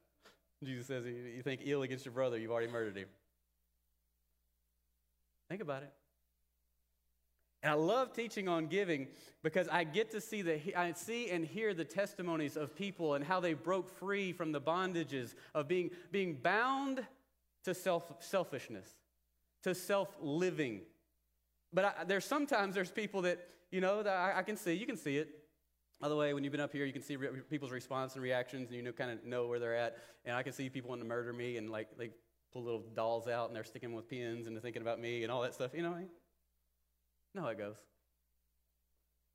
Jesus 0.65 0.87
says, 0.87 1.05
you 1.05 1.43
think 1.43 1.63
ill 1.65 1.83
against 1.83 2.05
your 2.05 2.15
brother, 2.15 2.39
you've 2.39 2.51
already 2.51 2.73
murdered 2.73 2.97
him. 2.97 3.09
Think 5.49 5.63
about 5.63 5.83
it. 5.83 5.93
And 7.63 7.73
I 7.73 7.75
love 7.75 8.13
teaching 8.13 8.49
on 8.49 8.67
giving 8.67 9.09
because 9.43 9.67
I 9.69 9.85
get 9.85 10.11
to 10.13 10.21
see 10.21 10.43
the 10.43 10.79
I 10.79 10.93
see 10.93 11.31
and 11.31 11.45
hear 11.45 11.75
the 11.75 11.85
testimonies 11.85 12.57
of 12.57 12.77
people 12.77 13.15
and 13.15 13.25
how 13.25 13.41
they 13.41 13.55
broke 13.55 13.91
free 13.91 14.33
from 14.33 14.53
the 14.53 14.61
bondages 14.61 15.35
of 15.55 15.67
being, 15.67 15.91
being 16.13 16.35
bound 16.35 17.05
to 17.65 17.75
self, 17.75 18.13
selfishness, 18.21 18.89
to 19.65 19.75
self-living. 19.75 20.83
But 21.73 21.85
I, 21.85 22.05
there's 22.05 22.25
sometimes 22.25 22.75
there's 22.75 22.93
people 22.93 23.23
that, 23.23 23.49
you 23.73 23.81
know, 23.81 24.03
that 24.03 24.17
I, 24.17 24.39
I, 24.39 24.43
can 24.43 24.57
see, 24.57 24.75
you 24.75 24.87
can 24.87 24.97
see 24.97 25.17
it. 25.17 25.29
By 26.01 26.09
the 26.09 26.17
way, 26.17 26.35
when 26.35 26.45
you've 26.45 26.53
been 26.53 26.61
up 26.61 26.73
here, 26.73 26.85
you 26.85 26.93
can 26.93 27.03
see 27.03 27.17
re- 27.17 27.29
people's 27.49 27.73
response 27.73 28.15
and 28.15 28.23
reactions, 28.23 28.69
and 28.69 28.77
you 28.77 28.83
know, 28.83 28.93
kind 28.93 29.11
of 29.11 29.25
know 29.25 29.47
where 29.47 29.59
they're 29.59 29.77
at. 29.77 29.97
And 30.25 30.37
I 30.37 30.43
can 30.43 30.53
see 30.53 30.69
people 30.69 30.91
wanting 30.91 31.05
to 31.05 31.09
murder 31.09 31.33
me 31.33 31.57
and 31.57 31.71
like, 31.71 31.89
like 31.99 32.13
pull 32.53 32.63
little 32.63 32.85
dolls 32.95 33.29
out 33.29 33.49
and 33.49 33.57
they're 33.57 33.65
sticking 33.65 33.95
with 33.95 34.09
pins 34.09 34.47
and 34.47 34.55
they're 34.55 34.63
thinking 34.63 34.83
about 34.83 35.01
me 35.01 35.23
and 35.23 35.33
all 35.33 35.43
that 35.43 35.55
stuff. 35.55 35.73
You 35.75 35.83
know 35.83 35.93
I 35.93 35.99
mean? 36.01 36.09
how 37.37 37.49
it 37.49 37.59
goes. 37.59 37.77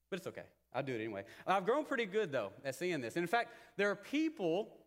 But 0.09 0.18
it's 0.18 0.28
okay. 0.28 0.45
I'll 0.74 0.84
do 0.84 0.93
it 0.93 0.97
anyway. 0.97 1.24
I've 1.45 1.66
grown 1.66 1.86
pretty 1.86 2.05
good, 2.05 2.32
though, 2.32 2.51
at 2.66 2.76
seeing 2.76 3.01
this. 3.01 3.16
And 3.16 3.24
in 3.24 3.28
fact, 3.28 3.53
there 3.78 3.89
are 3.91 3.95
people 3.95 4.78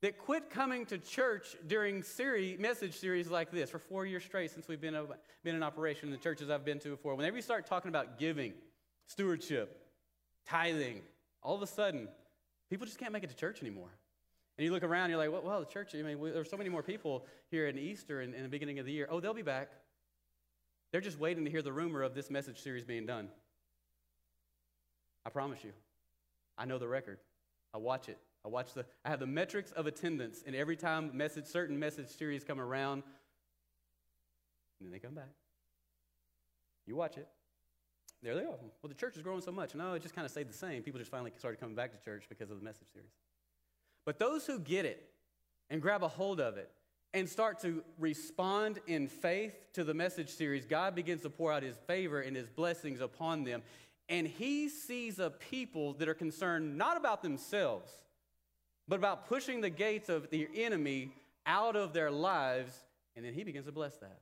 that 0.00 0.18
quit 0.18 0.50
coming 0.50 0.84
to 0.86 0.98
church 0.98 1.56
during 1.66 2.02
series, 2.02 2.58
message 2.58 2.96
series 2.96 3.28
like 3.28 3.52
this 3.52 3.70
for 3.70 3.78
four 3.78 4.04
years 4.04 4.24
straight 4.24 4.50
since 4.50 4.66
we've 4.66 4.80
been, 4.80 4.96
been 5.44 5.54
in 5.54 5.62
operation 5.62 6.08
in 6.08 6.12
the 6.12 6.18
churches 6.18 6.50
I've 6.50 6.64
been 6.64 6.80
to 6.80 6.88
before. 6.88 7.14
Whenever 7.14 7.36
you 7.36 7.42
start 7.42 7.66
talking 7.66 7.88
about 7.88 8.18
giving, 8.18 8.54
stewardship, 9.06 9.81
tithing, 10.46 11.02
all 11.42 11.54
of 11.54 11.62
a 11.62 11.66
sudden, 11.66 12.08
people 12.70 12.86
just 12.86 12.98
can't 12.98 13.12
make 13.12 13.24
it 13.24 13.30
to 13.30 13.36
church 13.36 13.60
anymore. 13.62 13.90
And 14.58 14.64
you 14.64 14.72
look 14.72 14.82
around, 14.82 15.10
you're 15.10 15.18
like, 15.18 15.32
well, 15.32 15.42
well 15.42 15.60
the 15.60 15.66
church, 15.66 15.94
I 15.94 16.02
mean, 16.02 16.18
there's 16.20 16.50
so 16.50 16.56
many 16.56 16.68
more 16.70 16.82
people 16.82 17.24
here 17.50 17.68
in 17.68 17.78
Easter 17.78 18.20
and 18.20 18.34
in 18.34 18.42
the 18.42 18.48
beginning 18.48 18.78
of 18.78 18.86
the 18.86 18.92
year. 18.92 19.08
Oh, 19.10 19.20
they'll 19.20 19.34
be 19.34 19.42
back. 19.42 19.70
They're 20.90 21.00
just 21.00 21.18
waiting 21.18 21.44
to 21.44 21.50
hear 21.50 21.62
the 21.62 21.72
rumor 21.72 22.02
of 22.02 22.14
this 22.14 22.30
message 22.30 22.60
series 22.60 22.84
being 22.84 23.06
done. 23.06 23.28
I 25.24 25.30
promise 25.30 25.64
you. 25.64 25.72
I 26.58 26.66
know 26.66 26.78
the 26.78 26.88
record. 26.88 27.18
I 27.72 27.78
watch 27.78 28.08
it. 28.08 28.18
I 28.44 28.48
watch 28.48 28.74
the 28.74 28.84
I 29.04 29.10
have 29.10 29.20
the 29.20 29.26
metrics 29.26 29.70
of 29.72 29.86
attendance 29.86 30.42
and 30.44 30.56
every 30.56 30.76
time 30.76 31.10
message 31.14 31.46
certain 31.46 31.78
message 31.78 32.08
series 32.08 32.42
come 32.42 32.60
around 32.60 33.04
and 34.78 34.86
then 34.86 34.90
they 34.90 34.98
come 34.98 35.14
back. 35.14 35.30
You 36.86 36.96
watch 36.96 37.16
it. 37.16 37.28
There 38.22 38.34
they 38.34 38.42
are. 38.42 38.46
Well, 38.82 38.88
the 38.88 38.94
church 38.94 39.16
is 39.16 39.22
growing 39.22 39.40
so 39.42 39.50
much. 39.50 39.74
No, 39.74 39.94
it 39.94 40.02
just 40.02 40.14
kind 40.14 40.24
of 40.24 40.30
stayed 40.30 40.48
the 40.48 40.54
same. 40.54 40.82
People 40.82 40.98
just 40.98 41.10
finally 41.10 41.32
started 41.38 41.58
coming 41.58 41.74
back 41.74 41.92
to 41.92 42.04
church 42.04 42.24
because 42.28 42.50
of 42.50 42.58
the 42.58 42.64
message 42.64 42.86
series. 42.92 43.10
But 44.04 44.18
those 44.18 44.46
who 44.46 44.58
get 44.58 44.84
it 44.84 45.08
and 45.70 45.82
grab 45.82 46.02
a 46.02 46.08
hold 46.08 46.40
of 46.40 46.56
it 46.56 46.70
and 47.14 47.28
start 47.28 47.60
to 47.62 47.82
respond 47.98 48.78
in 48.86 49.08
faith 49.08 49.54
to 49.74 49.84
the 49.84 49.94
message 49.94 50.30
series, 50.30 50.64
God 50.64 50.94
begins 50.94 51.22
to 51.22 51.30
pour 51.30 51.52
out 51.52 51.62
his 51.62 51.76
favor 51.86 52.20
and 52.20 52.36
his 52.36 52.48
blessings 52.48 53.00
upon 53.00 53.44
them. 53.44 53.62
And 54.08 54.26
he 54.26 54.68
sees 54.68 55.18
a 55.18 55.30
people 55.30 55.94
that 55.94 56.08
are 56.08 56.14
concerned 56.14 56.76
not 56.76 56.96
about 56.96 57.22
themselves, 57.22 57.90
but 58.86 58.96
about 58.96 59.28
pushing 59.28 59.60
the 59.60 59.70
gates 59.70 60.08
of 60.08 60.30
the 60.30 60.48
enemy 60.54 61.12
out 61.44 61.76
of 61.76 61.92
their 61.92 62.10
lives. 62.10 62.72
And 63.16 63.24
then 63.24 63.34
he 63.34 63.42
begins 63.42 63.66
to 63.66 63.72
bless 63.72 63.96
that. 63.96 64.20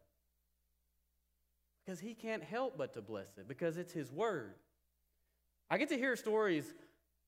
Because 1.84 2.00
he 2.00 2.14
can't 2.14 2.42
help 2.42 2.76
but 2.76 2.92
to 2.94 3.02
bless 3.02 3.38
it, 3.38 3.48
because 3.48 3.76
it's 3.76 3.92
his 3.92 4.12
word. 4.12 4.54
I 5.70 5.78
get 5.78 5.88
to 5.88 5.96
hear 5.96 6.16
stories. 6.16 6.72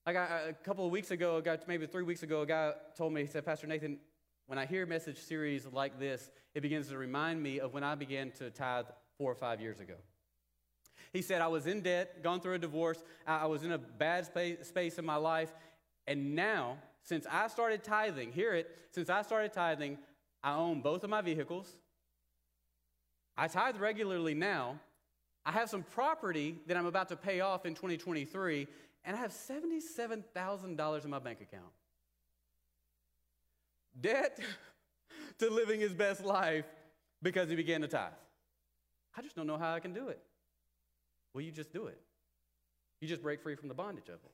Like 0.06 0.16
I, 0.16 0.48
a 0.48 0.52
couple 0.52 0.84
of 0.84 0.92
weeks 0.92 1.10
ago, 1.10 1.36
a 1.36 1.42
guy, 1.42 1.58
maybe 1.66 1.86
three 1.86 2.02
weeks 2.02 2.22
ago, 2.22 2.42
a 2.42 2.46
guy 2.46 2.72
told 2.96 3.12
me, 3.12 3.22
he 3.22 3.26
said, 3.26 3.44
Pastor 3.44 3.66
Nathan, 3.66 3.98
when 4.46 4.58
I 4.58 4.66
hear 4.66 4.82
a 4.82 4.86
message 4.86 5.18
series 5.18 5.66
like 5.66 5.98
this, 5.98 6.30
it 6.54 6.60
begins 6.60 6.88
to 6.88 6.98
remind 6.98 7.42
me 7.42 7.60
of 7.60 7.72
when 7.72 7.84
I 7.84 7.94
began 7.94 8.32
to 8.32 8.50
tithe 8.50 8.86
four 9.16 9.30
or 9.30 9.36
five 9.36 9.60
years 9.60 9.80
ago. 9.80 9.94
He 11.12 11.22
said, 11.22 11.40
I 11.40 11.48
was 11.48 11.66
in 11.66 11.80
debt, 11.80 12.22
gone 12.22 12.40
through 12.40 12.54
a 12.54 12.58
divorce, 12.58 13.02
I 13.26 13.46
was 13.46 13.64
in 13.64 13.72
a 13.72 13.78
bad 13.78 14.26
space 14.26 14.98
in 14.98 15.04
my 15.04 15.16
life, 15.16 15.54
and 16.06 16.34
now, 16.34 16.78
since 17.02 17.26
I 17.30 17.46
started 17.48 17.84
tithing, 17.84 18.32
hear 18.32 18.54
it, 18.54 18.68
since 18.90 19.08
I 19.08 19.22
started 19.22 19.52
tithing, 19.52 19.98
I 20.42 20.54
own 20.54 20.80
both 20.80 21.04
of 21.04 21.10
my 21.10 21.20
vehicles. 21.20 21.76
I 23.42 23.48
tithe 23.48 23.78
regularly 23.78 24.34
now. 24.34 24.78
I 25.44 25.50
have 25.50 25.68
some 25.68 25.82
property 25.82 26.60
that 26.68 26.76
I'm 26.76 26.86
about 26.86 27.08
to 27.08 27.16
pay 27.16 27.40
off 27.40 27.66
in 27.66 27.74
2023, 27.74 28.68
and 29.04 29.16
I 29.16 29.18
have 29.18 29.32
$77,000 29.32 31.04
in 31.04 31.10
my 31.10 31.18
bank 31.18 31.40
account 31.40 31.72
debt 34.00 34.38
to 35.40 35.50
living 35.50 35.80
his 35.80 35.92
best 35.92 36.24
life 36.24 36.66
because 37.20 37.50
he 37.50 37.56
began 37.56 37.80
to 37.80 37.88
tithe. 37.88 38.12
I 39.16 39.22
just 39.22 39.34
don't 39.34 39.48
know 39.48 39.58
how 39.58 39.74
I 39.74 39.80
can 39.80 39.92
do 39.92 40.06
it. 40.06 40.20
Well, 41.34 41.42
you 41.42 41.50
just 41.50 41.72
do 41.72 41.86
it. 41.86 42.00
You 43.00 43.08
just 43.08 43.22
break 43.22 43.42
free 43.42 43.56
from 43.56 43.66
the 43.66 43.74
bondage 43.74 44.08
of 44.08 44.20
it. 44.24 44.32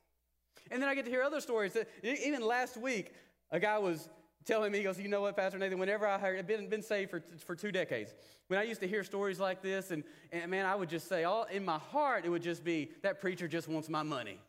And 0.71 0.83
then 0.83 0.91
I 0.91 0.95
get 0.95 1.07
to 1.07 1.11
hear 1.11 1.23
other 1.23 1.41
stories. 1.41 1.73
That, 1.73 1.89
Even 2.03 2.43
last 2.43 2.77
week, 2.77 3.15
a 3.51 3.59
guy 3.59 3.79
was 3.79 4.11
telling 4.49 4.73
me, 4.73 4.79
he 4.79 4.85
goes, 4.85 4.99
You 4.99 5.09
know 5.09 5.21
what, 5.21 5.37
Pastor 5.37 5.59
Nathan, 5.59 5.79
whenever 5.79 6.07
I 6.07 6.19
heard, 6.19 6.39
I've 6.39 6.47
been, 6.47 6.69
been 6.69 6.83
saved 6.83 7.11
for, 7.11 7.23
for 7.47 7.55
two 7.55 7.71
decades. 7.71 8.15
When 8.49 8.59
I 8.59 8.63
used 8.65 8.81
to 8.81 8.89
hear 8.89 9.05
stories 9.05 9.39
like 9.39 9.63
this, 9.63 9.91
and, 9.91 10.03
and 10.33 10.51
man, 10.51 10.67
I 10.67 10.75
would 10.75 10.89
just 10.89 11.09
say, 11.09 11.25
all 11.25 11.45
in 11.45 11.65
my 11.65 11.79
heart, 11.79 12.25
it 12.25 12.31
would 12.31 12.43
just 12.43 12.65
be, 12.65 12.91
That 13.03 13.21
preacher 13.21 13.47
just 13.47 13.69
wants 13.69 13.89
my 13.89 14.03
money. 14.03 14.41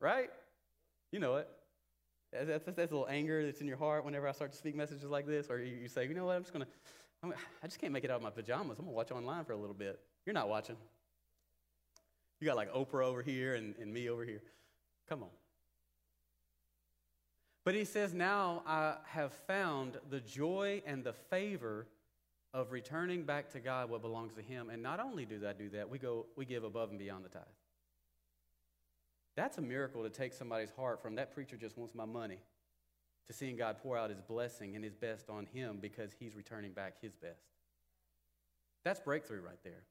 Right? 0.00 0.30
You 1.10 1.18
know 1.18 1.36
it. 1.36 1.48
That's, 2.32 2.46
that's, 2.46 2.64
that's 2.64 2.92
a 2.92 2.94
little 2.94 3.08
anger 3.08 3.44
that's 3.44 3.60
in 3.60 3.66
your 3.66 3.76
heart 3.76 4.04
whenever 4.04 4.26
I 4.26 4.32
start 4.32 4.52
to 4.52 4.56
speak 4.56 4.74
messages 4.74 5.04
like 5.04 5.26
this, 5.26 5.50
or 5.50 5.58
you, 5.58 5.76
you 5.82 5.88
say, 5.88 6.06
you 6.06 6.14
know 6.14 6.24
what, 6.24 6.36
I'm 6.36 6.42
just 6.42 6.54
going 6.54 6.64
to, 6.64 7.36
I 7.62 7.66
just 7.66 7.80
can't 7.80 7.92
make 7.92 8.04
it 8.04 8.10
out 8.10 8.16
of 8.16 8.22
my 8.22 8.30
pajamas. 8.30 8.78
I'm 8.78 8.84
going 8.84 8.94
to 8.94 8.96
watch 8.96 9.10
online 9.10 9.44
for 9.44 9.52
a 9.52 9.56
little 9.56 9.74
bit. 9.74 10.00
You're 10.24 10.34
not 10.34 10.48
watching. 10.48 10.76
You 12.40 12.46
got 12.46 12.56
like 12.56 12.72
Oprah 12.72 13.04
over 13.04 13.22
here 13.22 13.54
and, 13.54 13.74
and 13.80 13.92
me 13.92 14.08
over 14.08 14.24
here. 14.24 14.42
Come 15.08 15.22
on. 15.24 15.28
But 17.64 17.74
he 17.74 17.84
says, 17.84 18.12
Now 18.12 18.62
I 18.66 18.96
have 19.06 19.32
found 19.46 19.98
the 20.10 20.20
joy 20.20 20.82
and 20.86 21.04
the 21.04 21.12
favor 21.12 21.86
of 22.54 22.72
returning 22.72 23.22
back 23.24 23.50
to 23.50 23.60
God 23.60 23.88
what 23.88 24.02
belongs 24.02 24.34
to 24.34 24.42
Him. 24.42 24.68
And 24.70 24.82
not 24.82 25.00
only 25.00 25.24
do 25.24 25.40
I 25.46 25.52
do 25.52 25.70
that, 25.70 25.88
we 25.88 25.98
go, 25.98 26.26
we 26.36 26.44
give 26.44 26.64
above 26.64 26.90
and 26.90 26.98
beyond 26.98 27.24
the 27.24 27.28
tithe. 27.28 27.42
That's 29.36 29.58
a 29.58 29.62
miracle 29.62 30.02
to 30.02 30.10
take 30.10 30.34
somebody's 30.34 30.70
heart 30.70 31.00
from 31.00 31.14
that 31.14 31.32
preacher 31.32 31.56
just 31.56 31.78
wants 31.78 31.94
my 31.94 32.04
money 32.04 32.38
to 33.28 33.32
seeing 33.32 33.56
God 33.56 33.76
pour 33.82 33.96
out 33.96 34.10
his 34.10 34.20
blessing 34.20 34.74
and 34.74 34.84
his 34.84 34.94
best 34.94 35.30
on 35.30 35.46
him 35.46 35.78
because 35.80 36.10
he's 36.18 36.36
returning 36.36 36.72
back 36.72 37.00
his 37.00 37.14
best. 37.14 37.46
That's 38.84 39.00
breakthrough 39.00 39.40
right 39.40 39.62
there. 39.64 39.84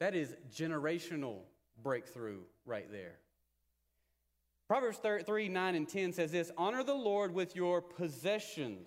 That 0.00 0.16
is 0.16 0.34
generational 0.52 1.40
breakthrough 1.82 2.40
right 2.64 2.90
there. 2.90 3.18
Proverbs 4.70 5.00
3 5.02 5.48
9 5.48 5.74
and 5.74 5.88
10 5.88 6.12
says 6.12 6.30
this 6.30 6.52
Honor 6.56 6.84
the 6.84 6.94
Lord 6.94 7.34
with 7.34 7.56
your 7.56 7.82
possessions 7.82 8.86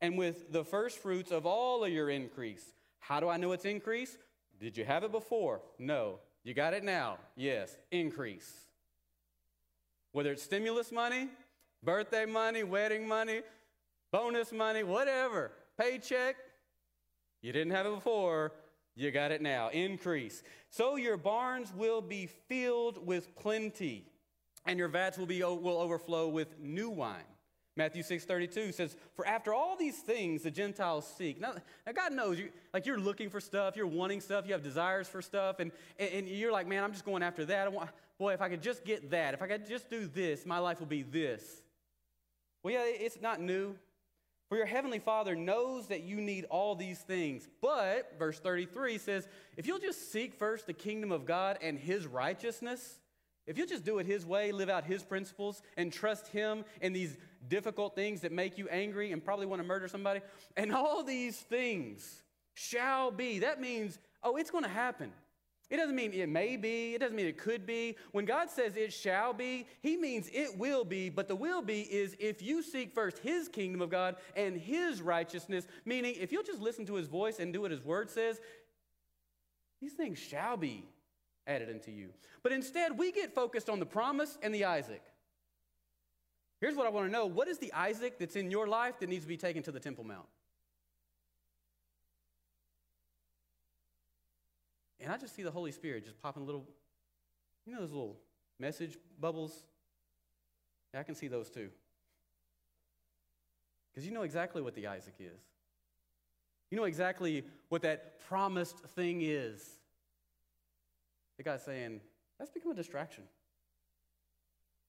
and 0.00 0.16
with 0.16 0.50
the 0.52 0.64
first 0.64 1.00
fruits 1.00 1.30
of 1.30 1.44
all 1.44 1.84
of 1.84 1.92
your 1.92 2.08
increase. 2.08 2.64
How 2.98 3.20
do 3.20 3.28
I 3.28 3.36
know 3.36 3.52
it's 3.52 3.66
increase? 3.66 4.16
Did 4.58 4.78
you 4.78 4.86
have 4.86 5.04
it 5.04 5.12
before? 5.12 5.60
No. 5.78 6.20
You 6.44 6.54
got 6.54 6.72
it 6.72 6.82
now? 6.82 7.18
Yes. 7.36 7.76
Increase. 7.90 8.50
Whether 10.12 10.32
it's 10.32 10.42
stimulus 10.42 10.90
money, 10.90 11.28
birthday 11.82 12.24
money, 12.24 12.62
wedding 12.62 13.06
money, 13.06 13.42
bonus 14.10 14.50
money, 14.50 14.82
whatever, 14.82 15.52
paycheck, 15.78 16.36
you 17.42 17.52
didn't 17.52 17.74
have 17.74 17.84
it 17.84 17.94
before, 17.94 18.52
you 18.96 19.10
got 19.10 19.30
it 19.30 19.42
now. 19.42 19.68
Increase. 19.68 20.42
So 20.70 20.96
your 20.96 21.18
barns 21.18 21.70
will 21.76 22.00
be 22.00 22.30
filled 22.48 23.06
with 23.06 23.36
plenty, 23.36 24.06
and 24.68 24.78
your 24.78 24.88
vats 24.88 25.18
will, 25.18 25.26
be, 25.26 25.42
will 25.42 25.78
overflow 25.78 26.28
with 26.28 26.58
new 26.60 26.90
wine. 26.90 27.24
Matthew 27.76 28.02
6:32 28.02 28.74
says, 28.74 28.96
"For 29.14 29.24
after 29.24 29.54
all 29.54 29.76
these 29.76 29.98
things 29.98 30.42
the 30.42 30.50
Gentiles 30.50 31.06
seek." 31.16 31.40
Now, 31.40 31.54
now 31.86 31.92
God 31.92 32.12
knows 32.12 32.36
you 32.38 32.50
like 32.74 32.86
you're 32.86 32.98
looking 32.98 33.30
for 33.30 33.40
stuff, 33.40 33.76
you're 33.76 33.86
wanting 33.86 34.20
stuff, 34.20 34.46
you 34.46 34.52
have 34.52 34.64
desires 34.64 35.08
for 35.08 35.22
stuff, 35.22 35.60
and, 35.60 35.70
and, 35.96 36.10
and 36.12 36.28
you're 36.28 36.50
like, 36.50 36.66
man, 36.66 36.82
I'm 36.82 36.92
just 36.92 37.04
going 37.04 37.22
after 37.22 37.44
that. 37.46 37.72
Want, 37.72 37.88
boy, 38.18 38.32
if 38.32 38.42
I 38.42 38.48
could 38.48 38.62
just 38.62 38.84
get 38.84 39.10
that, 39.12 39.32
if 39.32 39.42
I 39.42 39.46
could 39.46 39.66
just 39.66 39.88
do 39.88 40.08
this, 40.08 40.44
my 40.44 40.58
life 40.58 40.80
will 40.80 40.88
be 40.88 41.02
this. 41.02 41.62
Well, 42.64 42.74
yeah, 42.74 42.84
it's 42.84 43.20
not 43.20 43.40
new. 43.40 43.76
For 44.48 44.56
your 44.56 44.66
heavenly 44.66 44.98
Father 44.98 45.36
knows 45.36 45.86
that 45.88 46.02
you 46.02 46.20
need 46.20 46.46
all 46.46 46.74
these 46.74 46.98
things. 46.98 47.46
But, 47.60 48.18
verse 48.18 48.40
33 48.40 48.96
says, 48.96 49.28
if 49.56 49.66
you'll 49.66 49.78
just 49.78 50.10
seek 50.10 50.34
first 50.34 50.66
the 50.66 50.72
kingdom 50.72 51.12
of 51.12 51.26
God 51.26 51.58
and 51.60 51.78
his 51.78 52.06
righteousness, 52.06 52.98
if 53.48 53.56
you'll 53.56 53.66
just 53.66 53.84
do 53.84 53.98
it 53.98 54.06
his 54.06 54.26
way, 54.26 54.52
live 54.52 54.68
out 54.68 54.84
his 54.84 55.02
principles, 55.02 55.62
and 55.78 55.90
trust 55.90 56.28
him 56.28 56.66
in 56.82 56.92
these 56.92 57.16
difficult 57.48 57.94
things 57.94 58.20
that 58.20 58.30
make 58.30 58.58
you 58.58 58.68
angry 58.68 59.10
and 59.10 59.24
probably 59.24 59.46
want 59.46 59.62
to 59.62 59.66
murder 59.66 59.88
somebody, 59.88 60.20
and 60.56 60.70
all 60.70 61.02
these 61.02 61.38
things 61.38 62.22
shall 62.52 63.10
be. 63.10 63.38
That 63.38 63.58
means, 63.58 63.98
oh, 64.22 64.36
it's 64.36 64.50
going 64.50 64.64
to 64.64 64.70
happen. 64.70 65.12
It 65.70 65.78
doesn't 65.78 65.96
mean 65.96 66.12
it 66.12 66.28
may 66.28 66.56
be, 66.56 66.94
it 66.94 66.98
doesn't 66.98 67.16
mean 67.16 67.26
it 67.26 67.38
could 67.38 67.66
be. 67.66 67.96
When 68.12 68.26
God 68.26 68.50
says 68.50 68.76
it 68.76 68.92
shall 68.92 69.32
be, 69.32 69.66
He 69.80 69.96
means 69.96 70.28
it 70.32 70.56
will 70.58 70.84
be, 70.84 71.08
but 71.08 71.26
the 71.26 71.36
will 71.36 71.62
be 71.62 71.82
is 71.82 72.16
if 72.18 72.42
you 72.42 72.62
seek 72.62 72.94
first 72.94 73.18
His 73.18 73.48
kingdom 73.48 73.80
of 73.80 73.88
God 73.88 74.16
and 74.36 74.58
His 74.58 75.00
righteousness, 75.00 75.66
meaning 75.86 76.14
if 76.18 76.32
you'll 76.32 76.42
just 76.42 76.60
listen 76.60 76.84
to 76.86 76.94
His 76.94 77.06
voice 77.06 77.38
and 77.38 77.52
do 77.52 77.62
what 77.62 77.70
His 77.70 77.84
word 77.84 78.10
says, 78.10 78.40
These 79.80 79.94
things 79.94 80.18
shall 80.18 80.58
be 80.58 80.84
added 81.48 81.70
unto 81.70 81.90
you. 81.90 82.10
But 82.42 82.52
instead, 82.52 82.96
we 82.96 83.10
get 83.10 83.34
focused 83.34 83.68
on 83.68 83.80
the 83.80 83.86
promise 83.86 84.38
and 84.42 84.54
the 84.54 84.66
Isaac. 84.66 85.02
Here's 86.60 86.76
what 86.76 86.86
I 86.86 86.90
want 86.90 87.06
to 87.06 87.12
know 87.12 87.26
what 87.26 87.48
is 87.48 87.58
the 87.58 87.72
Isaac 87.72 88.18
that's 88.18 88.36
in 88.36 88.50
your 88.50 88.68
life 88.68 89.00
that 89.00 89.08
needs 89.08 89.24
to 89.24 89.28
be 89.28 89.36
taken 89.36 89.62
to 89.64 89.72
the 89.72 89.80
Temple 89.80 90.04
Mount? 90.04 90.26
And 95.00 95.12
I 95.12 95.16
just 95.16 95.34
see 95.34 95.42
the 95.42 95.50
Holy 95.50 95.72
Spirit 95.72 96.04
just 96.04 96.20
popping 96.20 96.44
little, 96.44 96.66
you 97.64 97.72
know, 97.72 97.80
those 97.80 97.92
little 97.92 98.18
message 98.58 98.98
bubbles? 99.20 99.64
Yeah, 100.92 101.00
I 101.00 101.02
can 101.04 101.14
see 101.14 101.28
those 101.28 101.48
too. 101.48 101.70
Because 103.90 104.06
you 104.06 104.12
know 104.12 104.22
exactly 104.22 104.60
what 104.60 104.74
the 104.74 104.86
Isaac 104.86 105.14
is. 105.20 105.40
You 106.70 106.76
know 106.76 106.84
exactly 106.84 107.44
what 107.68 107.82
that 107.82 108.20
promised 108.28 108.78
thing 108.80 109.22
is. 109.22 109.77
The 111.38 111.44
guy's 111.44 111.64
saying, 111.64 112.00
that's 112.38 112.50
become 112.50 112.72
a 112.72 112.74
distraction. 112.74 113.24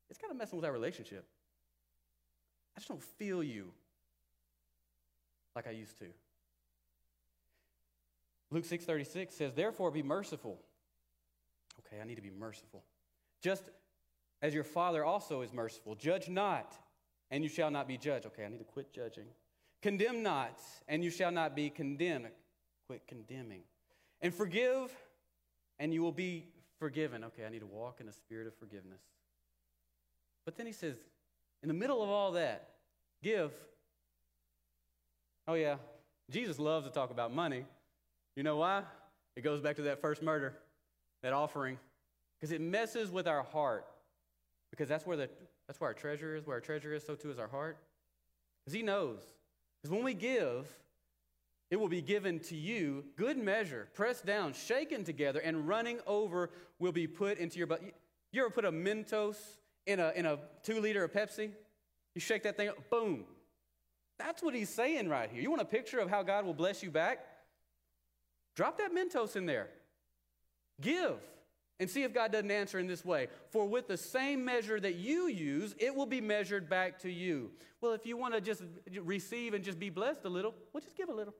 It's 0.09 0.19
kind 0.19 0.31
of 0.31 0.37
messing 0.37 0.57
with 0.57 0.65
our 0.65 0.73
relationship. 0.73 1.25
I 2.75 2.79
just 2.79 2.89
don't 2.89 3.03
feel 3.03 3.43
you 3.43 3.71
like 5.55 5.67
I 5.67 5.71
used 5.71 5.97
to. 5.99 6.05
Luke 8.51 8.65
6:36 8.65 9.35
says, 9.35 9.53
"Therefore 9.53 9.91
be 9.91 10.01
merciful." 10.01 10.59
Okay, 11.79 12.01
I 12.01 12.03
need 12.03 12.15
to 12.15 12.21
be 12.21 12.31
merciful. 12.31 12.83
Just 13.41 13.69
as 14.41 14.53
your 14.53 14.63
Father 14.63 15.03
also 15.03 15.41
is 15.41 15.53
merciful. 15.53 15.95
Judge 15.95 16.29
not, 16.29 16.75
and 17.29 17.43
you 17.43 17.49
shall 17.49 17.69
not 17.69 17.87
be 17.87 17.97
judged. 17.97 18.25
Okay, 18.27 18.45
I 18.45 18.49
need 18.49 18.57
to 18.57 18.63
quit 18.63 18.91
judging. 18.91 19.27
Condemn 19.81 20.23
not, 20.23 20.59
and 20.87 21.03
you 21.03 21.09
shall 21.09 21.31
not 21.31 21.55
be 21.55 21.69
condemned. 21.69 22.31
Quit 22.87 23.05
condemning. 23.07 23.63
And 24.21 24.33
forgive, 24.33 24.95
and 25.79 25.93
you 25.93 26.01
will 26.01 26.11
be 26.11 26.45
forgiven. 26.79 27.23
Okay, 27.23 27.45
I 27.45 27.49
need 27.49 27.59
to 27.59 27.65
walk 27.65 27.99
in 28.01 28.07
a 28.07 28.11
spirit 28.11 28.47
of 28.47 28.55
forgiveness. 28.55 29.01
But 30.45 30.57
then 30.57 30.65
he 30.65 30.71
says, 30.71 30.97
in 31.61 31.67
the 31.67 31.73
middle 31.73 32.01
of 32.01 32.09
all 32.09 32.33
that, 32.33 32.69
give. 33.23 33.51
Oh, 35.47 35.53
yeah, 35.55 35.75
Jesus 36.29 36.59
loves 36.59 36.85
to 36.85 36.91
talk 36.91 37.11
about 37.11 37.33
money. 37.33 37.65
You 38.35 38.43
know 38.43 38.57
why? 38.57 38.83
It 39.35 39.41
goes 39.41 39.61
back 39.61 39.75
to 39.77 39.81
that 39.83 40.01
first 40.01 40.21
murder, 40.21 40.53
that 41.23 41.33
offering, 41.33 41.77
because 42.39 42.51
it 42.51 42.61
messes 42.61 43.11
with 43.11 43.27
our 43.27 43.43
heart. 43.43 43.85
Because 44.71 44.87
that's 44.87 45.05
where, 45.05 45.17
the, 45.17 45.29
that's 45.67 45.79
where 45.79 45.89
our 45.89 45.93
treasure 45.93 46.35
is. 46.35 46.45
Where 46.45 46.55
our 46.55 46.61
treasure 46.61 46.93
is, 46.93 47.05
so 47.05 47.15
too 47.15 47.31
is 47.31 47.39
our 47.39 47.47
heart. 47.47 47.77
Because 48.63 48.75
he 48.75 48.83
knows. 48.83 49.19
Because 49.81 49.95
when 49.95 50.03
we 50.03 50.13
give, 50.13 50.67
it 51.71 51.79
will 51.79 51.87
be 51.87 52.01
given 52.01 52.39
to 52.39 52.55
you, 52.55 53.05
good 53.15 53.37
measure, 53.37 53.87
pressed 53.93 54.25
down, 54.25 54.53
shaken 54.53 55.03
together, 55.03 55.39
and 55.39 55.67
running 55.67 55.99
over 56.07 56.49
will 56.79 56.91
be 56.91 57.05
put 57.05 57.37
into 57.37 57.57
your 57.57 57.67
butt. 57.67 57.81
You 58.31 58.41
ever 58.41 58.49
put 58.49 58.65
a 58.65 58.71
Mentos 58.71 59.35
in 59.85 59.99
a, 59.99 60.11
in 60.15 60.25
a 60.25 60.39
two 60.63 60.81
liter 60.81 61.03
of 61.03 61.13
Pepsi? 61.13 61.51
You 62.15 62.21
shake 62.21 62.43
that 62.43 62.57
thing 62.57 62.69
up, 62.69 62.89
boom. 62.89 63.25
That's 64.17 64.41
what 64.41 64.55
he's 64.55 64.69
saying 64.69 65.09
right 65.09 65.29
here. 65.31 65.41
You 65.41 65.49
want 65.49 65.61
a 65.61 65.65
picture 65.65 65.99
of 65.99 66.09
how 66.09 66.23
God 66.23 66.45
will 66.45 66.53
bless 66.53 66.81
you 66.81 66.89
back? 66.89 67.19
Drop 68.55 68.79
that 68.79 68.91
Mentos 68.93 69.35
in 69.35 69.45
there. 69.45 69.69
Give 70.81 71.17
and 71.79 71.89
see 71.89 72.03
if 72.03 72.13
God 72.13 72.31
doesn't 72.31 72.51
answer 72.51 72.79
in 72.79 72.87
this 72.87 73.05
way. 73.05 73.27
For 73.51 73.65
with 73.65 73.87
the 73.87 73.95
same 73.95 74.43
measure 74.43 74.79
that 74.79 74.95
you 74.95 75.27
use, 75.27 75.75
it 75.77 75.95
will 75.95 76.05
be 76.05 76.19
measured 76.19 76.69
back 76.69 76.99
to 76.99 77.11
you. 77.11 77.51
Well, 77.79 77.93
if 77.93 78.05
you 78.05 78.17
want 78.17 78.33
to 78.33 78.41
just 78.41 78.63
receive 79.01 79.53
and 79.53 79.63
just 79.63 79.79
be 79.79 79.89
blessed 79.89 80.25
a 80.25 80.29
little, 80.29 80.53
well, 80.73 80.81
just 80.81 80.97
give 80.97 81.09
a 81.09 81.13
little. 81.13 81.33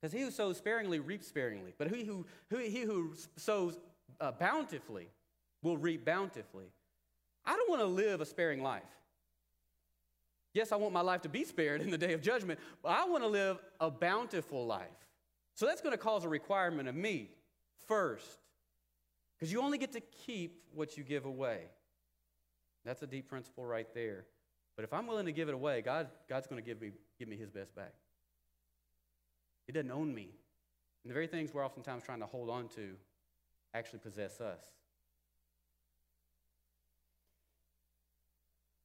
Because 0.00 0.12
he 0.12 0.20
who 0.20 0.30
sows 0.30 0.56
sparingly 0.56 0.98
reaps 0.98 1.26
sparingly, 1.26 1.74
but 1.76 1.88
he 1.88 2.04
who, 2.04 2.26
who 2.48 2.58
he 2.58 2.82
who 2.82 3.12
sows 3.36 3.78
uh, 4.20 4.32
bountifully 4.32 5.08
will 5.62 5.76
reap 5.76 6.04
bountifully. 6.04 6.72
I 7.44 7.54
don't 7.54 7.68
want 7.68 7.82
to 7.82 7.86
live 7.86 8.20
a 8.20 8.26
sparing 8.26 8.62
life. 8.62 8.82
Yes, 10.52 10.72
I 10.72 10.76
want 10.76 10.92
my 10.92 11.00
life 11.00 11.22
to 11.22 11.28
be 11.28 11.44
spared 11.44 11.80
in 11.80 11.90
the 11.90 11.98
day 11.98 12.12
of 12.12 12.22
judgment, 12.22 12.58
but 12.82 12.90
I 12.90 13.04
want 13.04 13.22
to 13.22 13.28
live 13.28 13.58
a 13.78 13.90
bountiful 13.90 14.66
life. 14.66 14.86
So 15.54 15.66
that's 15.66 15.80
going 15.80 15.92
to 15.92 15.98
cause 15.98 16.24
a 16.24 16.28
requirement 16.28 16.88
of 16.88 16.94
me 16.94 17.30
first. 17.86 18.38
Because 19.38 19.52
you 19.52 19.62
only 19.62 19.78
get 19.78 19.92
to 19.92 20.00
keep 20.00 20.62
what 20.74 20.96
you 20.96 21.04
give 21.04 21.24
away. 21.24 21.60
That's 22.84 23.02
a 23.02 23.06
deep 23.06 23.28
principle 23.28 23.64
right 23.64 23.86
there. 23.94 24.24
But 24.76 24.84
if 24.84 24.92
I'm 24.92 25.06
willing 25.06 25.26
to 25.26 25.32
give 25.32 25.48
it 25.48 25.54
away, 25.54 25.82
God, 25.82 26.08
God's 26.28 26.46
going 26.46 26.62
to 26.62 26.66
give 26.66 26.80
me, 26.80 26.92
give 27.18 27.28
me 27.28 27.36
his 27.36 27.50
best 27.50 27.74
back. 27.74 27.92
He 29.70 29.72
doesn't 29.72 29.92
own 29.92 30.12
me. 30.12 30.30
And 31.04 31.10
the 31.10 31.14
very 31.14 31.28
things 31.28 31.54
we're 31.54 31.64
oftentimes 31.64 32.02
trying 32.02 32.18
to 32.18 32.26
hold 32.26 32.50
on 32.50 32.66
to 32.70 32.96
actually 33.72 34.00
possess 34.00 34.40
us. 34.40 34.58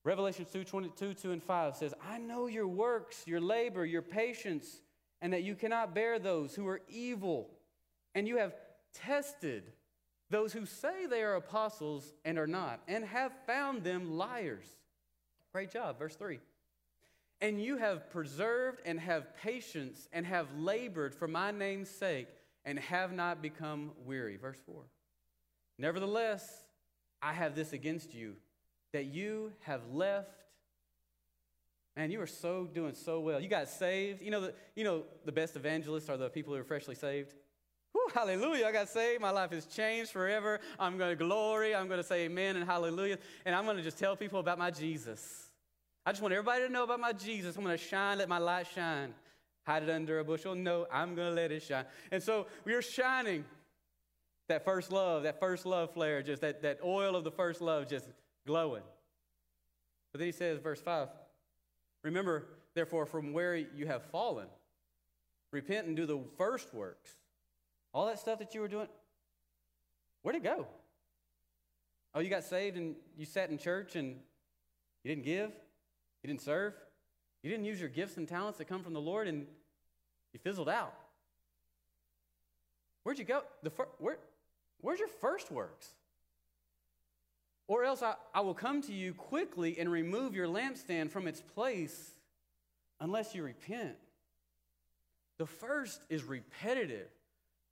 Revelation 0.03 0.45
2 0.53 0.63
22, 0.63 1.15
2 1.15 1.31
and 1.31 1.41
5 1.41 1.75
says, 1.75 1.95
I 2.07 2.19
know 2.19 2.45
your 2.45 2.67
works, 2.67 3.23
your 3.25 3.41
labor, 3.41 3.83
your 3.83 4.03
patience, 4.03 4.81
and 5.23 5.33
that 5.33 5.41
you 5.41 5.55
cannot 5.55 5.95
bear 5.95 6.19
those 6.19 6.53
who 6.53 6.67
are 6.67 6.81
evil. 6.87 7.49
And 8.13 8.27
you 8.27 8.37
have 8.37 8.53
tested 8.93 9.71
those 10.29 10.53
who 10.53 10.67
say 10.67 11.07
they 11.07 11.23
are 11.23 11.33
apostles 11.33 12.13
and 12.25 12.37
are 12.37 12.45
not, 12.45 12.79
and 12.87 13.03
have 13.05 13.31
found 13.47 13.83
them 13.83 14.19
liars. 14.19 14.67
Great 15.51 15.71
job. 15.71 15.97
Verse 15.97 16.15
3. 16.15 16.37
And 17.45 17.61
you 17.61 17.77
have 17.77 18.09
preserved 18.09 18.81
and 18.87 18.99
have 18.99 19.37
patience 19.37 20.09
and 20.11 20.25
have 20.25 20.47
labored 20.57 21.13
for 21.13 21.27
my 21.27 21.51
name's 21.51 21.91
sake 21.91 22.27
and 22.65 22.79
have 22.79 23.13
not 23.13 23.39
become 23.39 23.91
weary. 24.03 24.35
Verse 24.35 24.57
4. 24.65 24.81
Nevertheless, 25.77 26.63
I 27.21 27.33
have 27.33 27.53
this 27.53 27.71
against 27.71 28.15
you 28.15 28.33
that 28.93 29.05
you 29.05 29.51
have 29.59 29.81
left. 29.93 30.31
Man, 31.95 32.09
you 32.09 32.19
are 32.19 32.25
so 32.25 32.65
doing 32.65 32.95
so 32.95 33.19
well. 33.19 33.39
You 33.39 33.47
got 33.47 33.69
saved. 33.69 34.23
You 34.23 34.31
know, 34.31 34.41
the, 34.41 34.53
you 34.75 34.83
know 34.83 35.03
the 35.23 35.31
best 35.31 35.55
evangelists 35.55 36.09
are 36.09 36.17
the 36.17 36.31
people 36.31 36.51
who 36.51 36.59
are 36.59 36.63
freshly 36.63 36.95
saved. 36.95 37.35
Hallelujah, 38.11 38.65
I 38.65 38.71
got 38.71 38.89
saved. 38.89 39.21
My 39.21 39.29
life 39.29 39.51
has 39.51 39.67
changed 39.67 40.09
forever. 40.09 40.61
I'm 40.79 40.97
going 40.97 41.15
to 41.15 41.23
glory. 41.23 41.75
I'm 41.75 41.87
going 41.87 42.01
to 42.01 42.07
say 42.07 42.25
amen 42.25 42.55
and 42.55 42.65
hallelujah. 42.65 43.19
And 43.45 43.53
I'm 43.53 43.65
going 43.65 43.77
to 43.77 43.83
just 43.83 43.99
tell 43.99 44.15
people 44.15 44.39
about 44.39 44.57
my 44.57 44.71
Jesus. 44.71 45.44
I 46.05 46.11
just 46.11 46.21
want 46.21 46.33
everybody 46.33 46.65
to 46.65 46.71
know 46.71 46.83
about 46.83 46.99
my 46.99 47.13
Jesus. 47.13 47.55
I'm 47.55 47.63
going 47.63 47.77
to 47.77 47.83
shine, 47.83 48.19
let 48.19 48.29
my 48.29 48.37
light 48.37 48.67
shine. 48.73 49.13
Hide 49.65 49.83
it 49.83 49.89
under 49.89 50.19
a 50.19 50.23
bushel? 50.23 50.53
No, 50.53 50.85
I'm 50.91 51.15
going 51.15 51.29
to 51.29 51.33
let 51.33 51.51
it 51.51 51.63
shine. 51.63 51.85
And 52.11 52.21
so 52.21 52.45
we 52.63 52.73
are 52.73 52.81
shining. 52.81 53.45
That 54.47 54.63
first 54.63 54.91
love, 54.91 55.23
that 55.23 55.39
first 55.39 55.65
love 55.65 55.91
flare, 55.91 56.21
just 56.21 56.41
that, 56.43 56.61
that 56.61 56.77
oil 56.83 57.15
of 57.15 57.23
the 57.23 57.31
first 57.31 57.61
love 57.61 57.89
just 57.89 58.07
glowing. 58.45 58.83
But 60.11 60.19
then 60.19 60.27
he 60.27 60.31
says, 60.31 60.59
verse 60.59 60.79
5 60.79 61.07
Remember, 62.03 62.45
therefore, 62.75 63.07
from 63.07 63.33
where 63.33 63.55
you 63.55 63.87
have 63.87 64.03
fallen, 64.11 64.45
repent 65.51 65.87
and 65.87 65.95
do 65.95 66.05
the 66.05 66.19
first 66.37 66.71
works. 66.75 67.09
All 67.91 68.05
that 68.05 68.19
stuff 68.19 68.37
that 68.37 68.53
you 68.53 68.61
were 68.61 68.67
doing, 68.67 68.87
where'd 70.21 70.35
it 70.35 70.43
go? 70.43 70.67
Oh, 72.13 72.19
you 72.19 72.29
got 72.29 72.43
saved 72.43 72.77
and 72.77 72.95
you 73.17 73.25
sat 73.25 73.49
in 73.49 73.57
church 73.57 73.95
and 73.95 74.17
you 75.03 75.15
didn't 75.15 75.25
give? 75.25 75.51
You 76.25 76.27
didn't 76.27 76.41
serve? 76.41 76.73
You 77.43 77.51
didn't 77.51 77.65
use 77.65 77.79
your 77.79 77.87
gifts 77.87 78.17
and 78.17 78.27
talents 78.27 78.57
that 78.57 78.65
come 78.65 78.81
from 78.81 78.93
the 78.93 78.99
Lord 78.99 79.27
and 79.27 79.45
you 80.33 80.39
fizzled 80.39 80.67
out. 80.67 80.95
Where'd 83.03 83.19
you 83.19 83.25
go? 83.25 83.43
The 83.61 83.69
fir- 83.69 83.89
where, 83.99 84.17
where's 84.81 84.97
your 84.97 85.07
first 85.07 85.51
works? 85.51 85.87
Or 87.67 87.83
else 87.83 88.01
I, 88.01 88.15
I 88.33 88.41
will 88.41 88.55
come 88.55 88.81
to 88.81 88.91
you 88.91 89.13
quickly 89.13 89.77
and 89.77 89.87
remove 89.91 90.33
your 90.33 90.47
lampstand 90.47 91.11
from 91.11 91.27
its 91.27 91.41
place 91.41 92.15
unless 92.99 93.35
you 93.35 93.43
repent. 93.43 93.93
The 95.37 95.45
first 95.45 96.01
is 96.09 96.23
repetitive. 96.23 97.09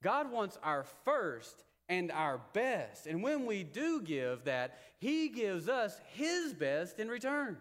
God 0.00 0.30
wants 0.30 0.60
our 0.62 0.84
first 1.04 1.64
and 1.88 2.12
our 2.12 2.40
best. 2.52 3.08
And 3.08 3.20
when 3.20 3.46
we 3.46 3.64
do 3.64 4.00
give 4.00 4.44
that, 4.44 4.78
He 5.00 5.28
gives 5.30 5.68
us 5.68 6.00
His 6.12 6.54
best 6.54 7.00
in 7.00 7.08
return. 7.08 7.56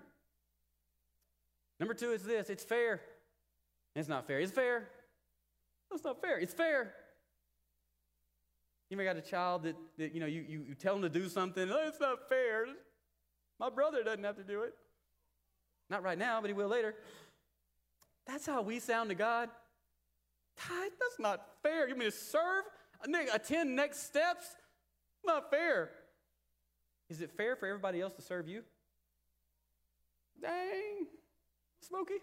Number 1.80 1.94
two 1.94 2.12
is 2.12 2.24
this 2.24 2.50
it's 2.50 2.64
fair. 2.64 3.02
It's 3.96 4.08
not 4.08 4.28
fair. 4.28 4.40
It's 4.40 4.52
fair. 4.52 4.88
It's 5.94 6.04
not 6.04 6.22
fair. 6.22 6.40
It's 6.40 6.54
fair. 6.54 6.94
You 8.90 8.98
may 8.98 9.06
got 9.06 9.18
a 9.18 9.22
child 9.22 9.64
that, 9.64 9.76
that 9.98 10.14
you 10.14 10.20
know, 10.20 10.26
you, 10.26 10.46
you, 10.48 10.64
you 10.70 10.76
tell 10.76 10.94
them 10.94 11.04
to 11.04 11.10
do 11.10 11.28
something, 11.30 11.70
oh, 11.70 11.88
it's 11.88 12.00
not 12.00 12.30
fair. 12.30 12.66
My 13.60 13.70
brother 13.70 14.04
doesn't 14.04 14.24
have 14.24 14.38
to 14.38 14.44
do 14.44 14.64
it. 14.64 14.74
Not 15.90 16.04
right 16.04 16.18
now, 16.18 16.42
but 16.42 16.50
he 16.50 16.54
will 16.54 16.68
later. 16.68 16.96
That's 18.26 18.46
how 18.46 18.62
we 18.62 18.80
sound 18.80 19.10
to 19.10 19.16
God. 19.16 19.50
That's 20.58 21.20
not 21.20 21.46
fair. 21.62 21.88
You 21.88 21.96
mean 21.96 22.12
to 22.12 22.16
serve? 22.16 22.64
Attend 23.34 23.76
next 23.76 24.04
steps? 24.04 24.46
Not 25.26 25.50
fair. 25.50 25.92
Is 27.10 27.22
it 27.22 27.32
fair 27.32 27.56
for 27.56 27.68
everybody 27.68 28.02
else 28.02 28.14
to 28.14 28.22
serve 28.22 28.48
you? 28.48 28.64
Dang, 30.42 31.08
Smokey. 31.84 32.16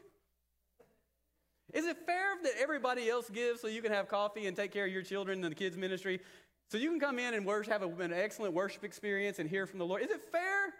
Is 1.72 1.86
it 1.86 1.96
fair 2.04 2.34
that 2.42 2.52
everybody 2.60 3.08
else 3.08 3.30
gives 3.30 3.60
so 3.60 3.68
you 3.68 3.82
can 3.82 3.92
have 3.92 4.08
coffee 4.08 4.46
and 4.46 4.56
take 4.56 4.72
care 4.72 4.86
of 4.86 4.92
your 4.92 5.02
children 5.02 5.44
and 5.44 5.52
the 5.52 5.56
kids' 5.56 5.76
ministry? 5.76 6.20
So 6.68 6.78
you 6.78 6.90
can 6.90 7.00
come 7.00 7.18
in 7.18 7.34
and 7.34 7.46
worship, 7.46 7.72
have 7.72 7.82
an 7.82 8.12
excellent 8.12 8.54
worship 8.54 8.84
experience 8.84 9.38
and 9.38 9.48
hear 9.48 9.66
from 9.66 9.78
the 9.78 9.86
Lord. 9.86 10.02
Is 10.02 10.10
it 10.10 10.22
fair 10.32 10.72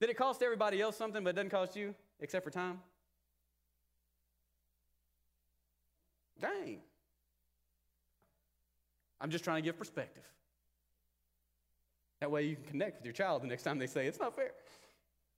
that 0.00 0.10
it 0.10 0.16
costs 0.16 0.42
everybody 0.42 0.80
else 0.80 0.96
something 0.96 1.22
but 1.22 1.30
it 1.30 1.36
doesn't 1.36 1.50
cost 1.50 1.76
you 1.76 1.94
except 2.20 2.44
for 2.44 2.50
time? 2.50 2.80
Dang. 6.40 6.80
I'm 9.20 9.30
just 9.30 9.44
trying 9.44 9.62
to 9.62 9.66
give 9.66 9.78
perspective. 9.78 10.24
That 12.20 12.30
way 12.30 12.44
you 12.44 12.56
can 12.56 12.64
connect 12.64 12.98
with 12.98 13.04
your 13.04 13.14
child 13.14 13.42
the 13.42 13.46
next 13.46 13.62
time 13.62 13.78
they 13.78 13.86
say 13.86 14.06
it's 14.06 14.20
not 14.20 14.34
fair. 14.34 14.52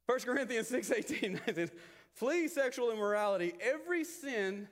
1 0.07 0.21
Corinthians 0.21 0.69
6 0.69 0.91
18 0.91 1.41
Flee 2.17 2.49
sexual 2.49 2.91
immorality. 2.91 3.53
Every 3.61 4.03
sin 4.03 4.69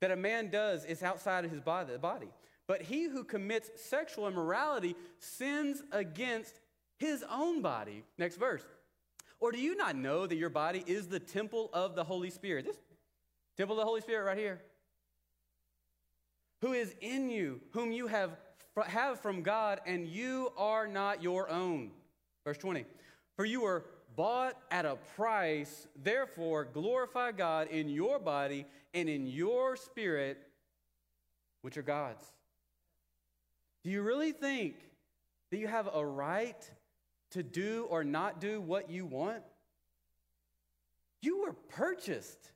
that 0.00 0.12
a 0.12 0.16
man 0.16 0.48
does 0.48 0.84
is 0.84 1.02
outside 1.02 1.44
of 1.44 1.50
his 1.50 1.60
body. 1.60 2.28
But 2.66 2.82
he 2.82 3.04
who 3.04 3.24
commits 3.24 3.70
sexual 3.76 4.28
immorality 4.28 4.94
sins 5.18 5.82
against 5.92 6.60
his 6.98 7.24
own 7.30 7.62
body. 7.62 8.04
Next 8.16 8.36
verse. 8.36 8.64
Or 9.40 9.50
do 9.50 9.58
you 9.58 9.76
not 9.76 9.96
know 9.96 10.26
that 10.26 10.36
your 10.36 10.50
body 10.50 10.84
is 10.86 11.08
the 11.08 11.18
temple 11.18 11.68
of 11.72 11.96
the 11.96 12.04
Holy 12.04 12.30
Spirit? 12.30 12.64
This 12.64 12.78
temple 13.56 13.74
of 13.76 13.80
the 13.80 13.86
Holy 13.86 14.00
Spirit 14.00 14.24
right 14.24 14.38
here. 14.38 14.62
Who 16.62 16.72
is 16.72 16.94
in 17.00 17.28
you, 17.28 17.60
whom 17.72 17.90
you 17.90 18.06
have, 18.06 18.38
have 18.86 19.20
from 19.20 19.42
God, 19.42 19.80
and 19.84 20.06
you 20.06 20.52
are 20.56 20.86
not 20.86 21.22
your 21.22 21.50
own. 21.50 21.90
Verse 22.46 22.56
20. 22.56 22.86
For 23.36 23.44
you 23.44 23.62
were 23.62 23.84
bought 24.16 24.56
at 24.70 24.84
a 24.84 24.96
price, 25.16 25.86
therefore 26.02 26.64
glorify 26.64 27.32
God 27.32 27.68
in 27.68 27.88
your 27.88 28.18
body 28.18 28.66
and 28.92 29.08
in 29.08 29.26
your 29.26 29.76
spirit, 29.76 30.38
which 31.62 31.76
are 31.76 31.82
God's. 31.82 32.24
Do 33.82 33.90
you 33.90 34.02
really 34.02 34.32
think 34.32 34.76
that 35.50 35.58
you 35.58 35.66
have 35.66 35.88
a 35.92 36.04
right 36.04 36.70
to 37.32 37.42
do 37.42 37.86
or 37.90 38.04
not 38.04 38.40
do 38.40 38.60
what 38.60 38.90
you 38.90 39.04
want? 39.04 39.42
You 41.20 41.42
were 41.42 41.52
purchased. 41.52 42.52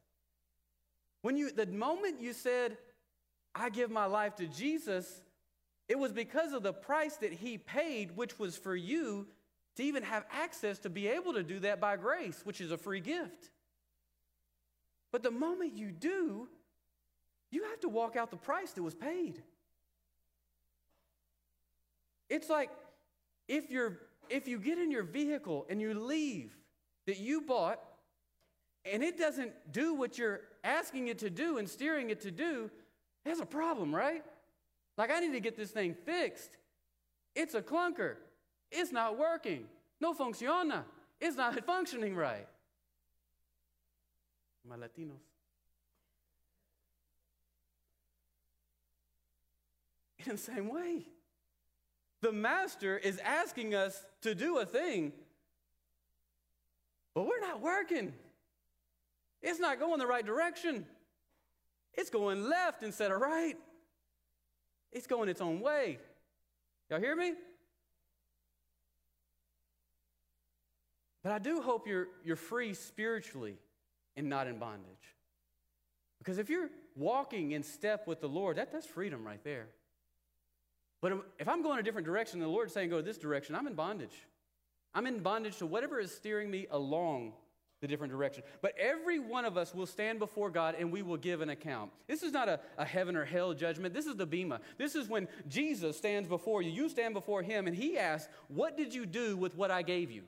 When 1.22 1.36
you 1.36 1.50
the 1.50 1.66
moment 1.66 2.20
you 2.20 2.32
said, 2.32 2.78
I 3.54 3.70
give 3.70 3.90
my 3.90 4.04
life 4.04 4.36
to 4.36 4.46
Jesus, 4.46 5.22
it 5.88 5.98
was 5.98 6.12
because 6.12 6.52
of 6.52 6.62
the 6.62 6.72
price 6.72 7.16
that 7.16 7.32
he 7.32 7.58
paid, 7.58 8.16
which 8.16 8.38
was 8.38 8.56
for 8.56 8.76
you 8.76 9.26
to 9.78 9.84
even 9.84 10.02
have 10.02 10.24
access 10.32 10.80
to 10.80 10.90
be 10.90 11.06
able 11.06 11.32
to 11.34 11.44
do 11.44 11.60
that 11.60 11.80
by 11.80 11.96
grace, 11.96 12.40
which 12.42 12.60
is 12.60 12.72
a 12.72 12.76
free 12.76 12.98
gift. 12.98 13.50
But 15.12 15.22
the 15.22 15.30
moment 15.30 15.78
you 15.78 15.92
do, 15.92 16.48
you 17.52 17.62
have 17.62 17.78
to 17.80 17.88
walk 17.88 18.16
out 18.16 18.32
the 18.32 18.36
price 18.36 18.72
that 18.72 18.82
was 18.82 18.96
paid. 18.96 19.40
It's 22.28 22.50
like 22.50 22.70
if 23.46 23.70
you're 23.70 24.00
if 24.28 24.48
you 24.48 24.58
get 24.58 24.78
in 24.78 24.90
your 24.90 25.04
vehicle 25.04 25.64
and 25.70 25.80
you 25.80 25.94
leave 25.94 26.58
that 27.06 27.18
you 27.18 27.42
bought 27.42 27.78
and 28.84 29.04
it 29.04 29.16
doesn't 29.16 29.52
do 29.70 29.94
what 29.94 30.18
you're 30.18 30.40
asking 30.64 31.06
it 31.06 31.20
to 31.20 31.30
do 31.30 31.58
and 31.58 31.68
steering 31.68 32.10
it 32.10 32.20
to 32.22 32.32
do, 32.32 32.68
there's 33.24 33.38
a 33.38 33.46
problem, 33.46 33.94
right? 33.94 34.24
Like 34.96 35.12
I 35.12 35.20
need 35.20 35.34
to 35.34 35.40
get 35.40 35.56
this 35.56 35.70
thing 35.70 35.94
fixed. 35.94 36.56
It's 37.36 37.54
a 37.54 37.62
clunker. 37.62 38.16
It's 38.70 38.92
not 38.92 39.18
working. 39.18 39.66
No 40.00 40.14
funciona. 40.14 40.82
It's 41.20 41.36
not 41.36 41.64
functioning 41.66 42.14
right. 42.14 42.46
My 44.68 44.76
Latinos. 44.76 45.12
In 50.26 50.32
the 50.32 50.38
same 50.38 50.68
way. 50.68 51.06
The 52.20 52.32
master 52.32 52.98
is 52.98 53.18
asking 53.18 53.74
us 53.74 54.04
to 54.22 54.34
do 54.34 54.58
a 54.58 54.66
thing, 54.66 55.12
but 57.14 57.26
we're 57.26 57.40
not 57.40 57.60
working. 57.60 58.12
It's 59.40 59.60
not 59.60 59.78
going 59.78 60.00
the 60.00 60.06
right 60.06 60.26
direction. 60.26 60.84
It's 61.94 62.10
going 62.10 62.48
left 62.48 62.82
instead 62.82 63.12
of 63.12 63.20
right. 63.20 63.56
It's 64.90 65.06
going 65.06 65.28
its 65.28 65.40
own 65.40 65.60
way. 65.60 65.98
Y'all 66.90 66.98
hear 66.98 67.14
me? 67.14 67.34
But 71.28 71.34
I 71.34 71.38
do 71.40 71.60
hope 71.60 71.86
you're, 71.86 72.08
you're 72.24 72.36
free 72.36 72.72
spiritually 72.72 73.58
and 74.16 74.30
not 74.30 74.46
in 74.46 74.58
bondage. 74.58 75.14
Because 76.16 76.38
if 76.38 76.48
you're 76.48 76.70
walking 76.96 77.52
in 77.52 77.62
step 77.62 78.06
with 78.06 78.22
the 78.22 78.28
Lord, 78.30 78.56
that, 78.56 78.72
that's 78.72 78.86
freedom 78.86 79.26
right 79.26 79.44
there. 79.44 79.66
But 81.02 81.22
if 81.38 81.46
I'm 81.46 81.62
going 81.62 81.80
a 81.80 81.82
different 81.82 82.06
direction, 82.06 82.40
the 82.40 82.48
Lord's 82.48 82.72
saying 82.72 82.88
go 82.88 83.02
this 83.02 83.18
direction, 83.18 83.54
I'm 83.54 83.66
in 83.66 83.74
bondage. 83.74 84.24
I'm 84.94 85.06
in 85.06 85.18
bondage 85.18 85.58
to 85.58 85.66
whatever 85.66 86.00
is 86.00 86.16
steering 86.16 86.50
me 86.50 86.66
along 86.70 87.34
the 87.82 87.88
different 87.88 88.10
direction. 88.10 88.42
But 88.62 88.72
every 88.78 89.18
one 89.18 89.44
of 89.44 89.58
us 89.58 89.74
will 89.74 89.84
stand 89.84 90.20
before 90.20 90.48
God 90.48 90.76
and 90.78 90.90
we 90.90 91.02
will 91.02 91.18
give 91.18 91.42
an 91.42 91.50
account. 91.50 91.90
This 92.06 92.22
is 92.22 92.32
not 92.32 92.48
a, 92.48 92.58
a 92.78 92.86
heaven 92.86 93.16
or 93.16 93.26
hell 93.26 93.52
judgment. 93.52 93.92
This 93.92 94.06
is 94.06 94.16
the 94.16 94.24
Bema. 94.24 94.62
This 94.78 94.94
is 94.94 95.10
when 95.10 95.28
Jesus 95.46 95.98
stands 95.98 96.26
before 96.26 96.62
you. 96.62 96.70
You 96.70 96.88
stand 96.88 97.12
before 97.12 97.42
him 97.42 97.66
and 97.66 97.76
he 97.76 97.98
asks, 97.98 98.32
What 98.48 98.78
did 98.78 98.94
you 98.94 99.04
do 99.04 99.36
with 99.36 99.54
what 99.58 99.70
I 99.70 99.82
gave 99.82 100.10
you? 100.10 100.22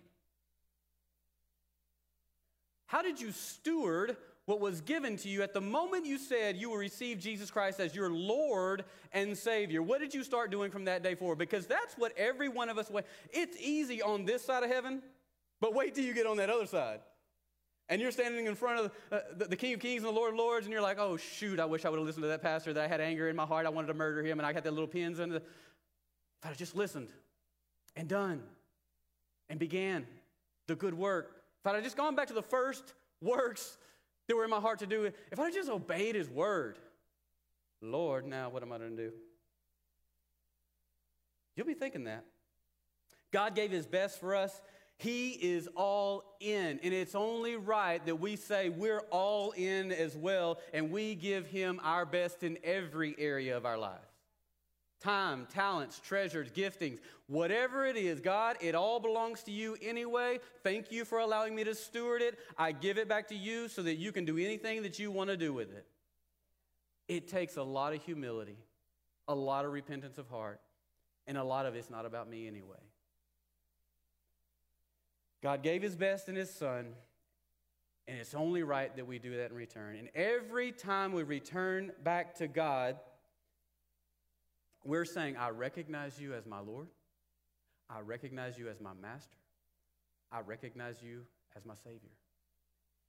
How 2.91 3.03
did 3.03 3.21
you 3.21 3.31
steward 3.31 4.17
what 4.47 4.59
was 4.59 4.81
given 4.81 5.17
to 5.19 5.29
you 5.29 5.45
at 5.45 5.55
the 5.55 5.61
moment 5.61 6.07
you 6.07 6.19
said 6.19 6.57
you 6.57 6.71
will 6.71 6.77
receive 6.77 7.21
Jesus 7.21 7.49
Christ 7.49 7.79
as 7.79 7.95
your 7.95 8.11
Lord 8.11 8.85
and 9.13 9.39
Savior. 9.39 9.81
What 9.81 10.01
did 10.01 10.13
you 10.13 10.25
start 10.25 10.51
doing 10.51 10.73
from 10.73 10.87
that 10.87 11.01
day 11.01 11.15
forward? 11.15 11.39
Because 11.39 11.69
that's 11.69 11.95
what 11.97 12.11
every 12.19 12.49
one 12.49 12.69
of 12.69 12.79
us, 12.79 12.91
it's 13.31 13.57
easy 13.61 14.03
on 14.03 14.25
this 14.25 14.45
side 14.45 14.65
of 14.65 14.71
heaven, 14.71 15.03
but 15.61 15.73
wait 15.73 15.95
till 15.95 16.03
you 16.03 16.13
get 16.13 16.27
on 16.27 16.39
that 16.39 16.51
other 16.51 16.67
side. 16.67 16.99
And 17.89 18.03
you're 18.03 18.11
standing 18.11 18.47
in 18.47 18.57
front 18.57 18.81
of 18.81 18.93
uh, 19.13 19.21
the, 19.37 19.45
the, 19.45 19.57
King 19.57 19.75
of 19.75 19.79
Kings 19.79 20.03
and 20.03 20.13
the 20.13 20.19
Lord 20.19 20.33
of 20.33 20.39
Lords, 20.41 20.67
and 20.67 20.73
you're 20.73 20.83
like, 20.83 20.99
oh, 20.99 21.17
shoot, 21.17 21.61
I 21.61 21.67
wish 21.67 21.85
I 21.85 21.91
would 21.91 21.99
have 21.99 22.07
listened 22.07 22.25
to 22.25 22.29
that 22.29 22.43
pastor, 22.43 22.73
that 22.73 22.85
I 22.85 22.89
had 22.89 23.01
anger 23.01 23.29
in 23.29 23.37
my 23.37 23.47
heart, 23.47 23.67
I 23.67 23.69
wanted 23.69 23.87
to 23.87 23.95
murder 23.95 24.21
him, 24.25 24.41
and 24.41 24.47
I 24.47 24.53
had 24.53 24.65
that 24.65 24.73
little 24.73 24.89
pins. 24.89 25.21
And 25.21 25.33
if 25.35 25.43
I 26.43 26.49
had 26.49 26.59
just 26.59 26.75
listened 26.75 27.13
and 27.95 28.09
done 28.09 28.43
and 29.49 29.61
began 29.61 30.09
the 30.67 30.75
good 30.75 30.95
work, 30.95 31.40
if 31.61 31.67
I 31.67 31.75
had 31.75 31.85
just 31.85 31.97
gone 31.97 32.15
back 32.15 32.29
to 32.29 32.35
the 32.35 32.43
first 32.43 32.95
works 33.21 33.77
that 34.29 34.37
were 34.37 34.45
in 34.45 34.51
my 34.51 34.61
heart 34.61 34.79
to 34.79 34.87
do. 34.87 35.11
If 35.31 35.39
I'd 35.39 35.53
just 35.53 35.69
obeyed 35.69 36.15
his 36.15 36.31
word, 36.31 36.79
Lord, 37.83 38.27
now 38.27 38.49
what 38.49 38.63
am 38.63 38.73
I 38.73 38.79
going 38.79 38.97
to 38.97 39.09
do? 39.09 39.13
You'll 41.57 41.67
be 41.67 41.75
thinking 41.75 42.05
that. 42.05 42.25
God 43.33 43.55
gave 43.55 43.71
his 43.71 43.87
best 43.87 44.21
for 44.21 44.35
us. 44.35 44.61
He 44.99 45.31
is 45.31 45.69
all 45.77 46.37
in. 46.41 46.79
And 46.83 46.95
it's 46.95 47.15
only 47.15 47.57
right 47.57 48.05
that 48.07 48.17
we 48.17 48.37
say 48.37 48.69
we're 48.69 49.03
all 49.11 49.53
in 49.53 49.93
as 49.93 50.17
well 50.17 50.61
and 50.73 50.91
we 50.91 51.15
give 51.15 51.47
him 51.47 51.81
our 51.83 52.07
best 52.07 52.43
in 52.43 52.59
every 52.63 53.15
area 53.19 53.57
of 53.57 53.67
our 53.67 53.79
life 53.79 54.10
time, 55.01 55.47
talents, 55.51 55.99
treasures, 55.99 56.51
giftings, 56.51 56.99
whatever 57.27 57.87
it 57.87 57.97
is, 57.97 58.21
God, 58.21 58.57
it 58.61 58.75
all 58.75 59.01
belongs 59.01 59.43
to 59.45 59.51
you 59.51 59.77
anyway. 59.83 60.39
Thank 60.63 60.93
you 60.93 61.05
for 61.05 61.19
allowing 61.19 61.55
me 61.55 61.65
to 61.65 61.75
steward 61.75 62.23
it. 62.23 62.39
I 62.59 62.73
give 62.73 62.99
it 62.99 63.09
back 63.09 63.29
to 63.29 63.35
you 63.35 63.69
so 63.69 63.83
that 63.83 63.97
you 63.97 64.13
can 64.13 64.25
do 64.25 64.39
anything 64.39 64.83
that 64.83 64.99
you 64.99 65.11
want 65.11 65.31
to 65.31 65.37
do 65.37 65.53
with 65.53 65.73
it. 65.73 65.87
It 67.09 67.29
takes 67.29 67.57
a 67.57 67.63
lot 67.63 67.95
of 67.95 68.03
humility, 68.05 68.59
a 69.27 69.35
lot 69.35 69.65
of 69.65 69.73
repentance 69.73 70.19
of 70.19 70.29
heart, 70.29 70.61
and 71.27 71.39
a 71.39 71.45
lot 71.45 71.67
of 71.67 71.75
it's 71.75 71.91
not 71.91 72.07
about 72.07 72.29
me 72.29 72.47
anyway. 72.47 72.77
God 75.43 75.63
gave 75.63 75.81
his 75.81 75.97
best 75.97 76.29
in 76.29 76.37
his 76.37 76.53
son, 76.53 76.89
and 78.07 78.19
it's 78.19 78.35
only 78.35 78.63
right 78.63 78.95
that 78.97 79.07
we 79.07 79.19
do 79.19 79.39
that 79.39 79.51
in 79.51 79.57
return. 79.57 79.97
And 79.97 80.09
every 80.15 80.71
time 80.71 81.13
we 81.13 81.23
return 81.23 81.93
back 82.05 82.35
to 82.37 82.47
God, 82.47 82.99
we're 84.85 85.05
saying, 85.05 85.37
I 85.37 85.51
recognize 85.51 86.19
you 86.21 86.35
as 86.35 86.47
my 86.47 86.61
Lord. 86.61 86.89
I 87.89 88.01
recognize 88.01 88.57
you 88.57 88.69
as 88.69 88.81
my 88.81 88.93
master. 89.01 89.37
I 90.33 90.41
recognize 90.41 91.03
you 91.03 91.23
as 91.57 91.65
my 91.65 91.75
Savior. 91.85 92.11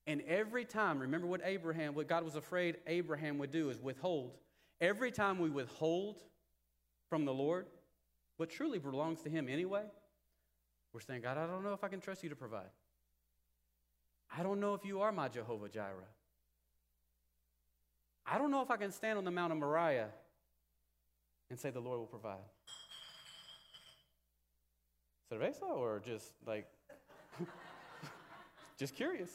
And 0.08 0.22
every 0.28 0.66
time, 0.66 1.00
remember 1.00 1.28
what 1.28 1.42
Abraham, 1.44 1.94
what 1.94 2.08
God 2.08 2.24
was 2.24 2.36
afraid 2.36 2.78
Abraham 2.88 3.38
would 3.38 3.52
do 3.52 3.70
is 3.70 3.80
withhold. 3.80 4.38
Every 4.80 5.12
time 5.12 5.38
we 5.38 5.50
withhold 5.50 6.24
from 7.10 7.26
the 7.26 7.34
Lord 7.34 7.68
what 8.38 8.50
truly 8.50 8.80
belongs 8.80 9.22
to 9.22 9.30
Him 9.30 9.48
anyway, 9.48 9.84
we're 10.92 11.02
saying, 11.02 11.22
God, 11.22 11.38
I 11.38 11.46
don't 11.46 11.64
know 11.64 11.74
if 11.74 11.84
I 11.84 11.88
can 11.88 12.02
trust 12.02 12.24
you 12.24 12.30
to 12.30 12.36
provide. 12.36 12.70
I 14.36 14.44
don't 14.44 14.60
know 14.60 14.74
if 14.74 14.84
you 14.84 15.02
are 15.02 15.12
my 15.12 15.28
Jehovah 15.28 15.70
Jireh. 15.70 16.10
I 18.26 18.38
don't 18.38 18.50
know 18.50 18.62
if 18.62 18.72
I 18.72 18.78
can 18.78 18.92
stand 18.92 19.18
on 19.18 19.26
the 19.26 19.32
Mount 19.32 19.52
of 19.52 19.60
Moriah 19.60 20.10
and 21.52 21.60
say, 21.60 21.70
The 21.70 21.80
Lord 21.80 22.00
will 22.00 22.08
provide? 22.08 22.40
Cerveza 25.32 25.64
or 25.64 26.02
just 26.04 26.34
like, 26.46 26.68
just 28.78 28.96
curious? 28.96 29.30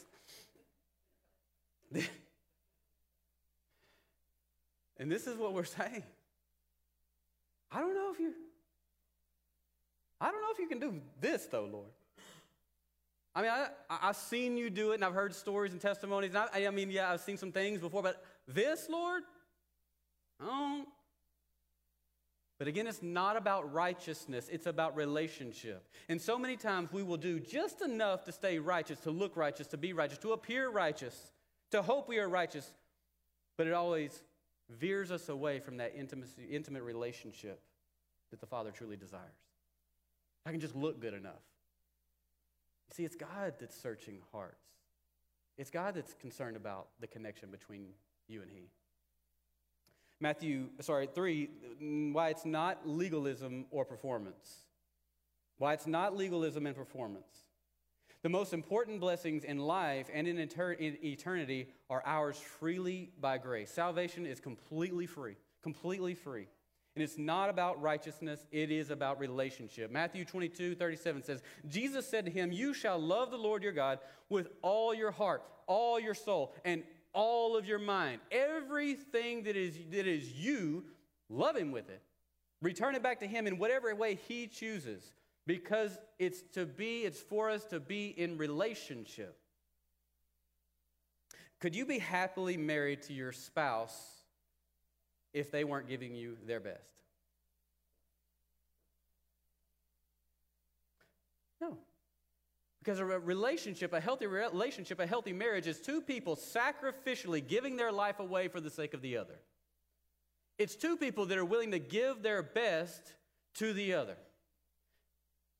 And 4.99 5.11
this 5.11 5.27
is 5.27 5.37
what 5.37 5.53
we're 5.53 5.63
saying. 5.63 6.03
I 7.71 7.79
don't 7.79 7.93
know 7.93 8.11
if 8.11 8.19
you 8.19 8.33
I 10.19 10.31
don't 10.31 10.41
know 10.41 10.47
if 10.51 10.57
you 10.57 10.67
can 10.67 10.79
do 10.79 10.99
this 11.21 11.45
though, 11.45 11.69
Lord. 11.71 11.91
I 13.35 13.41
mean, 13.43 13.51
I, 13.51 13.67
I, 13.87 14.07
have 14.07 14.15
seen 14.15 14.57
you 14.57 14.71
do 14.71 14.91
it, 14.91 14.95
and 14.95 15.05
I've 15.05 15.13
heard 15.13 15.35
stories 15.35 15.71
and 15.71 15.79
testimonies. 15.79 16.31
And 16.33 16.49
I, 16.51 16.65
I 16.65 16.71
mean, 16.71 16.89
yeah, 16.89 17.11
I've 17.11 17.21
seen 17.21 17.37
some 17.37 17.51
things 17.51 17.79
before, 17.79 18.01
but 18.01 18.25
this, 18.47 18.87
Lord, 18.89 19.21
I 20.41 20.45
don't. 20.45 20.87
But 22.57 22.67
again, 22.67 22.87
it's 22.87 23.03
not 23.03 23.37
about 23.37 23.71
righteousness, 23.71 24.49
it's 24.51 24.65
about 24.65 24.95
relationship. 24.95 25.87
And 26.09 26.19
so 26.19 26.39
many 26.39 26.55
times 26.55 26.91
we 26.91 27.03
will 27.03 27.17
do 27.17 27.39
just 27.39 27.81
enough 27.81 28.23
to 28.23 28.31
stay 28.31 28.57
righteous, 28.57 28.99
to 29.01 29.11
look 29.11 29.37
righteous, 29.37 29.67
to 29.67 29.77
be 29.77 29.93
righteous, 29.93 30.17
to 30.19 30.31
appear 30.31 30.69
righteous, 30.69 31.31
to 31.71 31.83
hope 31.83 32.07
we 32.07 32.17
are 32.17 32.27
righteous, 32.27 32.73
but 33.57 33.67
it 33.67 33.73
always 33.73 34.23
veers 34.69 35.11
us 35.11 35.29
away 35.29 35.59
from 35.59 35.77
that 35.77 35.93
intimacy, 35.95 36.43
intimate 36.49 36.83
relationship 36.83 37.61
that 38.31 38.39
the 38.39 38.47
Father 38.47 38.71
truly 38.71 38.97
desires. 38.97 39.23
I 40.45 40.51
can 40.51 40.59
just 40.59 40.75
look 40.75 40.99
good 40.99 41.13
enough. 41.13 41.43
You 42.89 42.95
see, 42.95 43.05
it's 43.05 43.15
God 43.15 43.53
that's 43.59 43.79
searching 43.79 44.19
hearts. 44.31 44.65
It's 45.57 45.69
God 45.69 45.95
that's 45.95 46.13
concerned 46.13 46.55
about 46.55 46.87
the 46.99 47.07
connection 47.07 47.49
between 47.49 47.89
you 48.27 48.41
and 48.41 48.49
He. 48.49 48.69
Matthew, 50.19 50.69
sorry, 50.81 51.07
3, 51.13 51.49
why 52.11 52.29
it's 52.29 52.45
not 52.45 52.87
legalism 52.87 53.65
or 53.69 53.85
performance. 53.85 54.65
Why 55.57 55.73
it's 55.73 55.87
not 55.87 56.15
legalism 56.15 56.65
and 56.65 56.75
performance. 56.75 57.47
The 58.23 58.29
most 58.29 58.53
important 58.53 58.99
blessings 58.99 59.43
in 59.43 59.59
life 59.59 60.07
and 60.11 60.27
in, 60.27 60.39
eternity 60.39 61.67
are 61.89 62.03
ours 62.05 62.37
freely 62.37 63.11
by 63.21 63.37
grace. 63.37 63.71
Salvation 63.71 64.25
is 64.25 64.39
completely 64.39 65.05
free, 65.05 65.35
completely 65.61 66.15
free. 66.15 66.47
And 66.95 67.03
it's 67.03 67.19
not 67.19 67.51
about 67.51 67.79
righteousness, 67.79 68.47
it 68.51 68.71
is 68.71 68.89
about 68.89 69.19
relationship. 69.19 69.91
Matthew 69.91 70.25
22, 70.25 70.73
37 70.73 71.21
says, 71.21 71.43
Jesus 71.67 72.09
said 72.09 72.25
to 72.25 72.31
him, 72.31 72.51
You 72.51 72.73
shall 72.73 72.97
love 72.97 73.29
the 73.29 73.37
Lord 73.37 73.61
your 73.61 73.71
God 73.71 73.99
with 74.29 74.47
all 74.63 74.95
your 74.95 75.11
heart, 75.11 75.43
all 75.67 75.99
your 75.99 76.15
soul, 76.15 76.55
and 76.65 76.81
all 77.13 77.55
of 77.55 77.65
your 77.65 77.79
mind. 77.79 78.19
Everything 78.31 79.43
that 79.43 79.55
is, 79.55 79.77
that 79.91 80.07
is 80.07 80.31
you, 80.33 80.83
love 81.29 81.55
him 81.55 81.71
with 81.71 81.89
it. 81.89 82.01
Return 82.61 82.95
it 82.95 83.03
back 83.03 83.19
to 83.19 83.27
him 83.27 83.47
in 83.47 83.57
whatever 83.57 83.93
way 83.95 84.19
he 84.27 84.47
chooses. 84.47 85.13
Because 85.45 85.97
it's 86.19 86.41
to 86.53 86.65
be, 86.65 87.01
it's 87.01 87.21
for 87.21 87.49
us 87.49 87.63
to 87.65 87.79
be 87.79 88.07
in 88.07 88.37
relationship. 88.37 89.37
Could 91.59 91.75
you 91.75 91.85
be 91.85 91.99
happily 91.99 92.57
married 92.57 93.01
to 93.03 93.13
your 93.13 93.31
spouse 93.31 93.95
if 95.33 95.49
they 95.49 95.63
weren't 95.63 95.87
giving 95.87 96.15
you 96.15 96.37
their 96.45 96.59
best? 96.59 96.91
No. 101.59 101.77
Because 102.87 103.01
a 103.01 103.05
relationship, 103.05 103.91
a 103.91 103.99
healthy 103.99 104.27
relationship, 104.27 105.01
a 105.01 105.05
healthy 105.05 105.33
marriage 105.33 105.67
is 105.67 105.81
two 105.81 105.99
people 105.99 106.37
sacrificially 106.37 107.45
giving 107.45 107.75
their 107.75 107.91
life 107.91 108.21
away 108.21 108.47
for 108.47 108.61
the 108.61 108.69
sake 108.69 108.93
of 108.93 109.01
the 109.01 109.17
other. 109.17 109.41
It's 110.57 110.73
two 110.73 110.95
people 110.95 111.25
that 111.25 111.37
are 111.37 111.43
willing 111.43 111.71
to 111.71 111.79
give 111.79 112.23
their 112.23 112.41
best 112.41 113.01
to 113.55 113.73
the 113.73 113.95
other. 113.95 114.15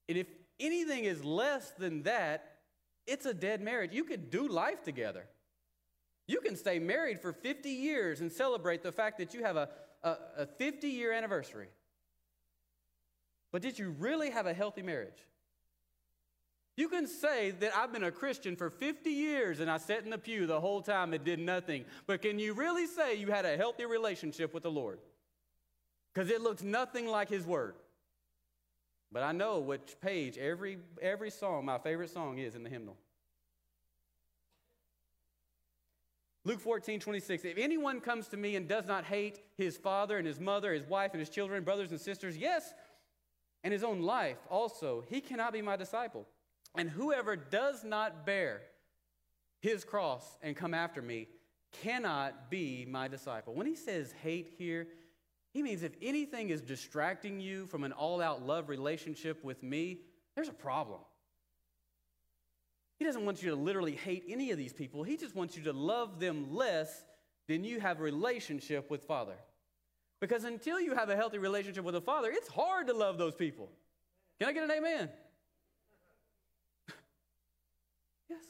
And 0.07 0.17
if 0.17 0.27
anything 0.57 1.03
is 1.03 1.21
less 1.21 1.71
than 1.71 2.03
that, 2.03 2.59
it's 3.05 3.25
a 3.25 3.33
dead 3.33 3.59
marriage. 3.59 3.91
You 3.91 4.05
could 4.05 4.29
do 4.29 4.47
life 4.47 4.81
together. 4.83 5.25
You 6.29 6.39
can 6.39 6.55
stay 6.55 6.79
married 6.79 7.19
for 7.19 7.33
50 7.33 7.69
years 7.69 8.21
and 8.21 8.31
celebrate 8.31 8.83
the 8.83 8.93
fact 8.93 9.17
that 9.17 9.33
you 9.33 9.43
have 9.43 9.57
a, 9.57 9.67
a, 10.01 10.17
a 10.37 10.45
50 10.45 10.87
year 10.87 11.11
anniversary. 11.11 11.67
But 13.51 13.61
did 13.61 13.77
you 13.77 13.93
really 13.99 14.29
have 14.29 14.45
a 14.45 14.53
healthy 14.53 14.81
marriage? 14.81 15.27
You 16.77 16.89
can 16.89 17.07
say 17.07 17.51
that 17.59 17.75
I've 17.75 17.91
been 17.91 18.03
a 18.03 18.11
Christian 18.11 18.55
for 18.55 18.69
50 18.69 19.09
years 19.09 19.59
and 19.59 19.69
I 19.69 19.77
sat 19.77 20.03
in 20.03 20.11
the 20.11 20.17
pew 20.17 20.45
the 20.45 20.61
whole 20.61 20.81
time 20.81 21.11
and 21.11 21.23
did 21.23 21.39
nothing. 21.39 21.85
But 22.05 22.21
can 22.21 22.37
you 22.37 22.53
really 22.53 22.85
say 22.85 23.15
you 23.15 23.31
had 23.31 23.45
a 23.45 23.57
healthy 23.57 23.85
relationship 23.85 24.53
with 24.53 24.61
the 24.61 24.71
Lord? 24.71 24.99
Because 26.13 26.29
it 26.29 26.39
looks 26.39 26.61
nothing 26.61 27.07
like 27.07 27.29
His 27.29 27.45
Word. 27.45 27.73
But 29.11 29.23
I 29.23 29.31
know 29.31 29.59
which 29.59 29.95
page 30.01 30.37
every, 30.37 30.77
every 31.01 31.31
song, 31.31 31.65
my 31.65 31.79
favorite 31.79 32.11
song, 32.11 32.37
is 32.37 32.53
in 32.53 32.63
the 32.63 32.69
hymnal. 32.69 32.97
Luke 36.43 36.59
14, 36.59 36.99
26. 36.99 37.43
If 37.43 37.57
anyone 37.57 37.99
comes 37.99 38.27
to 38.27 38.37
me 38.37 38.55
and 38.55 38.67
does 38.67 38.85
not 38.85 39.03
hate 39.03 39.39
his 39.57 39.77
father 39.77 40.17
and 40.17 40.27
his 40.27 40.39
mother, 40.39 40.73
his 40.73 40.85
wife 40.85 41.11
and 41.13 41.19
his 41.19 41.29
children, 41.29 41.63
brothers 41.63 41.91
and 41.91 41.99
sisters, 41.99 42.37
yes, 42.37 42.73
and 43.63 43.73
his 43.73 43.83
own 43.83 44.01
life 44.01 44.37
also, 44.49 45.03
he 45.09 45.21
cannot 45.21 45.53
be 45.53 45.61
my 45.61 45.75
disciple. 45.75 46.27
And 46.77 46.89
whoever 46.89 47.35
does 47.35 47.83
not 47.83 48.25
bear 48.25 48.61
his 49.61 49.83
cross 49.83 50.37
and 50.41 50.55
come 50.55 50.73
after 50.73 51.01
me 51.01 51.27
cannot 51.83 52.49
be 52.49 52.85
my 52.87 53.07
disciple. 53.07 53.53
When 53.53 53.67
he 53.67 53.75
says 53.75 54.13
hate 54.23 54.53
here, 54.57 54.87
he 55.53 55.63
means 55.63 55.83
if 55.83 55.93
anything 56.01 56.49
is 56.49 56.61
distracting 56.61 57.39
you 57.39 57.65
from 57.65 57.83
an 57.83 57.91
all 57.91 58.21
out 58.21 58.45
love 58.45 58.69
relationship 58.69 59.43
with 59.43 59.63
me, 59.63 60.01
there's 60.35 60.49
a 60.49 60.53
problem. 60.53 60.99
He 62.99 63.05
doesn't 63.05 63.25
want 63.25 63.43
you 63.43 63.49
to 63.49 63.55
literally 63.55 63.95
hate 63.95 64.25
any 64.27 64.51
of 64.51 64.57
these 64.57 64.73
people. 64.73 65.03
He 65.03 65.17
just 65.17 65.35
wants 65.35 65.55
you 65.55 65.63
to 65.63 65.73
love 65.73 66.19
them 66.19 66.55
less 66.55 67.03
than 67.47 67.63
you 67.63 67.79
have 67.79 67.99
a 67.99 68.03
relationship 68.03 68.89
with 68.89 69.03
Father. 69.03 69.35
Because 70.19 70.43
until 70.43 70.79
you 70.79 70.95
have 70.95 71.09
a 71.09 71.15
healthy 71.15 71.37
relationship 71.37 71.83
with 71.83 71.93
the 71.93 72.01
Father, 72.01 72.31
it's 72.31 72.47
hard 72.47 72.87
to 72.87 72.93
love 72.93 73.17
those 73.17 73.35
people. 73.35 73.69
Can 74.39 74.49
I 74.49 74.53
get 74.53 74.63
an 74.63 74.71
amen? 74.71 75.09
yes. 78.29 78.45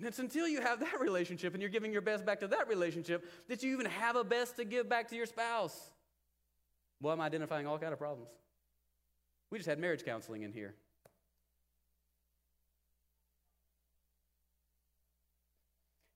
And 0.00 0.08
it's 0.08 0.18
until 0.18 0.48
you 0.48 0.62
have 0.62 0.80
that 0.80 0.98
relationship 0.98 1.52
and 1.52 1.60
you're 1.60 1.70
giving 1.70 1.92
your 1.92 2.00
best 2.00 2.24
back 2.24 2.40
to 2.40 2.48
that 2.48 2.68
relationship 2.68 3.30
that 3.48 3.62
you 3.62 3.74
even 3.74 3.84
have 3.84 4.16
a 4.16 4.24
best 4.24 4.56
to 4.56 4.64
give 4.64 4.88
back 4.88 5.10
to 5.10 5.14
your 5.14 5.26
spouse. 5.26 5.90
Well, 7.02 7.12
I'm 7.12 7.20
identifying 7.20 7.66
all 7.66 7.78
kind 7.78 7.92
of 7.92 7.98
problems. 7.98 8.30
We 9.50 9.58
just 9.58 9.68
had 9.68 9.78
marriage 9.78 10.02
counseling 10.02 10.40
in 10.42 10.54
here. 10.54 10.74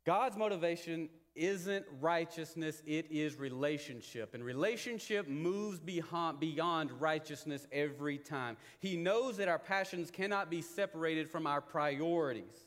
God's 0.07 0.39
motivation 0.39 1.11
isn't 1.35 1.85
righteousness, 2.01 2.82
it 2.87 3.11
is 3.11 3.37
relationship. 3.37 4.32
And 4.32 4.43
relationship 4.43 5.28
moves 5.28 5.78
beyond, 5.78 6.91
righteousness 6.99 7.66
every 7.70 8.16
time. 8.16 8.57
He 8.78 8.97
knows 8.97 9.37
that 9.37 9.49
our 9.49 9.59
passions 9.59 10.11
cannot 10.11 10.49
be 10.49 10.62
separated 10.62 11.28
from 11.28 11.47
our 11.47 11.61
priorities. 11.61 12.64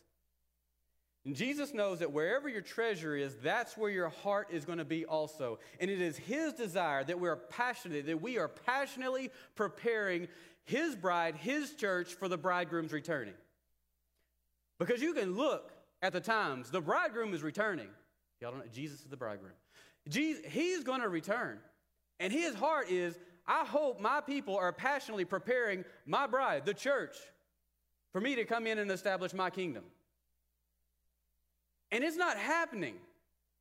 And 1.28 1.36
Jesus 1.36 1.74
knows 1.74 2.00
that 2.00 2.14
wherever 2.14 2.48
your 2.48 2.62
treasure 2.62 3.14
is, 3.14 3.36
that's 3.44 3.76
where 3.76 3.90
your 3.90 4.08
heart 4.08 4.48
is 4.50 4.64
going 4.64 4.78
to 4.78 4.86
be 4.86 5.04
also. 5.04 5.60
And 5.78 5.92
it 5.92 6.00
is 6.00 6.16
His 6.16 6.54
desire 6.54 7.04
that 7.04 7.20
we 7.20 7.28
are 7.28 7.36
passionate, 7.36 8.06
that 8.06 8.22
we 8.22 8.38
are 8.38 8.48
passionately 8.48 9.30
preparing 9.54 10.30
His 10.64 10.96
bride, 10.96 11.36
His 11.36 11.74
church 11.74 12.14
for 12.14 12.30
the 12.30 12.38
bridegroom's 12.38 12.94
returning. 12.94 13.34
Because 14.80 15.02
you 15.02 15.14
can 15.14 15.36
look 15.36 15.74
at 16.02 16.14
the 16.14 16.22
times. 16.22 16.72
The 16.72 16.80
bridegroom 16.80 17.34
is 17.34 17.44
returning. 17.44 17.90
Y'all 18.40 18.52
don't 18.52 18.62
know, 18.62 18.72
Jesus 18.74 19.02
is 19.02 19.08
the 19.08 19.18
bridegroom. 19.18 19.52
Jesus, 20.08 20.46
he's 20.50 20.86
going 20.86 21.02
to 21.02 21.10
return. 21.10 21.60
And 22.22 22.32
his 22.32 22.56
heart 22.56 22.90
is, 22.90 23.20
I 23.46 23.66
hope 23.66 24.00
my 24.00 24.22
people 24.22 24.56
are 24.56 24.72
passionately 24.72 25.26
preparing 25.26 25.84
my 26.06 26.26
bride, 26.26 26.66
the 26.66 26.74
church, 26.74 27.18
for 28.14 28.22
me 28.22 28.36
to 28.36 28.46
come 28.46 28.66
in 28.66 28.80
and 28.80 28.90
establish 28.90 29.34
my 29.34 29.50
kingdom. 29.50 29.84
And 31.92 32.04
it's 32.04 32.18
not 32.18 32.38
happening 32.38 32.96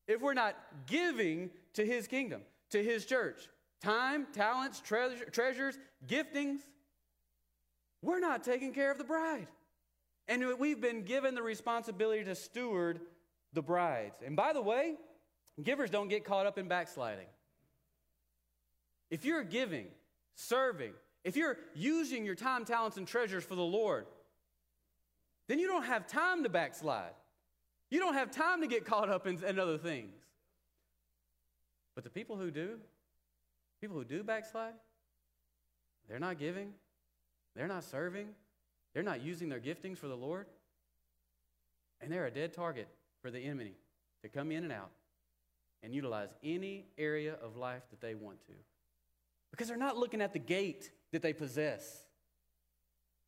if 0.08 0.20
we're 0.20 0.34
not 0.34 0.56
giving 0.86 1.50
to 1.74 1.84
his 1.84 2.06
kingdom, 2.06 2.42
to 2.70 2.82
his 2.82 3.04
church. 3.04 3.48
Time, 3.80 4.26
talents, 4.32 4.80
treasure, 4.80 5.24
treasures, 5.26 5.78
giftings. 6.06 6.60
We're 8.02 8.20
not 8.20 8.42
taking 8.42 8.72
care 8.72 8.90
of 8.90 8.98
the 8.98 9.04
bride. 9.04 9.48
And 10.28 10.44
we've 10.58 10.80
been 10.80 11.02
given 11.02 11.34
the 11.34 11.42
responsibility 11.42 12.24
to 12.24 12.34
steward 12.34 13.00
the 13.52 13.62
brides. 13.62 14.18
And 14.24 14.34
by 14.34 14.52
the 14.52 14.62
way, 14.62 14.94
givers 15.62 15.90
don't 15.90 16.08
get 16.08 16.24
caught 16.24 16.46
up 16.46 16.58
in 16.58 16.68
backsliding. 16.68 17.26
If 19.10 19.24
you're 19.24 19.44
giving, 19.44 19.86
serving, 20.34 20.92
if 21.24 21.36
you're 21.36 21.58
using 21.74 22.24
your 22.24 22.34
time, 22.34 22.64
talents, 22.64 22.96
and 22.96 23.06
treasures 23.06 23.44
for 23.44 23.54
the 23.54 23.62
Lord, 23.62 24.06
then 25.48 25.58
you 25.58 25.68
don't 25.68 25.84
have 25.84 26.06
time 26.06 26.42
to 26.42 26.48
backslide. 26.48 27.12
You 27.91 28.01
don't 28.01 28.14
have 28.14 28.30
time 28.30 28.61
to 28.62 28.66
get 28.66 28.84
caught 28.84 29.09
up 29.09 29.26
in, 29.26 29.43
in 29.45 29.59
other 29.59 29.78
things. 29.78 30.14
But 31.95 32.05
the 32.05 32.11
people 32.11 32.37
who 32.37 32.51
do, 32.51 32.78
people 33.80 33.97
who 33.97 34.05
do 34.05 34.22
backslide, 34.22 34.74
they're 36.09 36.18
not 36.18 36.39
giving, 36.39 36.72
they're 37.55 37.68
not 37.68 37.84
serving, 37.84 38.28
they're 38.93 39.03
not 39.03 39.22
using 39.22 39.49
their 39.49 39.61
giftings 39.61 39.99
for 39.99 40.09
the 40.09 40.16
Lord. 40.16 40.47
And 42.01 42.12
they're 42.12 42.26
a 42.26 42.30
dead 42.30 42.53
target 42.53 42.89
for 43.22 43.30
the 43.30 43.41
enemy 43.41 43.72
to 44.22 44.28
come 44.28 44.53
in 44.53 44.64
and 44.64 44.72
out. 44.72 44.91
and 45.82 45.95
utilize 45.95 46.30
any 46.43 46.84
area 46.99 47.37
of 47.43 47.57
life 47.57 47.82
that 47.91 48.01
they 48.01 48.14
want 48.14 48.45
to. 48.47 48.53
Because 49.53 49.68
they're 49.68 49.76
not 49.76 49.97
looking 49.97 50.20
at 50.20 50.32
the 50.32 50.39
gate 50.39 50.91
that 51.12 51.22
they 51.22 51.32
possess. 51.32 52.03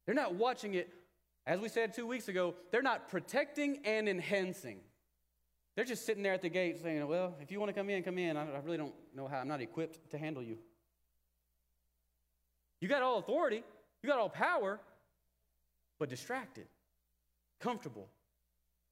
They're 0.05 0.15
not 0.15 0.35
watching 0.35 0.75
it, 0.75 0.93
as 1.49 1.59
we 1.61 1.71
said 1.71 1.95
two 1.95 2.07
weeks 2.07 2.29
ago, 2.29 2.55
they're 2.71 2.83
not 2.83 3.09
protecting 3.09 3.79
and 3.87 4.07
enhancing. 4.07 4.81
They're 5.75 5.87
just 5.87 6.05
sitting 6.05 6.23
there 6.23 6.35
at 6.35 6.43
the 6.43 6.51
gate 6.51 6.79
saying, 6.83 7.09
Well, 7.09 7.37
if 7.41 7.51
you 7.51 7.59
want 7.59 7.71
to 7.71 7.73
come 7.73 7.89
in, 7.89 8.03
come 8.03 8.19
in. 8.19 8.37
I, 8.37 8.59
really 8.63 8.77
don't 8.77 8.93
know 9.17 9.27
how. 9.27 9.39
I'm 9.39 9.49
not 9.49 9.63
equipped 9.63 10.11
to 10.11 10.19
handle 10.19 10.43
you. 10.43 10.59
You 12.83 12.89
got 12.89 13.03
all 13.03 13.19
authority, 13.19 13.65
you 14.03 14.09
got 14.11 14.19
all 14.19 14.29
power, 14.29 14.79
but 15.99 16.11
distracted, 16.11 16.67
comfortable. 17.61 18.09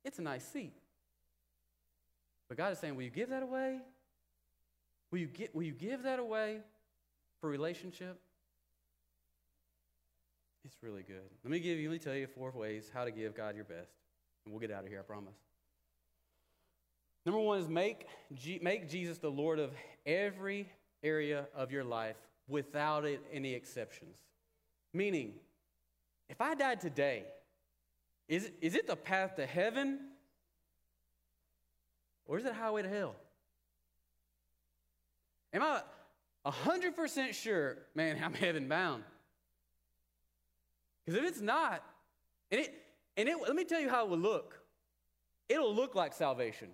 It's 0.03 0.19
a 0.19 0.23
nice 0.23 0.45
seat. 0.45 0.73
But 2.49 2.57
God 2.57 2.73
is 2.73 2.79
saying, 2.79 2.97
Will 2.97 3.03
you 3.03 3.11
give 3.11 3.29
that 3.29 3.43
away? 3.43 3.81
Will 5.11 5.19
you, 5.19 5.27
get, 5.27 5.55
will 5.55 5.63
you 5.63 5.75
give 5.75 6.05
that 6.05 6.19
away 6.19 6.61
for 7.43 7.51
relationship? 7.51 8.19
It's 10.67 10.83
really 10.83 11.05
good. 11.05 11.31
Let 11.45 11.51
me 11.53 11.61
give 11.61 11.79
you, 11.79 11.89
let 11.89 11.93
me 11.93 11.99
tell 12.01 12.15
you 12.15 12.27
four 12.27 12.51
ways 12.51 12.91
how 12.93 13.05
to 13.05 13.13
give 13.13 13.37
God 13.37 13.55
your 13.55 13.65
best. 13.65 13.93
And 14.45 14.53
we'll 14.53 14.61
get 14.61 14.73
out 14.73 14.83
of 14.83 14.89
here, 14.89 14.99
I 14.99 15.03
promise. 15.03 15.37
Number 17.25 17.41
one 17.41 17.61
is 17.61 17.69
make, 17.69 18.09
make 18.61 18.91
Jesus 18.91 19.19
the 19.19 19.31
Lord 19.31 19.61
of 19.61 19.71
every 20.05 20.69
area 21.05 21.47
of 21.55 21.71
your 21.71 21.85
life 21.85 22.17
without 22.49 23.05
it, 23.05 23.21
any 23.33 23.55
exceptions. 23.55 24.19
Meaning, 24.93 25.35
if 26.29 26.41
I 26.41 26.57
died 26.57 26.81
today, 26.81 27.25
is, 28.29 28.51
is 28.61 28.75
it 28.75 28.89
the 28.89 28.97
path 28.97 29.37
to 29.37 29.47
heaven 29.47 30.01
or 32.25 32.39
is 32.39 32.45
it 32.45 32.53
highway 32.53 32.83
to 32.83 32.89
hell? 32.89 33.15
Am 35.53 35.63
I 35.63 35.83
100% 36.45 37.35
sure, 37.35 37.79
man, 37.95 38.21
I'm 38.21 38.35
heaven 38.35 38.67
bound? 38.67 39.05
Because 41.07 41.23
if 41.23 41.29
it's 41.29 41.41
not, 41.41 41.85
and 42.51 42.61
it, 42.61 42.75
and 43.17 43.29
it, 43.29 43.37
let 43.41 43.55
me 43.55 43.65
tell 43.65 43.81
you 43.81 43.89
how 43.89 44.05
it 44.05 44.11
will 44.11 44.19
look. 44.19 44.61
It'll 45.49 45.75
look 45.75 45.95
like 45.95 46.13
salvation. 46.13 46.69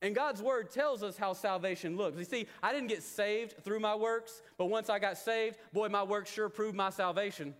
And 0.00 0.14
God's 0.14 0.42
word 0.42 0.70
tells 0.70 1.02
us 1.02 1.16
how 1.16 1.32
salvation 1.32 1.96
looks. 1.96 2.18
You 2.18 2.24
see, 2.24 2.46
I 2.62 2.72
didn't 2.72 2.88
get 2.88 3.02
saved 3.02 3.56
through 3.62 3.80
my 3.80 3.94
works, 3.94 4.42
but 4.58 4.66
once 4.66 4.88
I 4.88 4.98
got 4.98 5.18
saved, 5.18 5.56
boy, 5.72 5.88
my 5.88 6.02
works 6.02 6.30
sure 6.30 6.48
proved 6.48 6.76
my 6.76 6.90
salvation. 6.90 7.54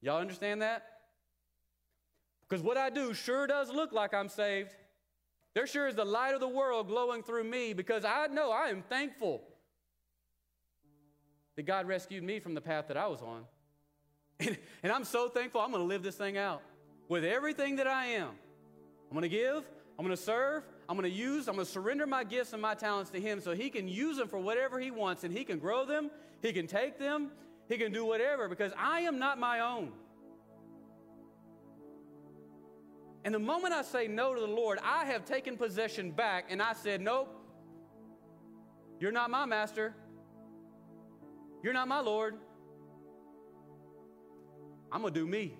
Y'all 0.00 0.20
understand 0.20 0.60
that? 0.62 0.86
Because 2.46 2.62
what 2.62 2.76
I 2.76 2.90
do 2.90 3.14
sure 3.14 3.46
does 3.46 3.70
look 3.70 3.92
like 3.92 4.12
I'm 4.12 4.28
saved. 4.28 4.74
There 5.54 5.66
sure 5.66 5.88
is 5.88 5.94
the 5.94 6.04
light 6.04 6.34
of 6.34 6.40
the 6.40 6.48
world 6.48 6.88
glowing 6.88 7.22
through 7.22 7.44
me 7.44 7.72
because 7.72 8.04
I 8.04 8.26
know 8.26 8.52
I 8.52 8.68
am 8.68 8.82
thankful 8.82 9.42
that 11.56 11.64
God 11.64 11.86
rescued 11.86 12.22
me 12.22 12.40
from 12.40 12.54
the 12.54 12.60
path 12.60 12.88
that 12.88 12.96
I 12.96 13.06
was 13.06 13.20
on. 13.22 13.44
And, 14.40 14.58
and 14.82 14.92
I'm 14.92 15.04
so 15.04 15.28
thankful 15.28 15.60
I'm 15.60 15.70
going 15.70 15.82
to 15.82 15.86
live 15.86 16.02
this 16.02 16.16
thing 16.16 16.36
out 16.36 16.62
with 17.08 17.24
everything 17.24 17.76
that 17.76 17.86
I 17.86 18.06
am. 18.06 18.30
I'm 19.10 19.12
going 19.12 19.22
to 19.22 19.28
give, 19.28 19.64
I'm 19.98 20.04
going 20.04 20.16
to 20.16 20.22
serve, 20.22 20.64
I'm 20.88 20.96
going 20.96 21.10
to 21.10 21.16
use, 21.16 21.46
I'm 21.48 21.54
going 21.54 21.66
to 21.66 21.72
surrender 21.72 22.06
my 22.06 22.24
gifts 22.24 22.52
and 22.52 22.60
my 22.60 22.74
talents 22.74 23.10
to 23.10 23.20
Him 23.20 23.40
so 23.40 23.54
He 23.54 23.70
can 23.70 23.86
use 23.86 24.16
them 24.16 24.28
for 24.28 24.38
whatever 24.38 24.80
He 24.80 24.90
wants 24.90 25.22
and 25.24 25.32
He 25.32 25.44
can 25.44 25.58
grow 25.58 25.84
them, 25.84 26.10
He 26.42 26.52
can 26.52 26.66
take 26.66 26.98
them, 26.98 27.30
He 27.68 27.76
can 27.76 27.92
do 27.92 28.04
whatever 28.04 28.48
because 28.48 28.72
I 28.76 29.00
am 29.00 29.18
not 29.18 29.38
my 29.38 29.60
own. 29.60 29.92
And 33.24 33.34
the 33.34 33.38
moment 33.38 33.72
I 33.72 33.82
say 33.82 34.06
no 34.06 34.34
to 34.34 34.40
the 34.40 34.46
Lord, 34.46 34.78
I 34.82 35.06
have 35.06 35.24
taken 35.24 35.56
possession 35.56 36.10
back 36.10 36.46
and 36.50 36.60
I 36.60 36.74
said, 36.74 37.00
Nope, 37.00 37.28
you're 39.00 39.12
not 39.12 39.30
my 39.30 39.46
master. 39.46 39.94
You're 41.64 41.72
not 41.72 41.88
my 41.88 42.00
Lord. 42.00 42.34
I'm 44.92 45.00
going 45.00 45.14
to 45.14 45.18
do 45.18 45.26
me. 45.26 45.56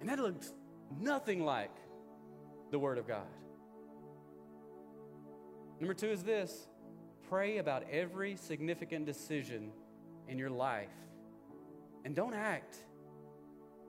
And 0.00 0.08
that 0.08 0.18
looks 0.18 0.50
nothing 0.98 1.44
like 1.44 1.76
the 2.70 2.78
Word 2.78 2.96
of 2.96 3.06
God. 3.06 3.26
Number 5.78 5.92
two 5.92 6.08
is 6.08 6.22
this 6.22 6.68
pray 7.28 7.58
about 7.58 7.84
every 7.90 8.34
significant 8.34 9.04
decision 9.04 9.70
in 10.26 10.38
your 10.38 10.48
life 10.48 10.88
and 12.06 12.16
don't 12.16 12.34
act 12.34 12.76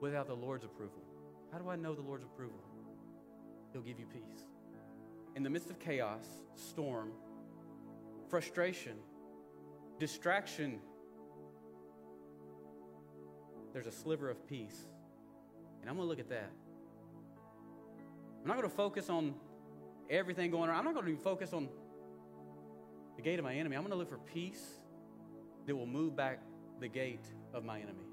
without 0.02 0.26
the 0.26 0.36
Lord's 0.36 0.64
approval. 0.64 1.02
How 1.50 1.56
do 1.56 1.70
I 1.70 1.76
know 1.76 1.94
the 1.94 2.02
Lord's 2.02 2.24
approval? 2.24 2.60
He'll 3.72 3.80
give 3.80 3.98
you 3.98 4.04
peace. 4.04 4.44
In 5.34 5.42
the 5.42 5.48
midst 5.48 5.70
of 5.70 5.78
chaos, 5.78 6.26
storm, 6.54 7.12
frustration, 8.32 8.94
distraction, 9.98 10.80
there's 13.74 13.86
a 13.86 13.92
sliver 13.92 14.30
of 14.30 14.48
peace. 14.48 14.86
And 15.82 15.90
I'm 15.90 15.96
going 15.96 16.06
to 16.06 16.08
look 16.08 16.18
at 16.18 16.30
that. 16.30 16.50
I'm 18.40 18.48
not 18.48 18.56
going 18.56 18.70
to 18.70 18.74
focus 18.74 19.10
on 19.10 19.34
everything 20.08 20.50
going 20.50 20.70
on. 20.70 20.76
I'm 20.76 20.84
not 20.86 20.94
going 20.94 21.14
to 21.14 21.22
focus 21.22 21.52
on 21.52 21.68
the 23.16 23.22
gate 23.22 23.38
of 23.38 23.44
my 23.44 23.52
enemy. 23.52 23.76
I'm 23.76 23.82
going 23.82 23.92
to 23.92 23.98
look 23.98 24.08
for 24.08 24.16
peace 24.16 24.78
that 25.66 25.76
will 25.76 25.84
move 25.84 26.16
back 26.16 26.40
the 26.80 26.88
gate 26.88 27.26
of 27.52 27.66
my 27.66 27.80
enemy. 27.80 28.06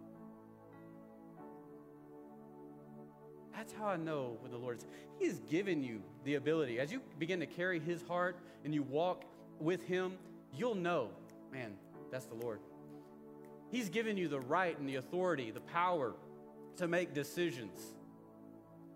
That's 3.56 3.72
how 3.72 3.88
I 3.88 3.96
know 3.96 4.38
with 4.44 4.52
the 4.52 4.58
Lord. 4.58 4.80
Is. 4.80 4.86
He 5.18 5.28
has 5.28 5.40
given 5.50 5.82
you 5.82 6.02
the 6.26 6.36
ability. 6.36 6.78
As 6.78 6.92
you 6.92 7.02
begin 7.20 7.40
to 7.40 7.46
carry 7.46 7.80
His 7.80 8.02
heart 8.02 8.38
and 8.66 8.74
you 8.74 8.84
walk 8.84 9.24
with 9.60 9.84
Him, 9.84 10.14
you'll 10.54 10.76
know, 10.76 11.10
man, 11.52 11.74
that's 12.12 12.26
the 12.26 12.36
Lord. 12.36 12.60
He's 13.72 13.90
given 13.90 14.18
you 14.18 14.28
the 14.28 14.40
right 14.40 14.78
and 14.78 14.90
the 14.90 14.96
authority, 14.96 15.52
the 15.52 15.62
power 15.62 16.14
to 16.78 16.88
make 16.88 17.14
decisions. 17.14 17.80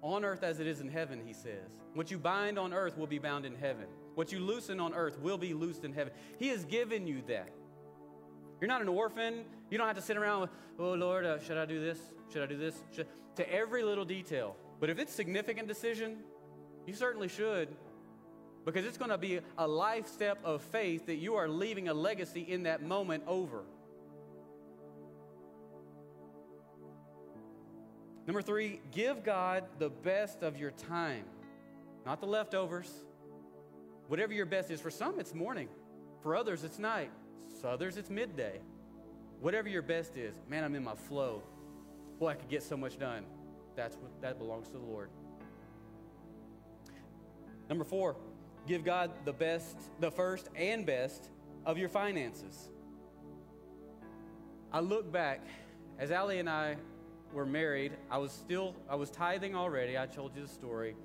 On 0.02 0.26
earth 0.26 0.44
as 0.44 0.60
it 0.60 0.68
is 0.68 0.82
in 0.82 0.90
heaven, 0.90 1.22
he 1.26 1.34
says. 1.34 1.78
What 1.94 2.12
you 2.12 2.18
bind 2.18 2.58
on 2.58 2.74
earth 2.74 2.98
will 2.98 3.08
be 3.08 3.20
bound 3.20 3.46
in 3.46 3.56
heaven. 3.56 3.86
What 4.16 4.32
you 4.32 4.40
loosen 4.40 4.80
on 4.80 4.94
earth 4.94 5.20
will 5.20 5.38
be 5.38 5.54
loosed 5.54 5.86
in 5.86 5.94
heaven. 5.94 6.12
He 6.40 6.50
has 6.50 6.66
given 6.66 7.08
you 7.08 7.22
that. 7.28 7.50
You're 8.60 8.68
not 8.68 8.82
an 8.82 8.88
orphan. 8.88 9.46
You 9.70 9.78
don't 9.78 9.88
have 9.88 9.96
to 9.96 10.02
sit 10.02 10.18
around 10.18 10.42
with, 10.42 10.50
oh 10.80 10.94
Lord, 10.94 11.26
uh, 11.26 11.40
should 11.40 11.58
I 11.58 11.66
do 11.66 11.80
this? 11.80 12.00
Should 12.32 12.42
I 12.42 12.48
do 12.48 12.58
this? 12.58 12.76
Should... 12.94 13.08
To 13.36 13.52
every 13.52 13.84
little 13.84 14.06
detail. 14.06 14.56
But 14.80 14.90
if 14.90 15.00
it's 15.00 15.14
significant 15.14 15.68
decision, 15.68 16.18
you 16.86 16.94
certainly 16.94 17.28
should 17.28 17.70
because 18.66 18.86
it's 18.86 18.98
going 18.98 19.12
to 19.12 19.18
be 19.18 19.40
a 19.58 19.68
life 19.68 20.08
step 20.08 20.40
of 20.44 20.62
faith 20.62 21.06
that 21.08 21.16
you 21.16 21.36
are 21.36 21.50
leaving 21.50 21.90
a 21.90 21.94
legacy 21.94 22.42
in 22.42 22.64
that 22.64 22.82
moment 22.82 23.24
over. 23.28 23.64
Number 28.26 28.42
three, 28.42 28.80
give 28.92 29.24
God 29.24 29.66
the 29.80 29.90
best 29.90 30.44
of 30.44 30.58
your 30.58 30.72
time, 30.72 31.26
not 32.06 32.22
the 32.22 32.26
leftovers. 32.26 32.90
Whatever 34.08 34.34
your 34.34 34.46
best 34.46 34.72
is. 34.72 34.80
For 34.80 34.92
some, 34.92 35.20
it's 35.20 35.34
morning. 35.34 35.68
For 36.22 36.36
others, 36.36 36.64
it's 36.64 36.80
night. 36.80 37.12
For 37.60 37.68
others, 37.68 37.98
it's 37.98 38.10
midday. 38.10 38.60
Whatever 39.42 39.68
your 39.68 39.82
best 39.82 40.16
is, 40.16 40.34
man, 40.50 40.64
I'm 40.64 40.76
in 40.76 40.84
my 40.84 40.96
flow. 40.96 41.44
Boy, 42.20 42.30
I 42.30 42.36
could 42.36 42.50
get 42.50 42.64
so 42.64 42.78
much 42.78 42.98
done. 42.98 43.26
That's 43.76 43.96
what 43.98 44.22
that 44.22 44.38
belongs 44.38 44.68
to 44.68 44.74
the 44.74 44.86
Lord. 44.86 45.10
Number 47.70 47.84
four, 47.84 48.16
give 48.68 48.84
God 48.84 49.12
the 49.26 49.34
best, 49.34 49.78
the 50.00 50.12
first 50.12 50.50
and 50.56 50.86
best 50.86 51.30
of 51.66 51.78
your 51.78 51.90
finances. 51.90 52.70
I 54.72 54.80
look 54.80 55.12
back 55.12 55.42
as 56.00 56.12
Allie 56.12 56.40
and 56.40 56.50
I 56.50 56.78
were 57.34 57.46
married, 57.46 57.94
I 58.10 58.18
was 58.18 58.32
still, 58.32 58.76
I 58.90 58.96
was 58.96 59.10
tithing 59.10 59.56
already. 59.56 59.98
I 59.98 60.06
told 60.06 60.36
you 60.36 60.44
the 60.44 60.48
story. 60.48 60.96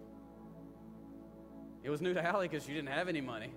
It 1.83 1.91
was 1.91 2.01
new 2.01 2.13
to 2.15 2.25
Allie 2.25 2.49
because 2.49 2.67
she 2.67 2.73
didn't 2.73 2.89
have 2.89 3.09
any 3.09 3.21
money. 3.21 3.53